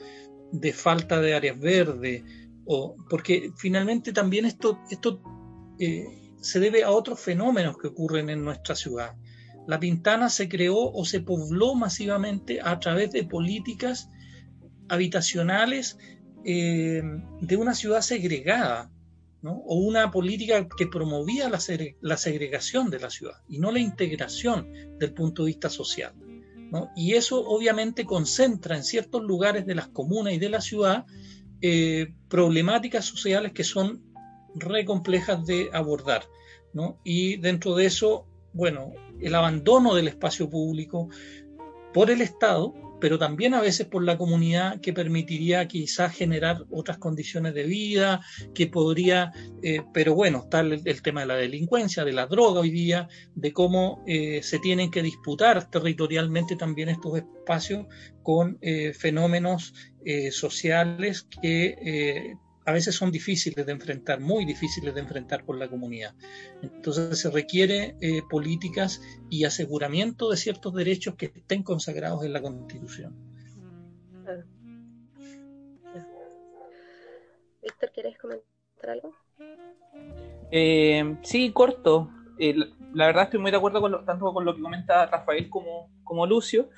de 0.52 0.74
falta 0.74 1.20
de 1.20 1.34
áreas 1.34 1.60
verdes, 1.60 2.24
o, 2.66 2.96
porque 3.10 3.52
finalmente 3.58 4.14
también 4.14 4.46
esto, 4.46 4.80
esto 4.90 5.22
eh, 5.80 6.06
se 6.42 6.60
debe 6.60 6.84
a 6.84 6.92
otros 6.92 7.20
fenómenos 7.20 7.78
que 7.78 7.88
ocurren 7.88 8.30
en 8.30 8.44
nuestra 8.44 8.76
ciudad. 8.76 9.16
La 9.68 9.80
Pintana 9.80 10.30
se 10.30 10.50
creó 10.50 10.92
o 10.92 11.06
se 11.06 11.22
pobló 11.22 11.74
masivamente 11.74 12.60
a 12.62 12.80
través 12.80 13.12
de 13.12 13.24
políticas 13.24 14.10
habitacionales 14.90 15.98
eh, 16.46 17.02
de 17.40 17.56
una 17.56 17.74
ciudad 17.74 18.02
segregada, 18.02 18.92
o 19.52 19.76
una 19.76 20.10
política 20.12 20.68
que 20.68 20.88
promovía 20.88 21.50
la, 21.50 22.18
segregación 22.18 22.90
de 22.90 23.00
la 23.00 23.10
ciudad 23.10 23.42
y 23.48 23.60
no 23.60 23.72
la 23.72 23.80
integración 23.80 24.72
del 25.00 25.14
punto 25.14 25.44
de 25.44 25.48
vista 25.48 25.70
social. 25.70 26.14
Y 26.96 27.14
eso 27.14 27.46
obviamente 27.46 28.06
concentra 28.06 28.76
en 28.76 28.84
ciertos 28.84 29.22
lugares 29.22 29.66
de 29.66 29.76
las 29.76 29.90
comunas 29.90 30.34
y 30.34 30.40
de 30.40 30.50
la 30.50 30.60
ciudad 30.60 31.06
eh, 31.62 32.14
problemáticas 32.30 33.06
sociales 33.06 33.52
que 33.52 33.64
son 33.64 34.02
re 34.56 34.86
complejas 34.86 35.46
de 35.46 35.70
abordar. 35.74 36.24
Y 37.04 37.38
dentro 37.38 37.76
de 37.76 37.86
eso, 37.86 38.26
bueno, 38.54 38.94
el 39.20 39.36
abandono 39.36 39.94
del 39.94 40.08
espacio 40.08 40.50
público 40.50 41.10
por 41.94 42.10
el 42.10 42.22
Estado, 42.22 42.74
pero 43.04 43.20
también 43.20 43.54
a 43.54 43.60
veces 43.60 43.86
por 43.86 44.02
la 44.06 44.18
comunidad 44.18 44.80
que 44.80 44.94
permitiría 44.94 45.68
quizás 45.68 46.16
generar 46.16 46.64
otras 46.72 47.00
condiciones 47.00 47.54
de 47.54 47.64
vida, 47.64 48.22
que 48.56 48.68
podría, 48.68 49.34
eh, 49.62 49.82
pero 49.94 50.16
bueno, 50.16 50.44
está 50.46 50.62
el, 50.62 51.02
tema 51.02 51.20
de 51.20 51.28
la 51.28 51.36
delincuencia, 51.36 52.06
de 52.06 52.14
la 52.14 52.28
droga 52.28 52.62
hoy 52.62 52.72
día, 52.72 53.10
de 53.36 53.52
cómo 53.52 54.06
eh, 54.08 54.40
se 54.42 54.58
tienen 54.60 54.90
que 54.90 55.04
disputar 55.04 55.70
territorialmente 55.70 56.56
también 56.56 56.88
estos 56.88 57.18
espacios 57.18 57.88
con 58.22 58.58
eh, 58.62 58.94
fenómenos 58.94 59.74
sociales 60.32 61.28
que 61.42 62.38
a 62.66 62.72
veces 62.72 62.96
son 62.96 63.12
difíciles 63.12 63.66
de 63.66 63.72
enfrentar, 63.72 64.20
muy 64.20 64.46
difíciles 64.46 64.94
de 64.94 65.02
enfrentar 65.02 65.44
por 65.46 65.58
la 65.58 65.68
comunidad. 65.68 66.16
Entonces 66.62 67.20
se 67.20 67.30
requiere 67.30 67.96
eh, 68.02 68.22
políticas 68.30 69.02
y 69.30 69.46
aseguramiento 69.46 70.30
de 70.30 70.38
ciertos 70.38 70.74
derechos 70.74 71.16
que 71.16 71.26
estén 71.28 71.64
consagrados 71.64 72.24
en 72.24 72.34
la 72.34 72.42
Constitución. 72.42 73.16
Víctor, 77.62 77.92
¿quieres 77.94 78.18
comentar 78.18 78.90
algo? 78.90 79.14
Eh, 80.52 81.18
sí, 81.22 81.52
corto. 81.52 82.10
Eh, 82.40 82.56
la 82.94 83.08
verdad 83.08 83.24
estoy 83.24 83.40
muy 83.40 83.52
de 83.52 83.58
acuerdo 83.58 83.82
con 83.82 84.06
tanto 84.06 84.34
con 84.34 84.46
lo 84.46 84.56
que 84.56 84.62
comenta 84.62 85.06
Rafael 85.06 85.50
como, 85.50 85.90
como 86.04 86.26
Lucio. 86.26 86.70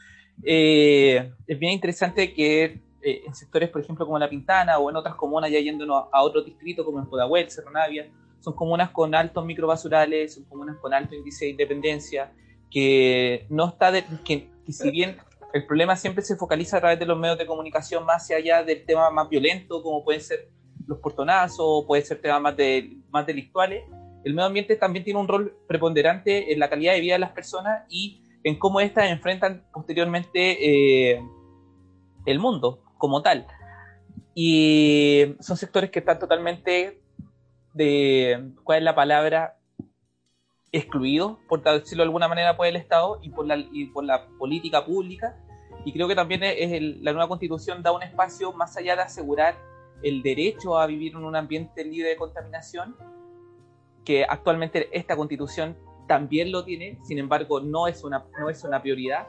es 0.44 1.60
bien 1.60 1.72
interesante 1.72 2.34
que 2.34 2.82
eh, 3.06 3.22
en 3.24 3.36
sectores, 3.36 3.70
por 3.70 3.82
ejemplo, 3.82 4.04
como 4.04 4.18
La 4.18 4.28
Pintana 4.28 4.80
o 4.80 4.90
en 4.90 4.96
otras 4.96 5.14
comunas, 5.14 5.52
ya 5.52 5.60
yéndonos 5.60 6.06
a 6.12 6.24
otro 6.24 6.42
distrito 6.42 6.84
como 6.84 6.98
en 6.98 7.06
Pudahuel, 7.06 7.52
Cerro 7.52 7.70
Navia, 7.70 8.10
son 8.40 8.54
comunas 8.56 8.90
con 8.90 9.14
altos 9.14 9.46
microbasurales, 9.46 10.34
son 10.34 10.46
comunas 10.46 10.78
con 10.78 10.92
alto 10.92 11.14
índice 11.14 11.46
de 11.46 11.52
independencia, 11.52 12.34
que 12.72 13.46
no 13.50 13.68
está, 13.68 13.92
de, 13.92 14.04
que, 14.24 14.50
si 14.68 14.90
bien 14.90 15.18
el 15.54 15.68
problema 15.68 15.96
siempre 15.96 16.24
se 16.24 16.36
focaliza 16.36 16.78
a 16.78 16.80
través 16.80 16.98
de 16.98 17.06
los 17.06 17.16
medios 17.16 17.38
de 17.38 17.46
comunicación 17.46 18.04
más 18.06 18.24
hacia 18.24 18.38
allá 18.38 18.64
del 18.64 18.84
tema 18.86 19.12
más 19.12 19.30
violento, 19.30 19.84
como 19.84 20.04
pueden 20.04 20.22
ser 20.22 20.50
los 20.88 20.98
portonazos, 20.98 21.60
o 21.60 21.86
puede 21.86 22.02
ser 22.02 22.20
temas 22.20 22.42
más, 22.42 22.58
de, 22.58 22.98
más 23.12 23.28
delictuales, 23.28 23.84
el 24.24 24.34
medio 24.34 24.48
ambiente 24.48 24.76
también 24.78 25.06
tiene 25.06 25.20
un 25.20 25.28
rol 25.28 25.56
preponderante 25.68 26.52
en 26.52 26.60
la 26.60 26.72
calidad 26.72 26.94
de 26.94 27.02
vida 27.02 27.14
de 27.14 27.20
las 27.20 27.34
personas 27.34 27.84
y 27.88 28.24
en 28.44 28.58
cómo 28.58 28.80
éstas 28.80 29.12
enfrentan 29.12 29.64
posteriormente 29.72 31.12
eh, 31.12 31.22
el 32.26 32.40
mundo 32.40 32.82
como 32.98 33.22
tal. 33.22 33.48
Y 34.34 35.36
son 35.40 35.58
sectores 35.58 35.90
que 35.92 36.00
están 36.00 36.20
totalmente 36.20 37.02
de, 37.74 38.52
¿cuál 38.64 38.80
es 38.80 38.84
la 38.84 38.96
palabra? 38.96 39.58
excluidos, 40.78 41.38
por 41.48 41.64
decirlo 41.64 42.04
de 42.04 42.08
alguna 42.08 42.28
manera, 42.28 42.58
por 42.58 42.68
el 42.68 42.76
Estado 42.76 43.20
y 43.22 43.30
por 43.30 43.46
la, 43.46 43.58
y 43.58 43.86
por 43.86 44.04
la 44.04 44.28
política 44.38 44.86
pública. 44.86 45.38
Y 45.86 45.94
creo 45.94 46.08
que 46.08 46.16
también 46.16 46.44
es 46.44 46.82
la 47.02 47.14
nueva 47.14 47.28
constitución 47.28 47.82
da 47.82 47.92
un 47.92 48.04
espacio 48.04 48.52
más 48.52 48.76
allá 48.76 48.96
de 48.96 49.04
asegurar 49.04 49.56
el 50.04 50.22
derecho 50.22 50.78
a 50.78 50.86
vivir 50.86 51.14
en 51.14 51.24
un 51.24 51.36
ambiente 51.36 51.84
libre 51.86 52.10
de 52.10 52.18
contaminación, 52.18 52.96
que 54.04 54.26
actualmente 54.28 54.90
esta 54.92 55.16
constitución 55.16 55.78
también 56.08 56.52
lo 56.52 56.64
tiene, 56.66 57.00
sin 57.04 57.20
embargo 57.20 57.62
no 57.62 57.88
es 57.88 58.04
una, 58.04 58.26
no 58.40 58.50
es 58.50 58.64
una 58.64 58.82
prioridad. 58.82 59.28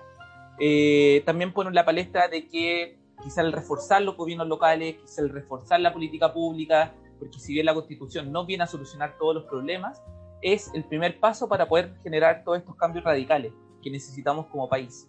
Eh, 0.58 1.22
también 1.26 1.52
pone 1.52 1.70
la 1.70 1.84
palestra 1.84 2.28
de 2.28 2.48
que 2.48 2.98
quizá 3.22 3.42
el 3.42 3.52
reforzar 3.52 4.02
los 4.02 4.16
gobiernos 4.16 4.48
locales, 4.48 4.96
quizá 4.96 5.22
el 5.22 5.30
reforzar 5.30 5.80
la 5.80 5.92
política 5.92 6.32
pública, 6.32 6.94
porque 7.18 7.38
si 7.38 7.54
bien 7.54 7.66
la 7.66 7.74
constitución 7.74 8.30
no 8.32 8.44
viene 8.46 8.64
a 8.64 8.66
solucionar 8.66 9.16
todos 9.18 9.34
los 9.34 9.44
problemas, 9.44 10.02
es 10.42 10.70
el 10.74 10.84
primer 10.84 11.18
paso 11.18 11.48
para 11.48 11.66
poder 11.66 11.96
generar 12.02 12.44
todos 12.44 12.58
estos 12.58 12.76
cambios 12.76 13.04
radicales 13.04 13.52
que 13.82 13.90
necesitamos 13.90 14.46
como 14.46 14.68
país. 14.68 15.08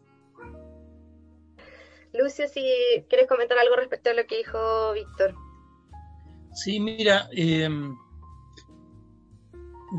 Lucio, 2.13 2.47
si 2.47 2.63
quieres 3.09 3.27
comentar 3.27 3.57
algo 3.57 3.75
respecto 3.75 4.09
a 4.09 4.13
lo 4.13 4.25
que 4.25 4.37
dijo 4.37 4.93
Víctor. 4.93 5.35
Sí, 6.53 6.79
mira, 6.79 7.27
em, 7.33 7.95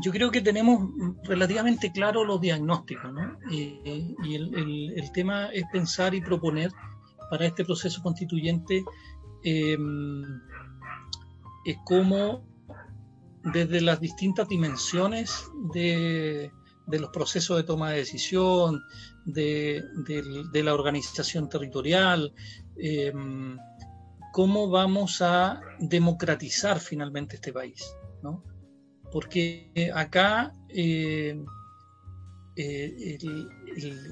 yo 0.03 0.11
creo 0.11 0.29
que 0.31 0.41
tenemos 0.41 0.89
relativamente 1.23 1.91
claro 1.91 2.25
los 2.25 2.41
diagnósticos, 2.41 3.13
¿no? 3.13 3.39
Eh, 3.51 4.13
y 4.23 4.35
el, 4.35 4.93
el, 4.97 5.11
tema 5.13 5.49
es 5.53 5.63
pensar 5.71 6.13
y 6.13 6.21
proponer 6.21 6.71
para 7.29 7.45
este 7.45 7.65
proceso 7.65 8.01
constituyente 8.01 8.83
em, 9.43 10.23
es 11.65 11.77
cómo 11.85 12.43
desde 13.43 13.81
las 13.81 13.99
distintas 13.99 14.47
dimensiones 14.47 15.45
de, 15.73 16.51
los 16.87 17.09
procesos 17.11 17.57
de 17.57 17.63
toma 17.63 17.91
de 17.91 17.97
decisión, 17.97 18.81
de, 19.25 19.83
la 20.53 20.73
organización 20.73 21.47
territorial, 21.49 22.33
em, 22.77 23.57
cómo 24.31 24.69
vamos 24.69 25.21
a 25.21 25.61
democratizar 25.79 26.79
finalmente 26.79 27.35
este 27.35 27.53
país, 27.53 27.95
¿no? 28.21 28.43
Porque 29.11 29.91
acá 29.93 30.53
eh, 30.69 31.43
eh, 32.55 33.17
el, 33.21 34.09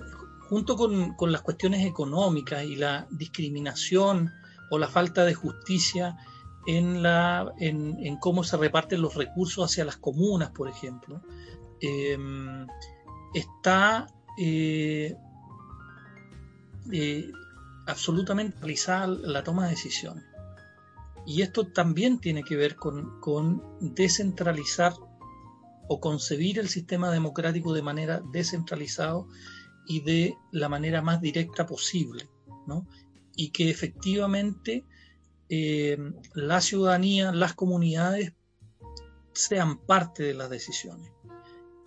junto 0.50 0.78
con, 0.78 1.16
las 1.32 1.42
cuestiones 1.42 1.86
económicas 1.86 2.64
y 2.64 2.76
la 2.76 3.08
discriminación 3.12 4.32
o 4.70 4.78
la 4.78 4.88
falta 4.88 5.26
de 5.26 5.34
justicia 5.34 6.18
en, 6.66 7.02
la, 7.04 7.54
en, 7.60 8.18
cómo 8.18 8.44
se 8.44 8.58
reparten 8.58 9.02
los 9.02 9.16
recursos 9.16 9.66
hacia 9.66 9.86
las 9.86 9.98
comunas, 9.98 10.52
por 10.52 10.70
ejemplo, 10.70 11.22
em, 11.82 12.66
está 13.34 14.08
eh, 14.38 15.16
eh, 16.92 17.32
absolutamente 17.86 18.58
realizada 18.60 19.08
la 19.08 19.44
toma 19.44 19.66
de 19.66 19.72
decisiones. 19.72 20.24
Y 21.26 21.42
esto 21.42 21.68
también 21.68 22.20
tiene 22.20 22.44
que 22.44 22.56
ver 22.56 22.76
con, 22.78 23.20
con 23.20 23.62
descentralizar 23.82 24.94
o 25.90 26.00
concebir 26.00 26.60
el 26.60 26.70
sistema 26.70 27.12
democrático 27.12 27.74
de 27.74 27.82
manera 27.82 28.22
descentralizado 28.32 29.28
y 29.88 30.02
de 30.02 30.38
la 30.52 30.70
manera 30.70 31.02
más 31.02 31.22
directa 31.22 31.66
posible, 31.66 32.30
¿no? 32.66 32.88
Y 33.36 33.50
que 33.52 33.70
efectivamente 33.70 34.86
eh, 35.50 35.98
la 36.34 36.62
ciudadanía, 36.62 37.32
las 37.32 37.54
comunidades 37.54 38.34
sean 39.34 39.78
parte 39.78 40.24
de 40.24 40.34
las 40.34 40.50
decisiones, 40.50 41.12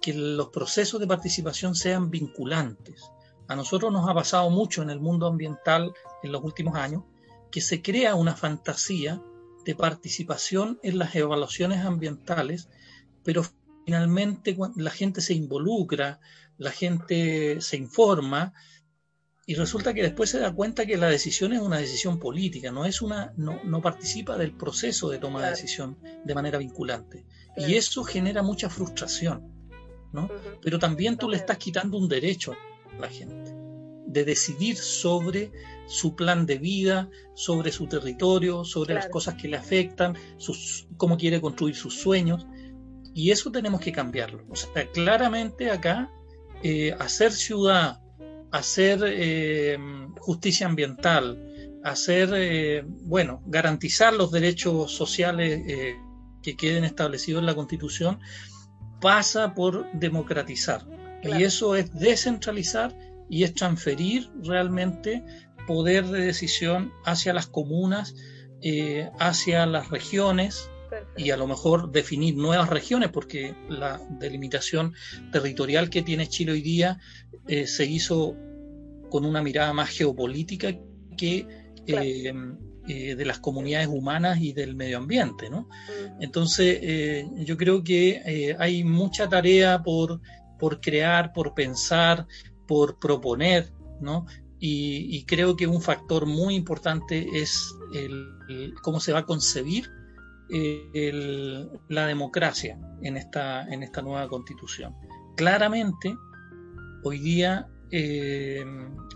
que 0.00 0.14
los 0.14 0.48
procesos 0.48 1.00
de 1.00 1.06
participación 1.06 1.74
sean 1.74 2.10
vinculantes. 2.10 3.10
A 3.48 3.56
nosotros 3.56 3.92
nos 3.92 4.08
ha 4.08 4.14
pasado 4.14 4.48
mucho 4.48 4.82
en 4.82 4.90
el 4.90 5.00
mundo 5.00 5.26
ambiental 5.26 5.92
en 6.22 6.32
los 6.32 6.42
últimos 6.42 6.76
años 6.76 7.02
que 7.50 7.60
se 7.60 7.82
crea 7.82 8.14
una 8.14 8.36
fantasía 8.36 9.20
de 9.64 9.74
participación 9.74 10.78
en 10.82 10.98
las 10.98 11.14
evaluaciones 11.14 11.84
ambientales, 11.84 12.68
pero 13.24 13.42
finalmente 13.84 14.56
la 14.76 14.90
gente 14.90 15.20
se 15.20 15.34
involucra, 15.34 16.20
la 16.60 16.70
gente 16.70 17.62
se 17.62 17.78
informa 17.78 18.52
y 19.46 19.54
resulta 19.54 19.94
que 19.94 20.02
después 20.02 20.28
se 20.28 20.38
da 20.38 20.54
cuenta 20.54 20.84
que 20.84 20.98
la 20.98 21.08
decisión 21.08 21.54
es 21.54 21.60
una 21.60 21.78
decisión 21.78 22.18
política, 22.18 22.70
no 22.70 22.84
es 22.84 23.00
una, 23.00 23.32
no, 23.38 23.64
no 23.64 23.80
participa 23.80 24.36
del 24.36 24.52
proceso 24.52 25.08
de 25.08 25.18
toma 25.18 25.42
de 25.42 25.50
decisión 25.50 25.98
de 26.22 26.34
manera 26.34 26.58
vinculante. 26.58 27.24
Y 27.56 27.76
eso 27.76 28.04
genera 28.04 28.42
mucha 28.42 28.68
frustración, 28.68 29.50
¿no? 30.12 30.28
Pero 30.60 30.78
también 30.78 31.16
tú 31.16 31.30
le 31.30 31.38
estás 31.38 31.56
quitando 31.56 31.96
un 31.96 32.08
derecho 32.08 32.52
a 32.52 33.00
la 33.00 33.08
gente 33.08 33.54
de 34.06 34.24
decidir 34.26 34.76
sobre 34.76 35.50
su 35.86 36.14
plan 36.14 36.44
de 36.44 36.58
vida, 36.58 37.08
sobre 37.34 37.72
su 37.72 37.86
territorio, 37.86 38.64
sobre 38.64 38.92
las 38.92 39.08
cosas 39.08 39.34
que 39.36 39.48
le 39.48 39.56
afectan, 39.56 40.14
sus, 40.36 40.86
cómo 40.98 41.16
quiere 41.16 41.40
construir 41.40 41.74
sus 41.74 41.94
sueños. 41.94 42.46
Y 43.14 43.30
eso 43.30 43.50
tenemos 43.50 43.80
que 43.80 43.92
cambiarlo. 43.92 44.44
O 44.50 44.56
sea, 44.56 44.86
claramente 44.92 45.70
acá 45.70 46.10
eh, 46.62 46.94
hacer 46.98 47.32
ciudad, 47.32 48.00
hacer 48.50 49.00
eh, 49.04 49.78
justicia 50.18 50.66
ambiental, 50.66 51.38
hacer, 51.84 52.30
eh, 52.34 52.84
bueno, 52.86 53.42
garantizar 53.46 54.12
los 54.12 54.30
derechos 54.30 54.92
sociales 54.92 55.62
que 56.42 56.56
queden 56.56 56.84
establecidos 56.84 57.40
en 57.40 57.46
la 57.46 57.54
Constitución, 57.54 58.20
pasa 59.00 59.54
por 59.54 59.90
democratizar. 59.92 60.86
Y 61.22 61.42
eso 61.42 61.76
es 61.76 61.92
descentralizar 61.94 62.96
y 63.28 63.44
es 63.44 63.54
transferir 63.54 64.30
realmente 64.42 65.22
poder 65.66 66.06
de 66.06 66.26
decisión 66.26 66.92
hacia 67.04 67.34
las 67.34 67.46
comunas, 67.46 68.14
hacia 69.18 69.66
las 69.66 69.90
regiones, 69.90 70.69
y 71.16 71.30
a 71.30 71.36
lo 71.36 71.46
mejor 71.46 71.90
definir 71.90 72.36
nuevas 72.36 72.70
regiones, 72.70 73.10
porque 73.10 73.54
la 73.68 74.00
delimitación 74.18 74.94
territorial 75.32 75.90
que 75.90 76.02
tiene 76.02 76.28
Chile 76.28 76.52
hoy 76.52 76.62
día 76.62 76.98
eh, 77.46 77.66
se 77.66 77.84
hizo 77.84 78.36
con 79.10 79.24
una 79.24 79.42
mirada 79.42 79.72
más 79.72 79.90
geopolítica 79.90 80.76
que 81.16 81.46
eh, 81.86 82.32
eh, 82.86 83.14
de 83.16 83.24
las 83.24 83.40
comunidades 83.40 83.88
humanas 83.88 84.40
y 84.40 84.52
del 84.52 84.76
medio 84.76 84.98
ambiente. 84.98 85.50
¿no? 85.50 85.68
Entonces, 86.20 87.26
yo 87.44 87.56
creo 87.56 87.82
que 87.82 88.56
hay 88.58 88.84
mucha 88.84 89.28
tarea 89.28 89.82
por, 89.82 90.20
por 90.58 90.80
crear, 90.80 91.32
por 91.32 91.54
pensar, 91.54 92.26
por 92.66 92.98
proponer, 92.98 93.72
¿no? 94.00 94.26
y, 94.60 95.24
creo 95.24 95.56
que 95.56 95.66
un 95.66 95.80
factor 95.80 96.26
muy 96.26 96.54
importante 96.54 97.26
es 97.34 97.74
el, 97.94 98.74
cómo 98.82 99.00
se 99.00 99.12
va 99.12 99.20
a 99.20 99.26
concebir 99.26 99.90
la 100.50 102.06
democracia 102.06 102.78
en 103.02 103.16
esta, 103.16 103.62
en 103.68 103.82
esta 103.82 104.02
nueva 104.02 104.28
constitución. 104.28 104.94
Claramente, 105.36 106.14
hoy 107.04 107.18
día 107.18 107.68
eh, 107.90 108.64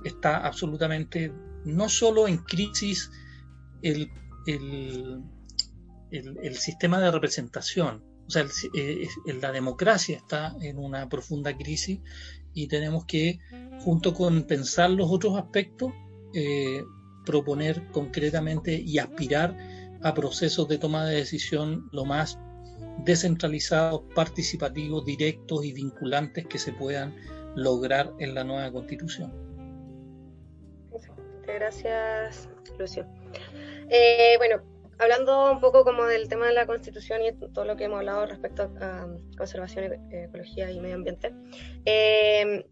está 0.04 0.46
absolutamente 0.46 1.32
no 1.64 1.88
solo 1.88 2.28
en 2.28 2.38
crisis 2.38 3.10
el, 3.82 4.10
el, 4.46 5.22
sistema 6.56 7.00
de 7.00 7.10
representación, 7.10 8.02
o 8.26 8.30
sea, 8.30 8.46
eh, 8.74 9.08
la 9.40 9.52
democracia 9.52 10.16
está 10.16 10.54
en 10.62 10.78
una 10.78 11.08
profunda 11.08 11.56
crisis 11.56 12.00
y 12.54 12.68
tenemos 12.68 13.04
que, 13.04 13.40
junto 13.80 14.14
con 14.14 14.44
pensar 14.44 14.90
los 14.90 15.10
otros 15.10 15.36
aspectos, 15.36 15.92
eh, 16.32 16.82
proponer 17.24 17.90
concretamente 17.90 18.74
y 18.74 18.98
aspirar 18.98 19.56
a 20.04 20.14
procesos 20.14 20.68
de 20.68 20.78
toma 20.78 21.06
de 21.06 21.16
decisión 21.16 21.88
lo 21.90 22.04
más 22.04 22.38
descentralizados, 22.98 24.02
participativos, 24.14 25.04
directos 25.04 25.64
y 25.64 25.72
vinculantes 25.72 26.46
que 26.46 26.58
se 26.58 26.72
puedan 26.72 27.14
lograr 27.56 28.12
en 28.18 28.34
la 28.34 28.44
nueva 28.44 28.70
constitución. 28.70 29.32
Gracias, 31.46 32.48
Lucio. 32.78 33.06
Eh, 33.88 34.34
bueno, 34.38 34.62
hablando 34.98 35.52
un 35.52 35.60
poco 35.60 35.84
como 35.84 36.04
del 36.04 36.28
tema 36.28 36.46
de 36.46 36.52
la 36.52 36.66
constitución 36.66 37.22
y 37.22 37.32
todo 37.32 37.64
lo 37.64 37.76
que 37.76 37.84
hemos 37.84 37.98
hablado 37.98 38.26
respecto 38.26 38.70
a 38.80 39.08
conservación, 39.36 39.92
e-, 39.92 40.24
ecología 40.24 40.70
y 40.70 40.80
medio 40.80 40.96
ambiente, 40.96 41.34
eh, 41.84 42.66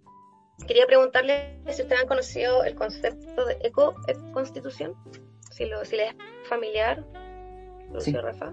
quería 0.66 0.86
preguntarle 0.86 1.60
si 1.70 1.82
ustedes 1.82 2.02
han 2.02 2.08
conocido 2.08 2.64
el 2.64 2.74
concepto 2.74 3.44
de 3.46 3.58
eco-constitución, 3.62 4.94
si, 5.50 5.66
lo, 5.66 5.84
si 5.84 5.96
les 5.96 6.10
es 6.10 6.16
familiar, 6.48 7.04
Sí. 7.98 8.12
Rafa. 8.12 8.52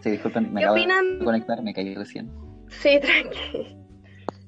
Sí, 0.00 0.10
disculpen, 0.10 0.52
me 0.52 0.60
acabo 0.60 0.76
opinan? 0.76 1.18
de 1.18 1.24
conectar, 1.24 1.62
me 1.62 1.74
caí 1.74 1.94
recién. 1.94 2.30
Sí, 2.68 2.98
tranqui. 3.02 3.76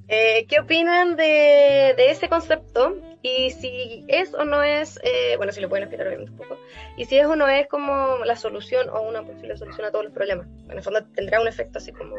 Eh, 0.08 0.46
¿Qué 0.46 0.60
opinan 0.60 1.16
de, 1.16 1.94
de, 1.96 2.10
ese 2.10 2.28
concepto? 2.28 2.96
Y 3.22 3.50
si 3.50 4.04
es 4.08 4.34
o 4.34 4.44
no 4.44 4.62
es, 4.62 4.98
eh, 5.04 5.36
bueno, 5.36 5.52
si 5.52 5.60
lo 5.60 5.68
pueden 5.68 5.84
explicar 5.84 6.18
un 6.18 6.36
poco, 6.36 6.58
y 6.96 7.04
si 7.04 7.16
es 7.18 7.26
o 7.26 7.36
no 7.36 7.48
es 7.48 7.68
como 7.68 8.18
la 8.24 8.36
solución 8.36 8.88
o 8.90 9.08
una 9.08 9.22
posible 9.22 9.56
solución 9.56 9.86
a 9.86 9.90
todos 9.90 10.04
los 10.04 10.12
problemas. 10.12 10.48
En 10.68 10.72
el 10.72 10.82
fondo 10.82 11.04
tendrá 11.14 11.40
un 11.40 11.48
efecto 11.48 11.78
así 11.78 11.92
como... 11.92 12.16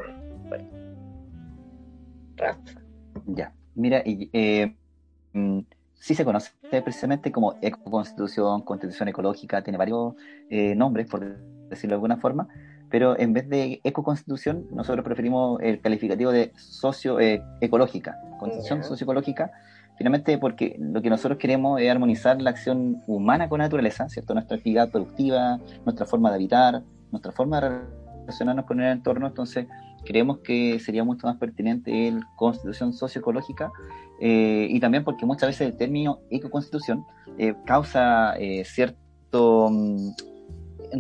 Bueno. 0.48 0.70
Rafa. 2.36 2.82
Ya, 3.26 3.54
mira, 3.76 4.02
y, 4.06 4.30
eh, 4.34 4.76
mm, 5.34 5.60
sí 5.94 6.16
se 6.16 6.26
conoce 6.26 6.52
precisamente 6.70 7.32
como 7.32 7.58
ecoconstitución, 7.62 8.62
constitución 8.62 9.10
ecológica, 9.10 9.62
tiene 9.62 9.78
varios 9.78 10.16
eh, 10.50 10.74
nombres, 10.76 11.08
por 11.08 11.24
decirlo 11.70 11.94
de 11.94 11.96
alguna 11.96 12.18
forma, 12.18 12.48
pero 12.90 13.18
en 13.18 13.34
vez 13.34 13.50
de 13.50 13.82
ecoconstitución, 13.84 14.68
nosotros 14.72 15.04
preferimos 15.04 15.60
el 15.62 15.82
calificativo 15.82 16.32
de 16.32 16.52
socio-ecológica, 16.56 18.20
constitución 18.40 18.84
socioecológica, 18.84 19.52
finalmente 19.98 20.38
porque 20.38 20.76
lo 20.80 21.02
que 21.02 21.10
nosotros 21.10 21.40
queremos 21.40 21.82
es 21.82 21.90
armonizar 21.90 22.42
la 22.42 22.52
acción 22.52 23.02
humana 23.08 23.50
con 23.50 23.60
la 23.60 23.66
naturaleza, 23.66 24.08
¿cierto? 24.10 24.34
Nuestra 24.34 24.58
actividad 24.58 24.92
productiva, 24.92 25.60
nuestra 25.86 26.06
forma 26.06 26.30
de 26.30 26.36
habitar, 26.36 26.84
nuestra 27.12 27.32
forma 27.32 27.62
de 27.62 27.80
relacionarnos 28.22 28.66
con 28.66 28.80
el 28.80 28.92
entorno, 28.92 29.26
entonces 29.26 29.66
creemos 30.06 30.40
que 30.40 30.80
sería 30.80 31.04
mucho 31.04 31.28
más 31.28 31.38
pertinente 31.38 32.08
el 32.08 32.24
constitución 32.36 32.94
socioecológica 32.94 33.72
eh, 34.20 34.68
y 34.70 34.80
también 34.80 35.04
porque 35.04 35.26
muchas 35.26 35.50
veces 35.50 35.68
el 35.68 35.78
término 35.78 36.20
ecoconstitución 36.30 37.06
eh, 37.38 37.56
causa 37.66 38.36
eh, 38.38 38.64
cierto 38.66 39.70
mm, 39.72 40.10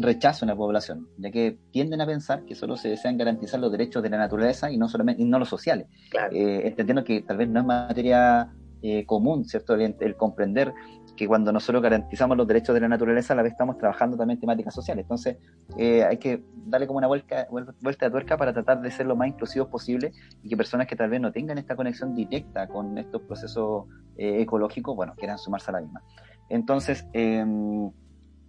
rechazo 0.01 0.45
en 0.45 0.49
la 0.49 0.55
población, 0.55 1.07
ya 1.17 1.31
que 1.31 1.57
tienden 1.71 2.01
a 2.01 2.05
pensar 2.05 2.45
que 2.45 2.55
solo 2.55 2.77
se 2.77 2.89
desean 2.89 3.17
garantizar 3.17 3.59
los 3.59 3.71
derechos 3.71 4.01
de 4.01 4.09
la 4.09 4.17
naturaleza 4.17 4.71
y 4.71 4.77
no 4.77 4.87
solamente 4.87 5.21
y 5.21 5.25
no 5.25 5.39
los 5.39 5.49
sociales, 5.49 5.87
eh, 6.31 6.61
entendiendo 6.65 7.03
que 7.03 7.21
tal 7.21 7.37
vez 7.37 7.49
no 7.49 7.59
es 7.59 7.65
materia 7.65 8.51
eh, 8.81 9.05
común, 9.05 9.45
¿cierto? 9.45 9.75
El, 9.75 10.15
comprender 10.15 10.73
que 11.15 11.27
cuando 11.27 11.51
nosotros 11.51 11.83
garantizamos 11.83 12.35
los 12.35 12.47
derechos 12.47 12.73
de 12.73 12.81
la 12.81 12.87
naturaleza, 12.87 13.33
a 13.33 13.35
la 13.35 13.43
vez 13.43 13.51
estamos 13.51 13.77
trabajando 13.77 14.17
también 14.17 14.39
temáticas 14.39 14.73
sociales. 14.73 15.03
Entonces, 15.03 15.37
eh, 15.77 16.03
hay 16.03 16.17
que 16.17 16.43
darle 16.65 16.87
como 16.87 16.97
una 16.97 17.07
vuelta, 17.07 17.47
vuelta 17.49 18.05
de 18.05 18.11
tuerca 18.11 18.35
para 18.35 18.51
tratar 18.51 18.81
de 18.81 18.89
ser 18.89 19.05
lo 19.05 19.15
más 19.15 19.27
inclusivos 19.27 19.69
posible 19.69 20.11
y 20.41 20.49
que 20.49 20.57
personas 20.57 20.87
que 20.87 20.95
tal 20.95 21.09
vez 21.09 21.21
no 21.21 21.31
tengan 21.31 21.57
esta 21.59 21.75
conexión 21.75 22.15
directa 22.15 22.67
con 22.67 22.97
estos 22.97 23.21
procesos 23.21 23.85
ecológicos, 24.17 24.95
bueno, 24.95 25.13
quieran 25.15 25.37
sumarse 25.37 25.71
a 25.71 25.73
la 25.73 25.81
misma. 25.81 26.01
Entonces, 26.49 27.07
em, 27.13 27.89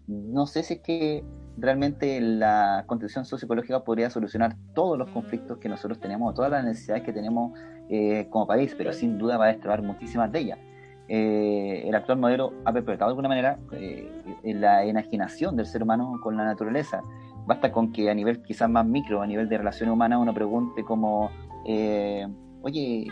no 0.06 0.46
sé 0.46 0.62
si 0.62 0.74
es 0.74 0.80
que 0.80 1.24
realmente 1.56 2.20
la 2.20 2.84
constitución 2.86 3.24
socioecológica 3.24 3.84
podría 3.84 4.10
solucionar 4.10 4.56
todos 4.74 4.98
los 4.98 5.08
conflictos 5.10 5.58
que 5.58 5.68
nosotros 5.68 6.00
tenemos, 6.00 6.34
todas 6.34 6.50
las 6.50 6.64
necesidades 6.64 7.04
que 7.04 7.12
tenemos 7.12 7.58
eh, 7.88 8.26
como 8.30 8.46
país, 8.46 8.74
pero 8.76 8.92
sin 8.92 9.18
duda 9.18 9.36
va 9.36 9.46
a 9.46 9.48
destrabar 9.48 9.82
muchísimas 9.82 10.30
de 10.32 10.38
ellas. 10.40 10.58
Eh, 11.06 11.84
el 11.86 11.94
actual 11.94 12.18
modelo 12.18 12.54
ha 12.64 12.72
perpetrado 12.72 13.10
de 13.10 13.12
alguna 13.12 13.28
manera 13.28 13.58
eh, 13.72 14.10
la 14.42 14.84
enajenación 14.84 15.54
del 15.56 15.66
ser 15.66 15.82
humano 15.82 16.18
con 16.22 16.36
la 16.36 16.44
naturaleza. 16.44 17.02
Basta 17.46 17.70
con 17.70 17.92
que 17.92 18.10
a 18.10 18.14
nivel 18.14 18.42
quizás 18.42 18.70
más 18.70 18.86
micro, 18.86 19.20
a 19.20 19.26
nivel 19.26 19.48
de 19.48 19.58
relación 19.58 19.90
humana, 19.90 20.18
uno 20.18 20.32
pregunte 20.32 20.82
como, 20.82 21.30
oye, 22.62 23.06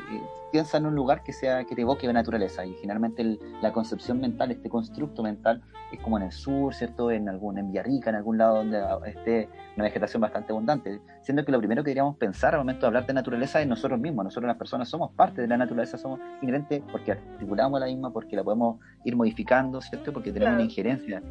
piensa 0.52 0.76
en 0.76 0.86
un 0.86 0.94
lugar 0.94 1.24
que 1.24 1.32
sea 1.32 1.64
que 1.64 1.74
te 1.74 1.80
evoque 1.80 2.06
la 2.06 2.12
naturaleza 2.12 2.64
y 2.64 2.74
generalmente 2.74 3.38
la 3.60 3.72
concepción 3.72 4.20
mental, 4.20 4.50
este 4.52 4.68
constructo 4.68 5.22
mental 5.22 5.62
es 5.90 5.98
como 6.00 6.18
en 6.18 6.24
el 6.24 6.32
sur, 6.32 6.74
¿cierto? 6.74 7.10
En 7.10 7.28
algún 7.28 7.58
en 7.58 7.68
Villarrica, 7.68 8.10
en 8.10 8.16
algún 8.16 8.38
lado 8.38 8.56
donde 8.56 8.80
esté 9.06 9.48
una 9.76 9.84
vegetación 9.84 10.20
bastante 10.20 10.52
abundante, 10.52 11.00
siendo 11.22 11.44
que 11.44 11.52
lo 11.52 11.58
primero 11.58 11.82
que 11.82 11.90
deberíamos 11.90 12.16
pensar 12.16 12.54
al 12.54 12.60
momento 12.60 12.82
de 12.82 12.86
hablar 12.88 13.06
de 13.06 13.14
naturaleza 13.14 13.60
es 13.60 13.66
nosotros 13.66 13.98
mismos, 13.98 14.24
nosotros 14.24 14.46
las 14.46 14.58
personas 14.58 14.88
somos 14.88 15.10
parte 15.12 15.40
de 15.40 15.48
la 15.48 15.56
naturaleza, 15.56 15.96
somos 15.96 16.20
inherentes 16.42 16.82
porque 16.92 17.12
articulamos 17.12 17.80
la 17.80 17.86
misma, 17.86 18.12
porque 18.12 18.36
la 18.36 18.44
podemos 18.44 18.78
ir 19.04 19.16
modificando, 19.16 19.80
¿cierto? 19.80 20.12
Porque 20.12 20.32
tenemos 20.32 20.54
una 20.54 20.64
injerencia 20.64 21.22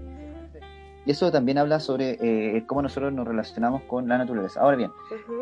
y 1.06 1.12
eso 1.12 1.32
también 1.32 1.58
habla 1.58 1.80
sobre 1.80 2.18
eh, 2.22 2.64
cómo 2.68 2.82
nosotros 2.82 3.12
nos 3.12 3.28
relacionamos 3.28 3.84
con 3.84 4.08
la 4.08 4.18
naturaleza. 4.18 4.62
Ahora 4.62 4.78
bien, 4.78 4.92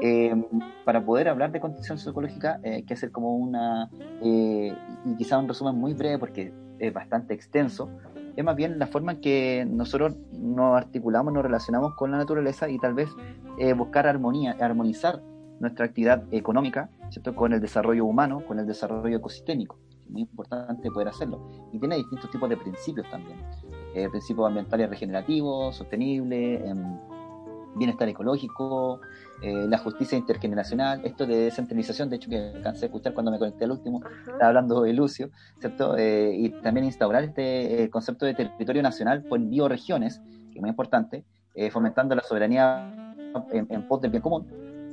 eh, 0.02 0.34
para 0.86 1.04
poder 1.04 1.28
hablar 1.28 1.52
de 1.52 1.60
condición 1.60 1.98
psicológica 1.98 2.60
eh, 2.64 2.76
hay 2.76 2.84
que 2.84 2.94
hacer 2.94 3.12
como 3.12 3.36
una, 3.36 3.90
y 4.22 4.72
quizá 5.18 5.38
un 5.38 5.48
resumen 5.48 5.76
muy 5.76 5.94
breve 5.94 6.18
porque 6.18 6.54
es 6.80 6.94
bastante 6.94 7.34
extenso, 7.34 7.90
es 8.36 8.44
más 8.44 8.56
bien 8.56 8.80
la 8.80 8.88
forma 8.88 9.14
en 9.14 9.22
que 9.22 9.68
nosotros 9.70 10.16
nos 10.32 10.78
articulamos, 10.78 11.34
nos 11.34 11.44
relacionamos 11.44 11.94
con 11.96 12.12
la 12.12 12.18
naturaleza 12.18 12.70
y 12.70 12.80
tal 12.80 12.94
vez 12.94 13.10
buscar 13.76 14.08
armonía, 14.08 14.56
armonizar 14.62 15.22
nuestra 15.60 15.86
actividad 15.88 16.24
económica 16.32 16.90
¿cierto? 17.10 17.36
con 17.36 17.52
el 17.52 17.60
desarrollo 17.60 18.06
humano, 18.06 18.42
con 18.48 18.60
el 18.60 18.66
desarrollo 18.66 19.18
ecosistémico. 19.18 19.78
Es 20.06 20.10
muy 20.10 20.22
importante 20.22 20.90
poder 20.90 21.10
hacerlo. 21.10 21.46
Y 21.74 21.80
tiene 21.80 21.98
distintos 21.98 22.32
tipos 22.32 22.50
de 22.50 22.56
principios 22.56 23.10
también 23.10 23.38
eh, 23.96 24.10
principios 24.10 24.48
ambientales 24.48 24.90
regenerativos, 24.90 25.76
sostenibles, 25.76 26.62
em, 26.66 26.98
bienestar 27.76 28.08
ecológico, 28.10 29.00
eh, 29.42 29.66
la 29.68 29.78
justicia 29.78 30.18
intergeneracional, 30.18 31.02
esto 31.04 31.26
de 31.26 31.36
descentralización, 31.46 32.10
de 32.10 32.18
hecho 32.18 32.30
que 32.30 32.52
alcancé 32.56 32.86
a 32.86 32.88
escuchar 32.88 33.14
cuando 33.14 33.32
me 33.32 33.40
conecté 33.40 33.66
al 33.66 33.72
último, 33.72 34.02
estaba 34.20 34.48
hablando 34.48 34.82
de 34.82 34.94
Lucio, 34.94 35.30
¿cierto? 35.60 35.98
Eh, 35.98 36.34
y 36.36 36.50
también 36.62 36.86
instaurar 36.86 37.24
este 37.24 37.84
eh, 37.84 37.90
concepto 37.90 38.26
de 38.26 38.34
territorio 38.34 38.84
nacional 38.84 39.24
por 39.24 39.40
bioregiones, 39.40 40.20
que 40.52 40.56
es 40.56 40.62
muy 40.62 40.70
importante, 40.70 41.24
fomentando 41.72 42.16
la 42.16 42.24
soberanía 42.24 43.14
en, 43.52 43.68
en 43.70 43.86
pos 43.86 44.00
del 44.00 44.12
bien 44.12 44.22
común, 44.22 44.48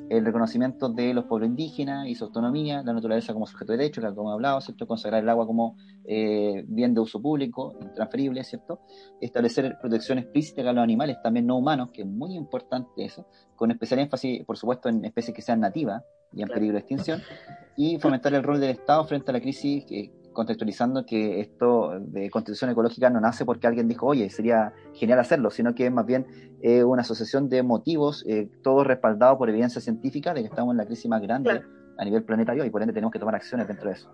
el 0.09 0.25
reconocimiento 0.25 0.89
de 0.89 1.15
los 1.15 1.25
pueblos 1.25 1.49
indígenas 1.49 2.07
y 2.09 2.15
su 2.15 2.25
autonomía, 2.25 2.83
la 2.83 2.93
naturaleza 2.93 3.33
como 3.33 3.47
sujeto 3.47 3.73
de 3.73 3.79
derecho, 3.79 4.01
que 4.01 4.15
como 4.15 4.33
hablado, 4.33 4.61
¿cierto? 4.61 4.87
consagrar 4.87 5.23
el 5.23 5.29
agua 5.29 5.47
como 5.47 5.77
eh, 6.05 6.65
bien 6.69 6.95
de 6.95 7.01
uso 7.01 7.21
público, 7.21 7.77
intransferible, 7.81 8.45
¿cierto? 8.45 8.81
establecer 9.21 9.77
protección 9.81 10.19
explícita 10.19 10.63
a 10.63 10.73
los 10.73 10.83
animales, 10.83 11.17
también 11.23 11.47
no 11.47 11.57
humanos, 11.57 11.91
que 11.93 12.03
es 12.03 12.09
muy 12.09 12.35
importante 12.35 13.05
eso, 13.05 13.27
con 13.57 13.71
especial 13.71 14.01
énfasis, 14.01 14.45
por 14.45 14.57
supuesto, 14.57 14.89
en 14.89 15.05
especies 15.05 15.35
que 15.35 15.43
sean 15.43 15.61
nativas 15.61 16.03
y 16.33 16.43
en 16.43 16.49
peligro 16.49 16.75
de 16.75 16.81
extinción, 16.81 17.23
y 17.77 17.99
fomentar 17.99 18.35
el 18.35 18.43
rol 18.43 18.61
del 18.61 18.71
Estado 18.71 19.05
frente 19.05 19.31
a 19.31 19.35
la 19.35 19.41
crisis 19.41 19.85
que 19.87 20.13
contextualizando 20.37 21.05
que 21.07 21.41
esto 21.41 21.99
de 21.99 22.31
constitución 22.31 22.71
ecológica 22.71 23.11
no 23.11 23.21
nace 23.21 23.45
porque 23.45 23.67
alguien 23.67 23.89
dijo, 23.89 24.07
oye, 24.07 24.31
sería 24.31 24.73
genial 24.95 25.19
hacerlo, 25.19 25.51
sino 25.51 25.75
que 25.75 25.87
es 25.87 25.93
más 25.93 26.07
bien 26.07 26.27
eh, 26.63 26.85
una 26.85 27.03
asociación 27.03 27.49
de 27.49 27.63
motivos, 27.63 28.25
eh, 28.29 28.49
todo 28.63 28.85
respaldado 28.85 29.39
por 29.39 29.49
evidencia 29.49 29.81
científica 29.81 30.35
de 30.35 30.43
que 30.43 30.49
estamos 30.49 30.73
en 30.73 30.77
la 30.77 30.87
crisis 30.87 31.09
más 31.09 31.23
grande 31.23 31.63
a 31.99 32.05
nivel 32.05 32.23
planetario 32.23 32.65
y 32.65 32.71
por 32.71 32.83
ende 32.83 32.93
tenemos 32.93 33.13
que 33.13 33.19
tomar 33.19 33.35
acciones 33.35 33.67
dentro 33.67 33.89
de 33.89 33.97
eso. 33.97 34.13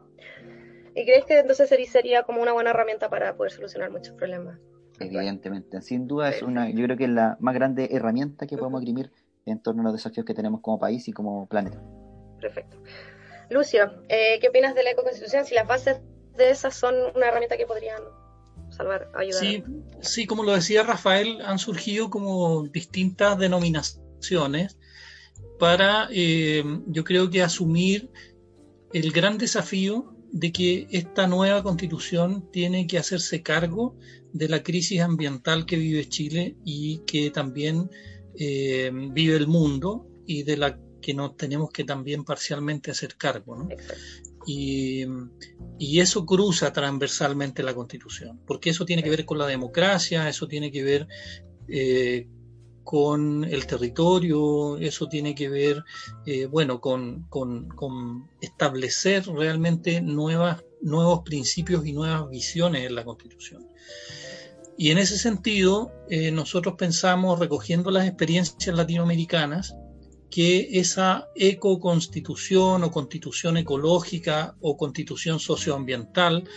¿Y 0.94 1.04
crees 1.04 1.24
que 1.24 1.38
entonces 1.38 1.68
sería 1.68 2.22
como 2.22 2.40
una 2.40 2.52
buena 2.52 2.70
herramienta 2.70 3.10
para 3.10 3.34
poder 3.36 3.52
solucionar 3.52 3.90
muchos 3.90 4.14
problemas? 4.14 4.58
Evidentemente, 5.00 5.80
sin 5.82 6.06
duda 6.06 6.30
es 6.30 6.42
una, 6.42 6.70
yo 6.70 6.84
creo 6.84 6.96
que 6.96 7.04
es 7.04 7.10
la 7.10 7.36
más 7.40 7.54
grande 7.54 7.88
herramienta 7.90 8.46
que 8.46 8.56
podemos 8.56 8.82
imprimir 8.82 9.10
en 9.46 9.58
torno 9.58 9.80
a 9.82 9.84
los 9.84 9.94
desafíos 9.94 10.24
que 10.24 10.34
tenemos 10.34 10.60
como 10.60 10.78
país 10.78 11.08
y 11.08 11.12
como 11.12 11.46
planeta. 11.46 11.80
Perfecto. 12.40 12.76
Lucio, 13.50 13.92
eh, 14.08 14.38
¿qué 14.40 14.48
opinas 14.48 14.74
de 14.74 14.82
la 14.82 14.90
ecoconstitución? 14.92 15.44
Si 15.44 15.54
las 15.54 15.66
bases 15.66 16.00
de 16.36 16.50
esas 16.50 16.74
son 16.74 16.94
una 17.14 17.28
herramienta 17.28 17.56
que 17.56 17.66
podrían 17.66 18.02
salvar, 18.70 19.10
ayudar. 19.14 19.40
Sí, 19.40 19.64
sí, 20.00 20.26
como 20.26 20.44
lo 20.44 20.52
decía 20.52 20.82
Rafael, 20.82 21.40
han 21.42 21.58
surgido 21.58 22.10
como 22.10 22.66
distintas 22.68 23.38
denominaciones 23.38 24.78
para, 25.58 26.08
eh, 26.10 26.64
yo 26.86 27.04
creo 27.04 27.30
que 27.30 27.42
asumir 27.42 28.10
el 28.92 29.12
gran 29.12 29.38
desafío 29.38 30.14
de 30.32 30.50
que 30.50 30.88
esta 30.90 31.26
nueva 31.26 31.62
constitución 31.62 32.50
tiene 32.50 32.86
que 32.86 32.98
hacerse 32.98 33.42
cargo 33.42 33.96
de 34.32 34.48
la 34.48 34.62
crisis 34.62 35.00
ambiental 35.00 35.66
que 35.66 35.76
vive 35.76 36.08
Chile 36.08 36.56
y 36.64 37.02
que 37.06 37.30
también 37.30 37.90
eh, 38.38 38.90
vive 39.12 39.36
el 39.36 39.46
mundo 39.46 40.08
y 40.26 40.42
de 40.42 40.56
la 40.56 40.78
que 41.02 41.12
nos 41.12 41.36
tenemos 41.36 41.70
que 41.70 41.84
también 41.84 42.24
parcialmente 42.24 42.90
hacer 42.90 43.16
cargo. 43.16 43.68
Y, 44.46 45.06
eso 45.78 46.24
cruza 46.24 46.72
transversalmente 46.72 47.62
la 47.62 47.74
Constitución, 47.74 48.40
porque 48.46 48.70
eso 48.70 48.84
tiene 48.84 49.02
que 49.02 49.10
ver 49.10 49.24
con 49.24 49.38
la 49.38 49.46
democracia, 49.46 50.28
eso 50.28 50.46
tiene 50.46 50.70
que 50.70 50.82
ver 50.84 51.08
eh, 51.68 52.28
con 52.84 53.44
el 53.44 53.66
territorio, 53.66 54.76
eso 54.78 55.08
tiene 55.08 55.34
que 55.34 55.48
ver, 55.48 55.84
eh, 56.26 56.46
bueno, 56.46 56.80
con, 56.80 57.28
establecer 58.40 59.26
realmente 59.26 60.00
nuevas, 60.00 60.64
nuevos 60.80 61.22
principios 61.24 61.86
y 61.86 61.92
nuevas 61.92 62.28
visiones 62.28 62.86
en 62.86 62.94
la 62.94 63.04
Constitución. 63.04 63.66
Y 64.76 64.90
en 64.90 64.98
ese 64.98 65.18
sentido, 65.18 65.92
eh, 66.08 66.30
nosotros 66.30 66.74
pensamos, 66.76 67.38
recogiendo 67.38 67.90
las 67.90 68.06
experiencias 68.06 68.74
latinoamericanas, 68.74 69.74
que 70.32 70.80
esa 70.80 71.28
ecoconstitución 71.36 72.84
o 72.84 72.90
constitución 72.90 73.58
ecológica 73.58 74.56
o 74.62 74.78
constitución 74.78 75.38
socioambiental 75.38 76.48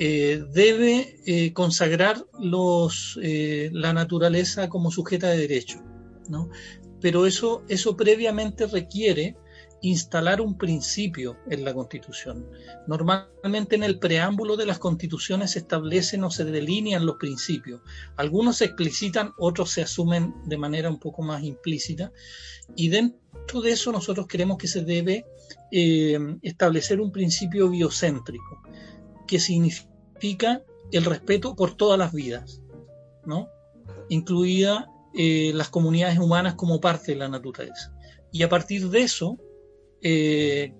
eh, 0.00 0.42
debe 0.52 1.16
eh, 1.24 1.52
consagrar 1.52 2.26
los, 2.40 3.16
eh, 3.22 3.70
la 3.72 3.92
naturaleza 3.92 4.68
como 4.68 4.90
sujeta 4.90 5.28
de 5.30 5.38
derecho, 5.38 5.78
¿no? 6.28 6.50
Pero 7.00 7.26
eso, 7.26 7.62
eso 7.68 7.96
previamente 7.96 8.66
requiere 8.66 9.36
instalar 9.82 10.40
un 10.40 10.56
principio 10.56 11.36
en 11.50 11.64
la 11.64 11.74
Constitución. 11.74 12.46
Normalmente 12.86 13.76
en 13.76 13.84
el 13.84 13.98
preámbulo 13.98 14.56
de 14.56 14.66
las 14.66 14.78
constituciones 14.78 15.52
se 15.52 15.60
establecen 15.60 16.24
o 16.24 16.30
se 16.30 16.44
delinean 16.44 17.06
los 17.06 17.16
principios. 17.16 17.80
Algunos 18.16 18.56
se 18.56 18.66
explicitan, 18.66 19.32
otros 19.38 19.70
se 19.70 19.82
asumen 19.82 20.34
de 20.46 20.58
manera 20.58 20.88
un 20.88 20.98
poco 20.98 21.22
más 21.22 21.42
implícita. 21.42 22.12
Y 22.74 22.88
dentro 22.88 23.60
de 23.60 23.72
eso 23.72 23.92
nosotros 23.92 24.26
creemos 24.28 24.58
que 24.58 24.68
se 24.68 24.82
debe 24.82 25.26
establecer 25.70 27.00
un 27.00 27.12
principio 27.12 27.68
biocéntrico 27.68 28.62
que 29.26 29.40
significa 29.40 30.62
el 30.92 31.04
respeto 31.04 31.56
por 31.56 31.76
todas 31.76 31.98
las 31.98 32.12
vidas, 32.12 32.62
¿no? 33.24 33.48
incluida 34.08 34.88
eh, 35.14 35.52
las 35.54 35.68
comunidades 35.68 36.18
humanas 36.18 36.54
como 36.54 36.80
parte 36.80 37.12
de 37.12 37.18
la 37.18 37.28
naturaleza. 37.28 37.92
Y 38.32 38.42
a 38.42 38.48
partir 38.48 38.88
de 38.90 39.00
eso, 39.00 39.38
eh, 40.02 40.72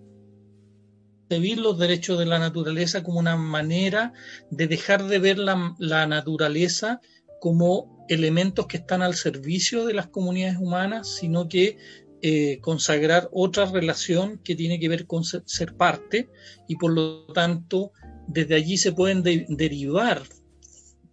los 1.28 1.78
derechos 1.78 2.18
de 2.18 2.26
la 2.26 2.38
naturaleza 2.38 3.02
como 3.02 3.18
una 3.18 3.36
manera 3.36 4.12
de 4.50 4.66
dejar 4.66 5.06
de 5.06 5.18
ver 5.18 5.38
la, 5.38 6.06
naturaleza 6.06 7.00
como 7.40 8.06
elementos 8.08 8.66
que 8.66 8.76
están 8.76 9.02
al 9.02 9.14
servicio 9.14 9.84
de 9.84 9.94
las 9.94 10.06
comunidades 10.08 10.58
humanas, 10.58 11.08
sino 11.08 11.48
que 11.48 11.76
eh, 12.22 12.58
consagrar 12.60 13.28
otra 13.32 13.66
relación 13.66 14.38
que 14.38 14.54
tiene 14.54 14.78
que 14.78 14.88
ver 14.88 15.06
con 15.06 15.24
ser 15.24 15.74
parte 15.76 16.28
y 16.68 16.76
por 16.76 16.92
lo 16.92 17.26
tanto 17.26 17.92
desde 18.28 18.54
allí 18.54 18.76
se 18.78 18.92
pueden 18.92 19.22
derivar 19.22 20.22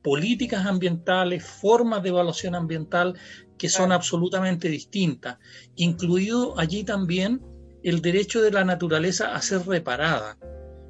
políticas 0.01 0.65
ambientales, 0.65 1.43
formas 1.43 2.03
de 2.03 2.09
evaluación 2.09 2.55
ambiental 2.55 3.15
que 3.57 3.69
son 3.69 3.91
absolutamente 3.91 4.67
distintas, 4.67 5.37
incluido 5.75 6.59
allí 6.59 6.83
también 6.83 7.41
el 7.83 8.01
derecho 8.01 8.41
de 8.41 8.51
la 8.51 8.63
naturaleza 8.63 9.35
a 9.35 9.41
ser 9.41 9.65
reparada. 9.67 10.37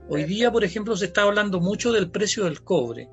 Hoy 0.09 0.25
día, 0.25 0.51
por 0.51 0.63
ejemplo, 0.63 0.95
se 0.95 1.05
está 1.05 1.23
hablando 1.23 1.59
mucho 1.59 1.91
del 1.91 2.11
precio 2.11 2.45
del 2.45 2.63
cobre. 2.63 3.09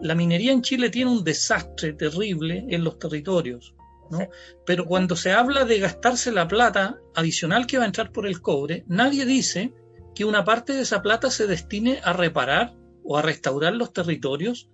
la 0.00 0.14
minería 0.14 0.52
en 0.52 0.62
Chile 0.62 0.88
tiene 0.88 1.10
un 1.10 1.24
desastre 1.24 1.92
terrible 1.92 2.64
en 2.70 2.84
los 2.84 2.98
territorios, 2.98 3.74
¿no? 4.10 4.28
Pero 4.64 4.86
cuando 4.86 5.16
se 5.16 5.32
habla 5.32 5.64
de 5.64 5.78
gastarse 5.78 6.32
la 6.32 6.48
plata 6.48 6.98
adicional 7.14 7.66
que 7.66 7.76
va 7.76 7.84
a 7.84 7.88
entrar 7.88 8.10
por 8.10 8.26
el 8.26 8.40
cobre, 8.40 8.84
nadie 8.86 9.26
dice 9.26 9.72
que 10.14 10.24
una 10.24 10.44
parte 10.44 10.72
de 10.72 10.82
esa 10.82 11.02
plata 11.02 11.30
se 11.30 11.46
destine 11.46 12.00
a 12.02 12.12
reparar 12.12 12.74
o 13.04 13.18
a 13.18 13.22
restaurar 13.22 13.74
los 13.74 13.92
territorios 13.92 14.70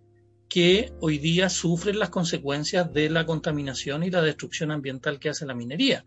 que 0.49 0.93
hoy 1.01 1.19
día 1.19 1.49
sufren 1.49 1.99
las 1.99 2.11
consecuencias 2.11 2.93
de 2.93 3.11
la 3.11 3.27
contaminación 3.27 4.05
y 4.05 4.11
la 4.11 4.23
destrucción 4.23 4.71
ambiental 4.71 5.19
que 5.19 5.31
hace 5.31 5.47
la 5.47 5.55
minería, 5.55 6.05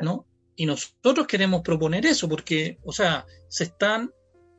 ¿no? 0.00 0.26
Y 0.56 0.66
nosotros 0.66 1.26
queremos 1.26 1.62
proponer 1.62 2.06
eso 2.06 2.28
porque, 2.28 2.78
o 2.84 2.92
sea, 2.92 3.26
se 3.48 3.64
están, 3.64 4.12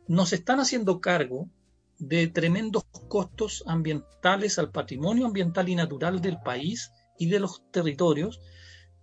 nos 0.08 0.34
están 0.34 0.60
haciendo 0.60 1.00
cargo 1.00 1.50
de 1.98 2.28
tremendos 2.28 2.84
costos 3.08 3.64
ambientales 3.68 4.60
al 4.60 4.72
patrimonio 4.72 5.26
ambiental 5.26 5.70
y 5.70 5.76
natural 5.76 6.22
del 6.22 6.38
país 6.42 6.92
y 7.18 7.28
de 7.28 7.40
los 7.40 7.64
territorios 7.72 8.42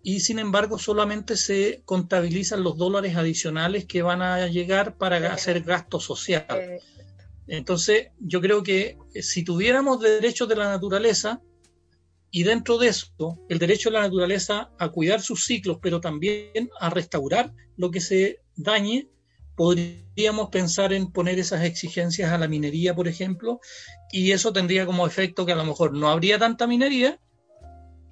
y 0.03 0.21
sin 0.21 0.39
embargo 0.39 0.79
solamente 0.79 1.37
se 1.37 1.83
contabilizan 1.85 2.63
los 2.63 2.77
dólares 2.77 3.17
adicionales 3.17 3.87
que 3.87 4.03
van 4.03 4.21
a 4.21 4.47
llegar 4.49 4.97
para 4.97 5.33
hacer 5.33 5.63
gasto 5.63 6.01
social. 6.01 6.81
Entonces, 7.47 8.09
yo 8.19 8.41
creo 8.41 8.63
que 8.63 8.99
eh, 9.15 9.23
si 9.23 9.45
tuviéramos 9.45 10.01
derechos 10.01 10.49
de 10.49 10.57
la 10.57 10.69
naturaleza 10.69 11.41
y 12.35 12.45
dentro 12.45 12.79
de 12.79 12.89
eso 12.89 13.39
el 13.51 13.59
derecho 13.59 13.91
de 13.91 13.95
la 13.95 14.03
naturaleza 14.03 14.71
a 14.79 14.89
cuidar 14.89 15.21
sus 15.21 15.45
ciclos, 15.45 15.79
pero 15.81 16.01
también 16.01 16.71
a 16.81 16.89
restaurar 16.89 17.53
lo 17.77 17.91
que 17.91 18.01
se 18.01 18.41
dañe, 18.57 19.07
podríamos 19.55 20.49
pensar 20.49 20.95
en 20.95 21.13
poner 21.13 21.39
esas 21.39 21.63
exigencias 21.63 22.33
a 22.33 22.39
la 22.39 22.49
minería, 22.49 22.95
por 22.95 23.07
ejemplo, 23.07 23.61
y 24.11 24.33
eso 24.33 24.51
tendría 24.51 24.87
como 24.87 25.07
efecto 25.07 25.45
que 25.45 25.53
a 25.53 25.57
lo 25.57 25.65
mejor 25.65 25.93
no 25.93 26.09
habría 26.09 26.39
tanta 26.39 26.67
minería 26.67 27.21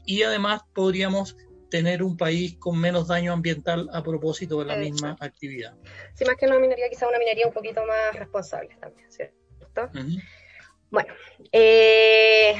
y 0.04 0.22
además 0.22 0.62
podríamos 0.74 1.34
tener 1.70 2.02
un 2.02 2.18
país 2.18 2.56
con 2.58 2.78
menos 2.78 3.08
daño 3.08 3.32
ambiental 3.32 3.88
a 3.90 4.02
propósito 4.02 4.58
de 4.58 4.66
la 4.66 4.76
misma 4.76 5.16
actividad. 5.18 5.74
Sí, 6.14 6.26
más 6.26 6.36
que 6.36 6.44
una 6.44 6.58
minería, 6.58 6.90
quizá 6.90 7.08
una 7.08 7.18
minería 7.18 7.46
un 7.46 7.54
poquito 7.54 7.86
más 7.86 8.14
responsable 8.18 8.76
también, 8.78 9.10
¿cierto? 9.10 9.88
Bueno, 10.90 11.14
eh, 11.52 12.56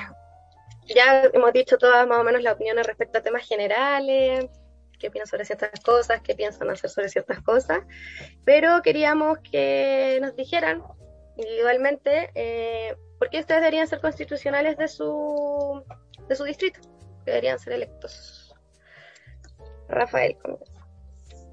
ya 0.95 1.25
hemos 1.33 1.53
dicho 1.53 1.79
todas 1.79 2.07
más 2.07 2.19
o 2.19 2.25
menos 2.25 2.43
las 2.43 2.55
opiniones 2.55 2.87
respecto 2.87 3.19
a 3.19 3.23
temas 3.23 3.47
generales, 3.47 4.47
qué 4.99 5.11
piensan 5.11 5.31
sobre 5.31 5.45
ciertas 5.45 5.81
cosas, 5.81 6.21
qué 6.23 6.35
piensan 6.35 6.71
hacer 6.71 6.91
sobre 6.91 7.09
ciertas 7.09 7.41
cosas, 7.41 7.81
pero 8.45 8.83
queríamos 8.83 9.39
que 9.39 10.19
nos 10.21 10.37
dijeran 10.37 10.83
individualmente 11.37 12.31
eh, 12.35 12.97
por 13.19 13.31
qué 13.31 13.41
ustedes 13.41 13.61
deberían 13.61 13.87
ser 13.87 14.01
constitucionales 14.01 14.77
de 14.77 14.89
su, 14.89 15.83
de 16.29 16.37
su 16.37 16.45
distrito, 16.45 16.81
que 17.25 17.31
deberían 17.31 17.59
ser 17.59 17.75
electos. 17.75 18.55
Rafael. 19.89 20.37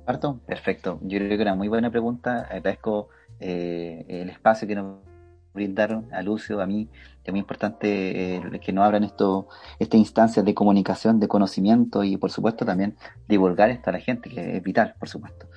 Parto, 0.05 0.39
perfecto. 0.45 0.99
Yo 1.01 1.19
creo 1.19 1.37
que 1.37 1.41
una 1.41 1.55
muy 1.55 1.67
buena 1.67 1.89
pregunta. 1.89 2.43
Agradezco 2.43 3.09
eh, 3.39 4.05
el 4.07 4.29
espacio 4.29 4.67
que 4.67 4.75
nos 4.75 4.99
brindaron 5.53 6.13
a 6.13 6.21
Lucio, 6.21 6.61
a 6.61 6.67
mí, 6.67 6.87
es 7.27 7.33
muy 7.33 7.41
importante 7.41 8.35
eh, 8.35 8.59
que 8.63 8.71
nos 8.71 8.85
abran 8.85 9.03
esto, 9.03 9.47
esta 9.79 9.97
instancia 9.97 10.41
de 10.43 10.53
comunicación, 10.53 11.19
de 11.19 11.27
conocimiento 11.27 12.03
y 12.03 12.17
por 12.17 12.31
supuesto 12.31 12.65
también 12.65 12.95
divulgar 13.27 13.69
esto 13.69 13.89
a 13.89 13.93
la 13.93 13.99
gente, 13.99 14.29
que 14.29 14.57
es 14.57 14.63
vital, 14.63 14.95
por 14.97 15.09
supuesto. 15.09 15.47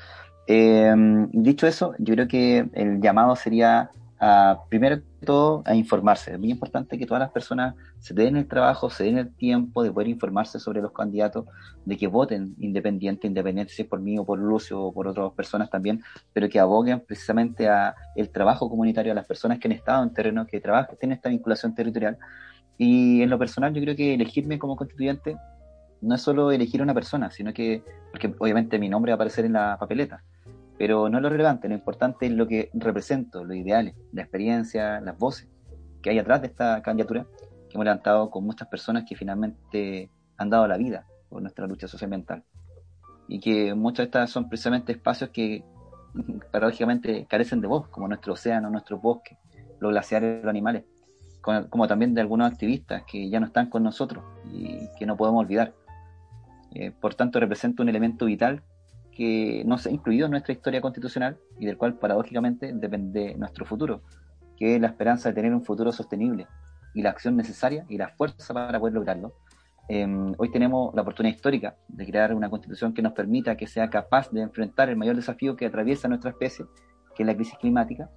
Eh, 0.47 0.93
dicho 1.33 1.67
eso, 1.69 1.95
yo 1.99 2.15
creo 2.15 2.27
que 2.27 2.69
el 2.73 3.01
llamado 3.01 3.37
sería 3.37 3.91
a, 4.19 4.65
primero 4.69 5.01
todo, 5.21 5.63
a 5.67 5.75
informarse. 5.75 6.33
Es 6.33 6.39
muy 6.39 6.51
importante 6.51 6.99
que 6.99 7.07
todas 7.07 7.21
las 7.21 7.31
personas 7.31 7.75
se 7.99 8.15
den 8.15 8.37
el 8.37 8.47
trabajo, 8.47 8.91
se 8.91 9.05
den 9.05 9.19
el 9.19 9.35
tiempo 9.35 9.83
de 9.83 9.93
poder 9.93 10.09
informarse 10.09 10.59
sobre 10.59 10.81
los 10.81 10.93
candidatos, 10.93 11.47
de 11.85 11.97
que 11.97 12.07
voten 12.07 12.55
independiente, 12.59 13.27
independiente 13.27 13.73
si 13.73 13.83
es 13.83 13.89
por 13.89 14.01
mí 14.01 14.19
o 14.19 14.25
por 14.25 14.39
Lucio 14.39 14.81
o 14.81 14.93
por 14.93 15.09
otras 15.09 15.33
personas 15.33 15.71
también, 15.71 16.03
pero 16.33 16.49
que 16.49 16.59
aboguen 16.59 17.01
precisamente 17.01 17.69
a 17.69 17.95
el 18.17 18.31
trabajo 18.31 18.69
comunitario, 18.69 19.13
a 19.13 19.15
las 19.15 19.27
personas 19.27 19.59
que 19.59 19.69
han 19.69 19.73
estado 19.73 20.03
en 20.03 20.13
terreno, 20.13 20.47
que 20.47 20.61
trabajan, 20.61 20.97
tienen 20.99 21.17
esta 21.17 21.29
vinculación 21.29 21.75
territorial. 21.75 22.19
Y 22.79 23.23
en 23.23 23.31
lo 23.31 23.39
personal, 23.39 23.75
yo 23.75 23.83
creo 23.83 23.95
que 23.95 24.15
elegirme 24.15 24.59
como 24.59 24.77
constituyente 24.77 25.37
no 26.01 26.15
es 26.15 26.23
solo 26.23 26.51
elegir 26.51 26.81
a 26.81 26.85
una 26.85 26.95
persona, 26.95 27.31
sino 27.31 27.53
que, 27.53 27.83
porque 28.11 28.35
obviamente 28.39 28.79
mi 28.79 28.89
nombre 28.89 29.13
va 29.13 29.15
a 29.15 29.17
aparecer 29.17 29.45
en 29.45 29.53
la 29.53 29.77
papeleta, 29.79 30.23
pero 30.81 31.11
no 31.11 31.19
es 31.19 31.23
lo 31.23 31.29
relevante, 31.29 31.69
lo 31.69 31.75
importante 31.75 32.25
es 32.25 32.33
lo 32.33 32.49
que 32.49 32.71
represento, 32.73 33.45
los 33.45 33.55
ideales, 33.55 33.95
la 34.13 34.23
experiencia, 34.23 34.99
las 35.03 35.19
voces 35.19 35.47
que 36.01 36.09
hay 36.09 36.19
atrás 36.19 36.41
de 36.41 36.47
esta 36.47 36.81
candidatura 36.81 37.27
que 37.69 37.75
hemos 37.75 37.85
levantado 37.85 38.31
con 38.31 38.47
muchas 38.47 38.67
personas 38.67 39.05
que 39.07 39.15
finalmente 39.15 40.09
han 40.39 40.49
dado 40.49 40.67
la 40.67 40.79
vida 40.79 41.07
por 41.29 41.43
nuestra 41.43 41.67
lucha 41.67 41.87
socioambiental. 41.87 42.45
Y 43.29 43.41
que 43.41 43.75
muchas 43.75 43.99
de 43.99 44.05
estas 44.05 44.31
son 44.31 44.49
precisamente 44.49 44.93
espacios 44.93 45.29
que 45.29 45.63
paradójicamente 46.51 47.27
carecen 47.29 47.61
de 47.61 47.67
voz, 47.67 47.87
como 47.89 48.09
nuestro 48.09 48.33
océano, 48.33 48.71
nuestros 48.71 49.03
bosques, 49.03 49.37
los 49.81 49.91
glaciares, 49.91 50.43
los 50.43 50.49
animales. 50.49 50.85
como 51.43 51.87
también 51.89 52.15
de 52.15 52.23
algunos 52.23 52.51
activistas 52.51 53.03
que 53.07 53.29
ya 53.29 53.39
no 53.39 53.45
están 53.45 53.69
con 53.69 53.83
nosotros 53.83 54.25
y 54.51 54.89
que 54.99 55.05
no 55.05 55.19
podemos 55.19 55.43
olvidar. 55.43 55.75
Eh, 56.73 56.91
por 56.91 57.15
tanto, 57.17 57.39
representa 57.39 57.83
un 57.83 57.91
elemento 57.91 58.25
vital 58.25 58.63
que 59.21 59.65
no 59.67 59.77
se 59.77 59.91
ha 59.91 59.93
incluido 59.93 60.25
en 60.25 60.31
nuestra 60.31 60.55
historia 60.55 60.81
constitucional 60.81 61.37
y 61.59 61.67
del 61.67 61.77
cual 61.77 61.99
paradójicamente 61.99 62.73
depende 62.73 63.35
nuestro 63.35 63.67
futuro, 63.67 64.01
que 64.57 64.77
es 64.77 64.81
la 64.81 64.87
esperanza 64.87 65.29
de 65.29 65.35
tener 65.35 65.53
un 65.53 65.63
futuro 65.63 65.93
sostenible 65.93 66.47
y 66.95 67.03
la 67.03 67.11
acción 67.11 67.37
necesaria 67.37 67.85
y 67.91 67.99
la 67.99 68.09
fuerza 68.09 68.55
para 68.55 68.81
poder 68.81 68.95
lograrlo. 68.95 69.35
Em, 69.91 70.33
hoy 70.39 70.51
tenemos 70.51 70.95
la 70.95 71.03
oportunidad 71.03 71.37
histórica 71.37 71.77
de 71.87 72.07
crear 72.07 72.33
una 72.35 72.49
constitución 72.49 72.95
que 72.95 73.03
nos 73.03 73.13
permita 73.13 73.59
que 73.59 73.67
sea 73.67 73.91
capaz 73.91 74.31
de 74.31 74.41
enfrentar 74.41 74.89
el 74.89 74.97
mayor 74.97 75.17
desafío 75.17 75.55
que 75.55 75.67
atraviesa 75.67 76.09
nuestra 76.09 76.31
especie, 76.31 76.65
que 77.15 77.23
es 77.23 77.27
la 77.27 77.35
crisis 77.35 77.59
climática, 77.59 78.09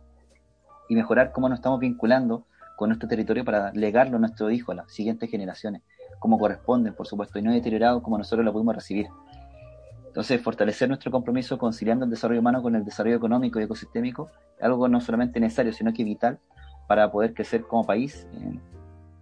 y 0.88 0.96
mejorar 0.96 1.34
cómo 1.34 1.50
nos 1.50 1.60
estamos 1.60 1.82
vinculando 1.82 2.46
con 2.78 2.88
nuestro 2.88 3.10
territorio 3.10 3.44
para 3.44 3.74
legarlo 3.74 4.16
a 4.16 4.20
nuestro 4.22 4.50
hijo, 4.52 4.72
a 4.72 4.76
las 4.76 4.94
siguientes 4.94 5.30
generaciones, 5.30 5.82
como 6.20 6.40
corresponde, 6.40 6.94
por 6.94 7.08
supuesto, 7.08 7.40
y 7.40 7.42
no 7.42 7.52
deteriorado 7.52 8.02
como 8.02 8.18
nosotros 8.18 8.46
lo 8.46 8.54
pudimos 8.54 8.76
recibir. 8.76 9.08
Entonces, 10.14 10.40
fortalecer 10.44 10.88
nuestro 10.88 11.10
compromiso 11.10 11.58
conciliando 11.58 12.06
el 12.06 12.12
desarrollo 12.12 12.40
humano 12.40 12.62
con 12.62 12.76
el 12.76 12.86
desarrollo 12.86 13.16
económico 13.16 13.60
y 13.60 13.64
ecosistémico 13.64 14.30
es 14.60 14.64
algo 14.64 14.88
no 14.88 15.02
solamente 15.02 15.40
necesario, 15.40 15.74
sino 15.74 15.92
que 15.92 16.04
vital 16.04 16.38
para 16.88 17.12
poder 17.12 17.34
crecer 17.34 17.64
como 17.64 17.84
país 17.84 18.28
en 18.32 18.62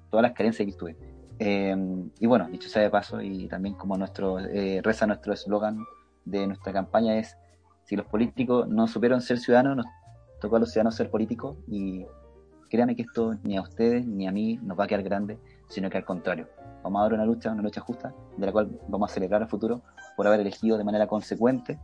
todas 0.10 0.22
las 0.22 0.34
carencias 0.34 0.66
que 0.66 0.72
estuve. 0.72 0.98
Eh, 1.40 1.74
y 2.20 2.28
bueno, 2.28 2.50
dicho 2.52 2.68
sea 2.68 2.82
de 2.82 2.90
paso, 2.90 3.22
y 3.22 3.48
también 3.48 3.76
como 3.76 3.98
nuestro 3.98 4.40
eh, 4.40 4.82
reza 4.84 5.08
nuestro 5.08 5.32
eslogan 5.32 5.80
de 6.26 6.46
nuestra 6.46 6.74
campaña 6.74 7.18
es, 7.18 7.38
si 7.86 7.96
los 7.96 8.06
políticos 8.06 8.68
no 8.68 8.86
supieron 8.86 9.22
ser 9.22 9.40
ciudadanos, 9.40 9.78
nos 9.78 9.86
tocó 10.42 10.58
a 10.58 10.60
los 10.60 10.74
ciudadanos 10.74 10.96
ser 10.96 11.10
políticos 11.10 11.56
y 11.70 12.06
créanme 12.70 12.98
que 12.98 13.04
esto 13.04 13.36
ni 13.44 13.56
a 13.56 13.62
ustedes 13.62 14.06
ni 14.06 14.28
a 14.28 14.32
mí 14.34 14.60
nos 14.62 14.78
va 14.78 14.84
a 14.84 14.88
quedar 14.88 15.04
grande, 15.04 15.40
sino 15.70 15.90
que 15.90 16.00
al 16.00 16.04
contrario. 16.04 16.50
Vamos 16.84 17.00
a 17.00 17.04
dar 17.04 17.14
una 17.14 17.26
lucha, 17.26 17.52
una 17.52 17.62
lucha 17.62 17.82
justa, 17.82 18.14
de 18.38 18.46
la 18.46 18.52
cual 18.52 18.80
vamos 18.88 19.12
a 19.12 19.14
celebrar 19.14 19.42
el 19.42 19.48
futuro 19.48 19.82
por 20.16 20.28
haber 20.28 20.40
elegido 20.40 20.78
de 20.78 20.84
manera 20.84 21.08
consecuente 21.08 21.80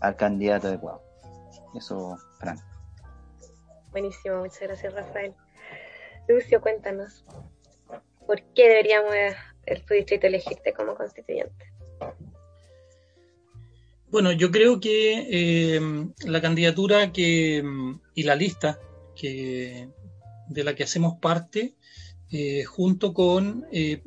al 0.00 0.16
candidato 0.16 0.68
adecuado. 0.68 1.02
Eso, 1.74 2.16
Fran. 2.38 2.58
Buenísimo, 3.90 4.40
muchas 4.40 4.60
gracias, 4.60 4.92
Rafael. 4.92 5.34
Lucio, 6.28 6.60
cuéntanos, 6.60 7.24
¿por 8.26 8.42
qué 8.54 8.68
deberíamos 8.68 9.14
el 9.64 9.84
tu 9.84 9.94
distrito 9.94 10.26
elegirte 10.26 10.72
como 10.72 10.94
constituyente? 10.94 11.72
Bueno, 14.10 14.32
yo 14.32 14.50
creo 14.50 14.80
que 14.80 15.26
eh, 15.30 15.80
la 16.26 16.40
candidatura 16.40 17.12
que, 17.12 17.62
y 18.14 18.22
la 18.22 18.34
lista 18.34 18.78
que, 19.14 19.88
de 20.48 20.64
la 20.64 20.74
que 20.74 20.84
hacemos 20.84 21.18
parte, 21.18 21.74
eh, 22.30 22.64
junto 22.64 23.14
con 23.14 23.66
eh, 23.72 24.02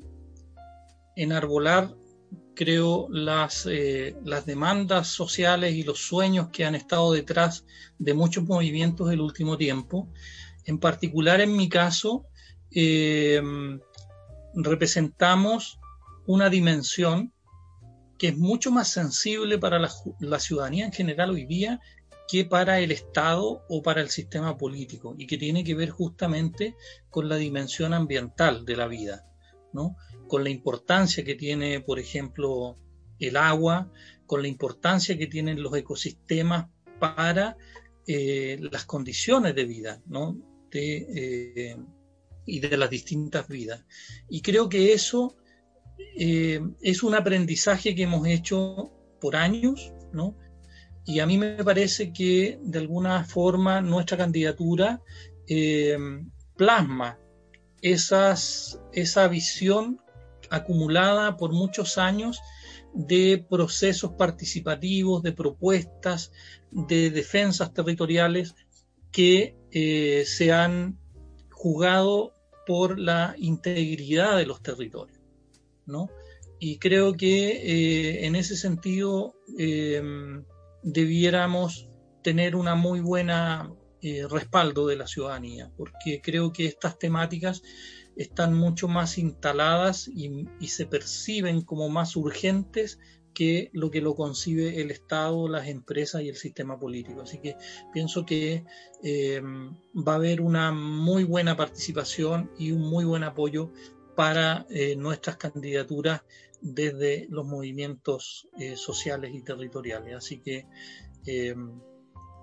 enarbolar, 1.15 1.95
creo, 2.53 3.07
las, 3.09 3.65
eh, 3.65 4.15
las 4.23 4.45
demandas 4.45 5.07
sociales 5.07 5.73
y 5.73 5.83
los 5.83 5.99
sueños 5.99 6.49
que 6.49 6.65
han 6.65 6.75
estado 6.75 7.13
detrás 7.13 7.65
de 7.97 8.13
muchos 8.13 8.43
movimientos 8.43 9.09
del 9.09 9.21
último 9.21 9.57
tiempo. 9.57 10.07
En 10.65 10.77
particular, 10.77 11.41
en 11.41 11.57
mi 11.57 11.67
caso, 11.67 12.27
representamos 14.53 15.79
una 16.27 16.49
dimensión 16.49 17.33
que 18.19 18.27
es 18.27 18.37
mucho 18.37 18.69
más 18.71 18.87
sensible 18.87 19.57
para 19.57 19.79
la, 19.79 19.89
la, 20.19 20.39
ciudadanía 20.39 20.85
en 20.85 20.91
general 20.91 21.31
hoy 21.31 21.45
día 21.45 21.79
que 22.31 22.45
para 22.45 22.79
el 22.79 22.93
Estado 22.93 23.65
o 23.67 23.81
para 23.81 23.99
el 23.99 24.09
sistema 24.09 24.57
político 24.57 25.15
y 25.17 25.27
que 25.27 25.37
tiene 25.37 25.65
que 25.65 25.75
ver 25.75 25.89
justamente 25.89 26.77
con 27.09 27.27
la 27.27 27.35
dimensión 27.35 27.93
ambiental 27.93 28.63
de 28.63 28.77
la 28.77 28.87
vida, 28.87 29.25
¿no? 29.73 29.97
con 30.29 30.45
la 30.45 30.49
importancia 30.49 31.25
que 31.25 31.35
tiene, 31.35 31.81
por 31.81 31.99
ejemplo, 31.99 32.77
el 33.19 33.35
agua, 33.35 33.91
con 34.25 34.41
la 34.41 34.47
importancia 34.47 35.17
que 35.17 35.27
tienen 35.27 35.61
los 35.61 35.75
ecosistemas 35.75 36.69
para 37.01 37.57
eh, 38.07 38.57
las 38.71 38.85
condiciones 38.85 39.53
de 39.53 39.65
vida 39.65 40.01
¿no? 40.05 40.37
de, 40.71 41.07
eh, 41.13 41.77
y 42.45 42.61
de 42.61 42.77
las 42.77 42.89
distintas 42.89 43.49
vidas. 43.49 43.83
Y 44.29 44.41
creo 44.41 44.69
que 44.69 44.93
eso 44.93 45.35
eh, 46.17 46.61
es 46.79 47.03
un 47.03 47.13
aprendizaje 47.13 47.93
que 47.93 48.03
hemos 48.03 48.25
hecho 48.25 48.89
por 49.19 49.35
años, 49.35 49.91
¿no? 50.13 50.37
Y 51.05 51.19
a 51.19 51.25
mí 51.25 51.37
me 51.37 51.63
parece 51.63 52.13
que 52.13 52.59
de 52.61 52.79
alguna 52.79 53.23
forma 53.23 53.81
nuestra 53.81 54.17
candidatura 54.17 55.01
eh, 55.47 55.97
plasma 56.55 57.17
esa 57.81 59.27
visión 59.27 59.99
acumulada 60.51 61.37
por 61.37 61.51
muchos 61.51 61.97
años 61.97 62.39
de 62.93 63.43
procesos 63.49 64.11
participativos, 64.11 65.23
de 65.23 65.31
propuestas, 65.31 66.31
de 66.71 67.09
defensas 67.09 67.73
territoriales 67.73 68.55
que 69.11 69.55
eh, 69.71 70.23
se 70.25 70.51
han 70.51 70.99
jugado 71.49 72.33
por 72.67 72.99
la 72.99 73.35
integridad 73.37 74.37
de 74.37 74.45
los 74.45 74.61
territorios. 74.61 75.19
¿no? 75.85 76.09
Y 76.59 76.77
creo 76.77 77.13
que 77.13 77.49
eh, 77.49 78.25
en 78.25 78.35
ese 78.35 78.55
sentido 78.55 79.35
debiéramos 80.83 81.87
tener 82.23 82.55
una 82.55 82.75
muy 82.75 82.99
buena 82.99 83.71
eh, 84.01 84.25
respaldo 84.29 84.87
de 84.87 84.95
la 84.95 85.07
ciudadanía, 85.07 85.71
porque 85.77 86.21
creo 86.23 86.51
que 86.51 86.65
estas 86.65 86.97
temáticas 86.97 87.61
están 88.15 88.53
mucho 88.53 88.87
más 88.87 89.17
instaladas 89.17 90.07
y, 90.07 90.47
se 90.67 90.85
perciben 90.85 91.61
como 91.61 91.89
más 91.89 92.15
urgentes 92.15 92.99
que 93.33 93.69
lo 93.73 93.91
que 93.91 94.01
lo 94.01 94.15
concibe 94.15 94.81
el 94.81 94.91
Estado, 94.91 95.47
las 95.47 95.67
empresas 95.67 96.21
y 96.23 96.29
el 96.29 96.35
sistema 96.35 96.79
político. 96.79 97.21
Así 97.21 97.37
que 97.37 97.55
pienso 97.93 98.25
que 98.25 98.65
eh, 99.03 99.41
va 99.95 100.13
a 100.13 100.15
haber 100.15 100.41
una 100.41 100.71
muy 100.71 101.23
buena 101.23 101.55
participación 101.55 102.51
y 102.57 102.71
un 102.71 102.81
muy 102.81 103.05
buen 103.05 103.23
apoyo 103.23 103.71
para 104.15 104.65
eh, 104.69 104.95
nuestras 104.95 105.37
candidaturas 105.37 106.23
desde 106.61 107.27
los 107.29 107.45
movimientos 107.45 108.47
eh, 108.59 108.75
sociales 108.75 109.31
y 109.33 109.43
territoriales. 109.43 110.15
Así 110.15 110.41
que 110.41 110.65
eh, 111.25 111.55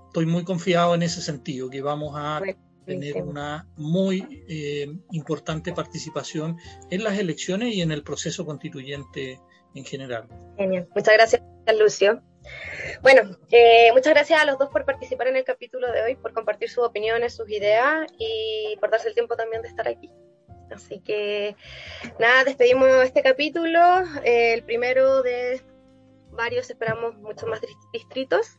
estoy 0.07 0.27
muy 0.27 0.45
confiado 0.45 0.95
en 0.95 1.03
ese 1.03 1.23
sentido, 1.23 1.71
que 1.71 1.81
vamos 1.81 2.15
a 2.17 2.41
tener 2.85 3.23
una 3.23 3.69
muy 3.77 4.45
eh, 4.49 4.89
importante 5.13 5.73
participación 5.73 6.57
en 6.91 7.05
las 7.05 7.19
elecciones 7.19 7.75
y 7.75 7.83
en 7.83 7.93
el 7.93 8.03
proceso 8.03 8.47
constituyente 8.47 9.39
en 9.75 9.85
general. 9.85 10.27
Genial. 10.57 10.89
Muchas 10.95 11.15
gracias, 11.15 11.43
Lucio. 11.79 12.23
Bueno, 13.03 13.37
muchas 13.93 14.15
gracias 14.15 14.41
a 14.41 14.47
los 14.47 14.59
dos 14.59 14.71
por 14.71 14.87
participar 14.87 15.29
en 15.29 15.37
el 15.37 15.45
capítulo 15.45 15.93
de 15.93 16.03
hoy, 16.03 16.17
por 16.17 16.33
compartir 16.33 16.71
sus 16.71 16.85
opiniones, 16.85 17.37
sus 17.37 17.51
ideas 17.51 18.11
y 18.19 18.77
por 18.81 18.91
darse 18.91 19.09
el 19.09 19.15
tiempo 19.15 19.37
también 19.37 19.61
de 19.61 19.69
estar 19.69 19.87
aquí. 19.87 20.11
Así 20.71 21.01
que 21.01 21.57
nada, 22.19 22.45
despedimos 22.45 22.89
este 23.03 23.23
capítulo, 23.23 23.81
eh, 24.25 24.55
el 24.55 24.63
primero 24.63 25.23
de 25.23 25.61
varios, 26.31 26.71
esperamos 26.71 27.17
muchos 27.19 27.49
más 27.49 27.61
distritos. 27.93 28.59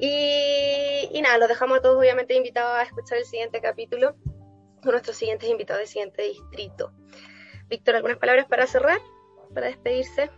Y, 0.00 1.20
nada, 1.22 1.38
los 1.38 1.48
dejamos 1.48 1.78
a 1.78 1.82
todos 1.82 1.98
obviamente 1.98 2.34
invitados 2.34 2.76
a 2.78 2.82
escuchar 2.82 3.18
el 3.18 3.24
siguiente 3.24 3.60
capítulo 3.60 4.16
con 4.82 4.92
nuestros 4.92 5.16
siguientes 5.16 5.48
invitados 5.50 5.80
del 5.80 5.88
siguiente 5.88 6.22
distrito. 6.22 6.92
Víctor, 7.68 7.96
¿algunas 7.96 8.18
palabras 8.18 8.46
para 8.46 8.66
cerrar, 8.66 9.00
para 9.52 9.66
despedirse? 9.66 10.30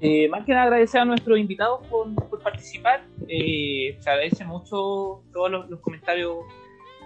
Eh, 0.00 0.28
más 0.28 0.44
que 0.44 0.52
nada 0.52 0.64
agradecer 0.64 1.00
a 1.00 1.04
nuestros 1.04 1.38
invitados 1.38 1.86
por, 1.86 2.42
participar. 2.42 3.06
Eh, 3.28 3.96
se 4.00 4.10
agradece 4.10 4.44
mucho 4.44 5.22
todos 5.32 5.50
los 5.50 5.80
comentarios 5.80 6.38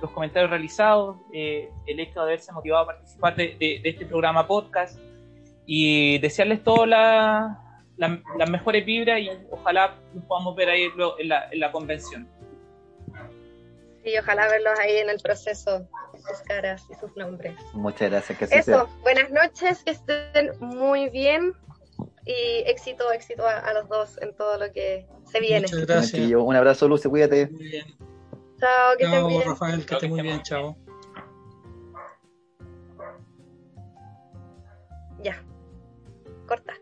los 0.00 0.10
comentarios 0.10 0.50
realizados, 0.50 1.16
eh, 1.32 1.70
el 1.86 2.00
hecho 2.00 2.20
de 2.20 2.26
haberse 2.26 2.52
motivado 2.52 2.84
a 2.84 2.86
participar 2.86 3.36
de, 3.36 3.80
este 3.84 4.06
programa 4.06 4.46
podcast 4.46 4.98
y 5.66 6.18
desearles 6.18 6.62
todas 6.64 6.88
las 7.96 8.50
mejores 8.50 8.84
vibras 8.84 9.20
y 9.20 9.30
ojalá 9.50 9.96
nos 10.14 10.24
podamos 10.24 10.56
ver 10.56 10.70
ahí 10.70 10.88
en 11.18 11.28
la, 11.28 11.48
en 11.50 11.60
la 11.60 11.72
convención. 11.72 12.28
Sí, 14.04 14.16
ojalá 14.18 14.48
verlos 14.48 14.78
ahí 14.78 14.96
en 14.96 15.10
el 15.10 15.20
proceso, 15.20 15.86
sus 16.14 16.40
caras 16.46 16.82
y 16.90 16.94
sus 16.94 17.14
nombres. 17.16 17.54
Muchas 17.74 18.10
gracias. 18.10 18.38
Que 18.38 18.44
Eso, 18.46 18.88
buenas 19.02 19.30
noches, 19.30 19.82
que 19.84 19.90
estén 19.90 20.52
muy 20.60 21.10
bien 21.10 21.52
y 22.24 22.62
éxito, 22.66 23.10
éxito 23.12 23.46
a, 23.46 23.72
los 23.74 23.88
dos 23.88 24.18
en 24.22 24.34
todo 24.34 24.58
lo 24.58 24.72
que 24.72 25.06
se 25.30 25.40
viene. 25.40 25.62
Muchas 25.62 25.86
gracias. 25.86 26.32
Un 26.32 26.56
abrazo, 26.56 26.88
Luce, 26.88 27.08
cuídate. 27.08 27.48
Muy 27.48 27.68
bien. 27.68 28.09
Chao, 28.60 28.96
que 28.98 29.04
estén 29.04 29.26
bien. 29.26 29.42
Rafael, 29.46 29.86
que 29.86 29.94
esté 29.94 30.08
muy 30.08 30.20
bien, 30.22 30.42
chao. 30.42 30.76
Ya. 35.22 35.42
Corta. 36.46 36.74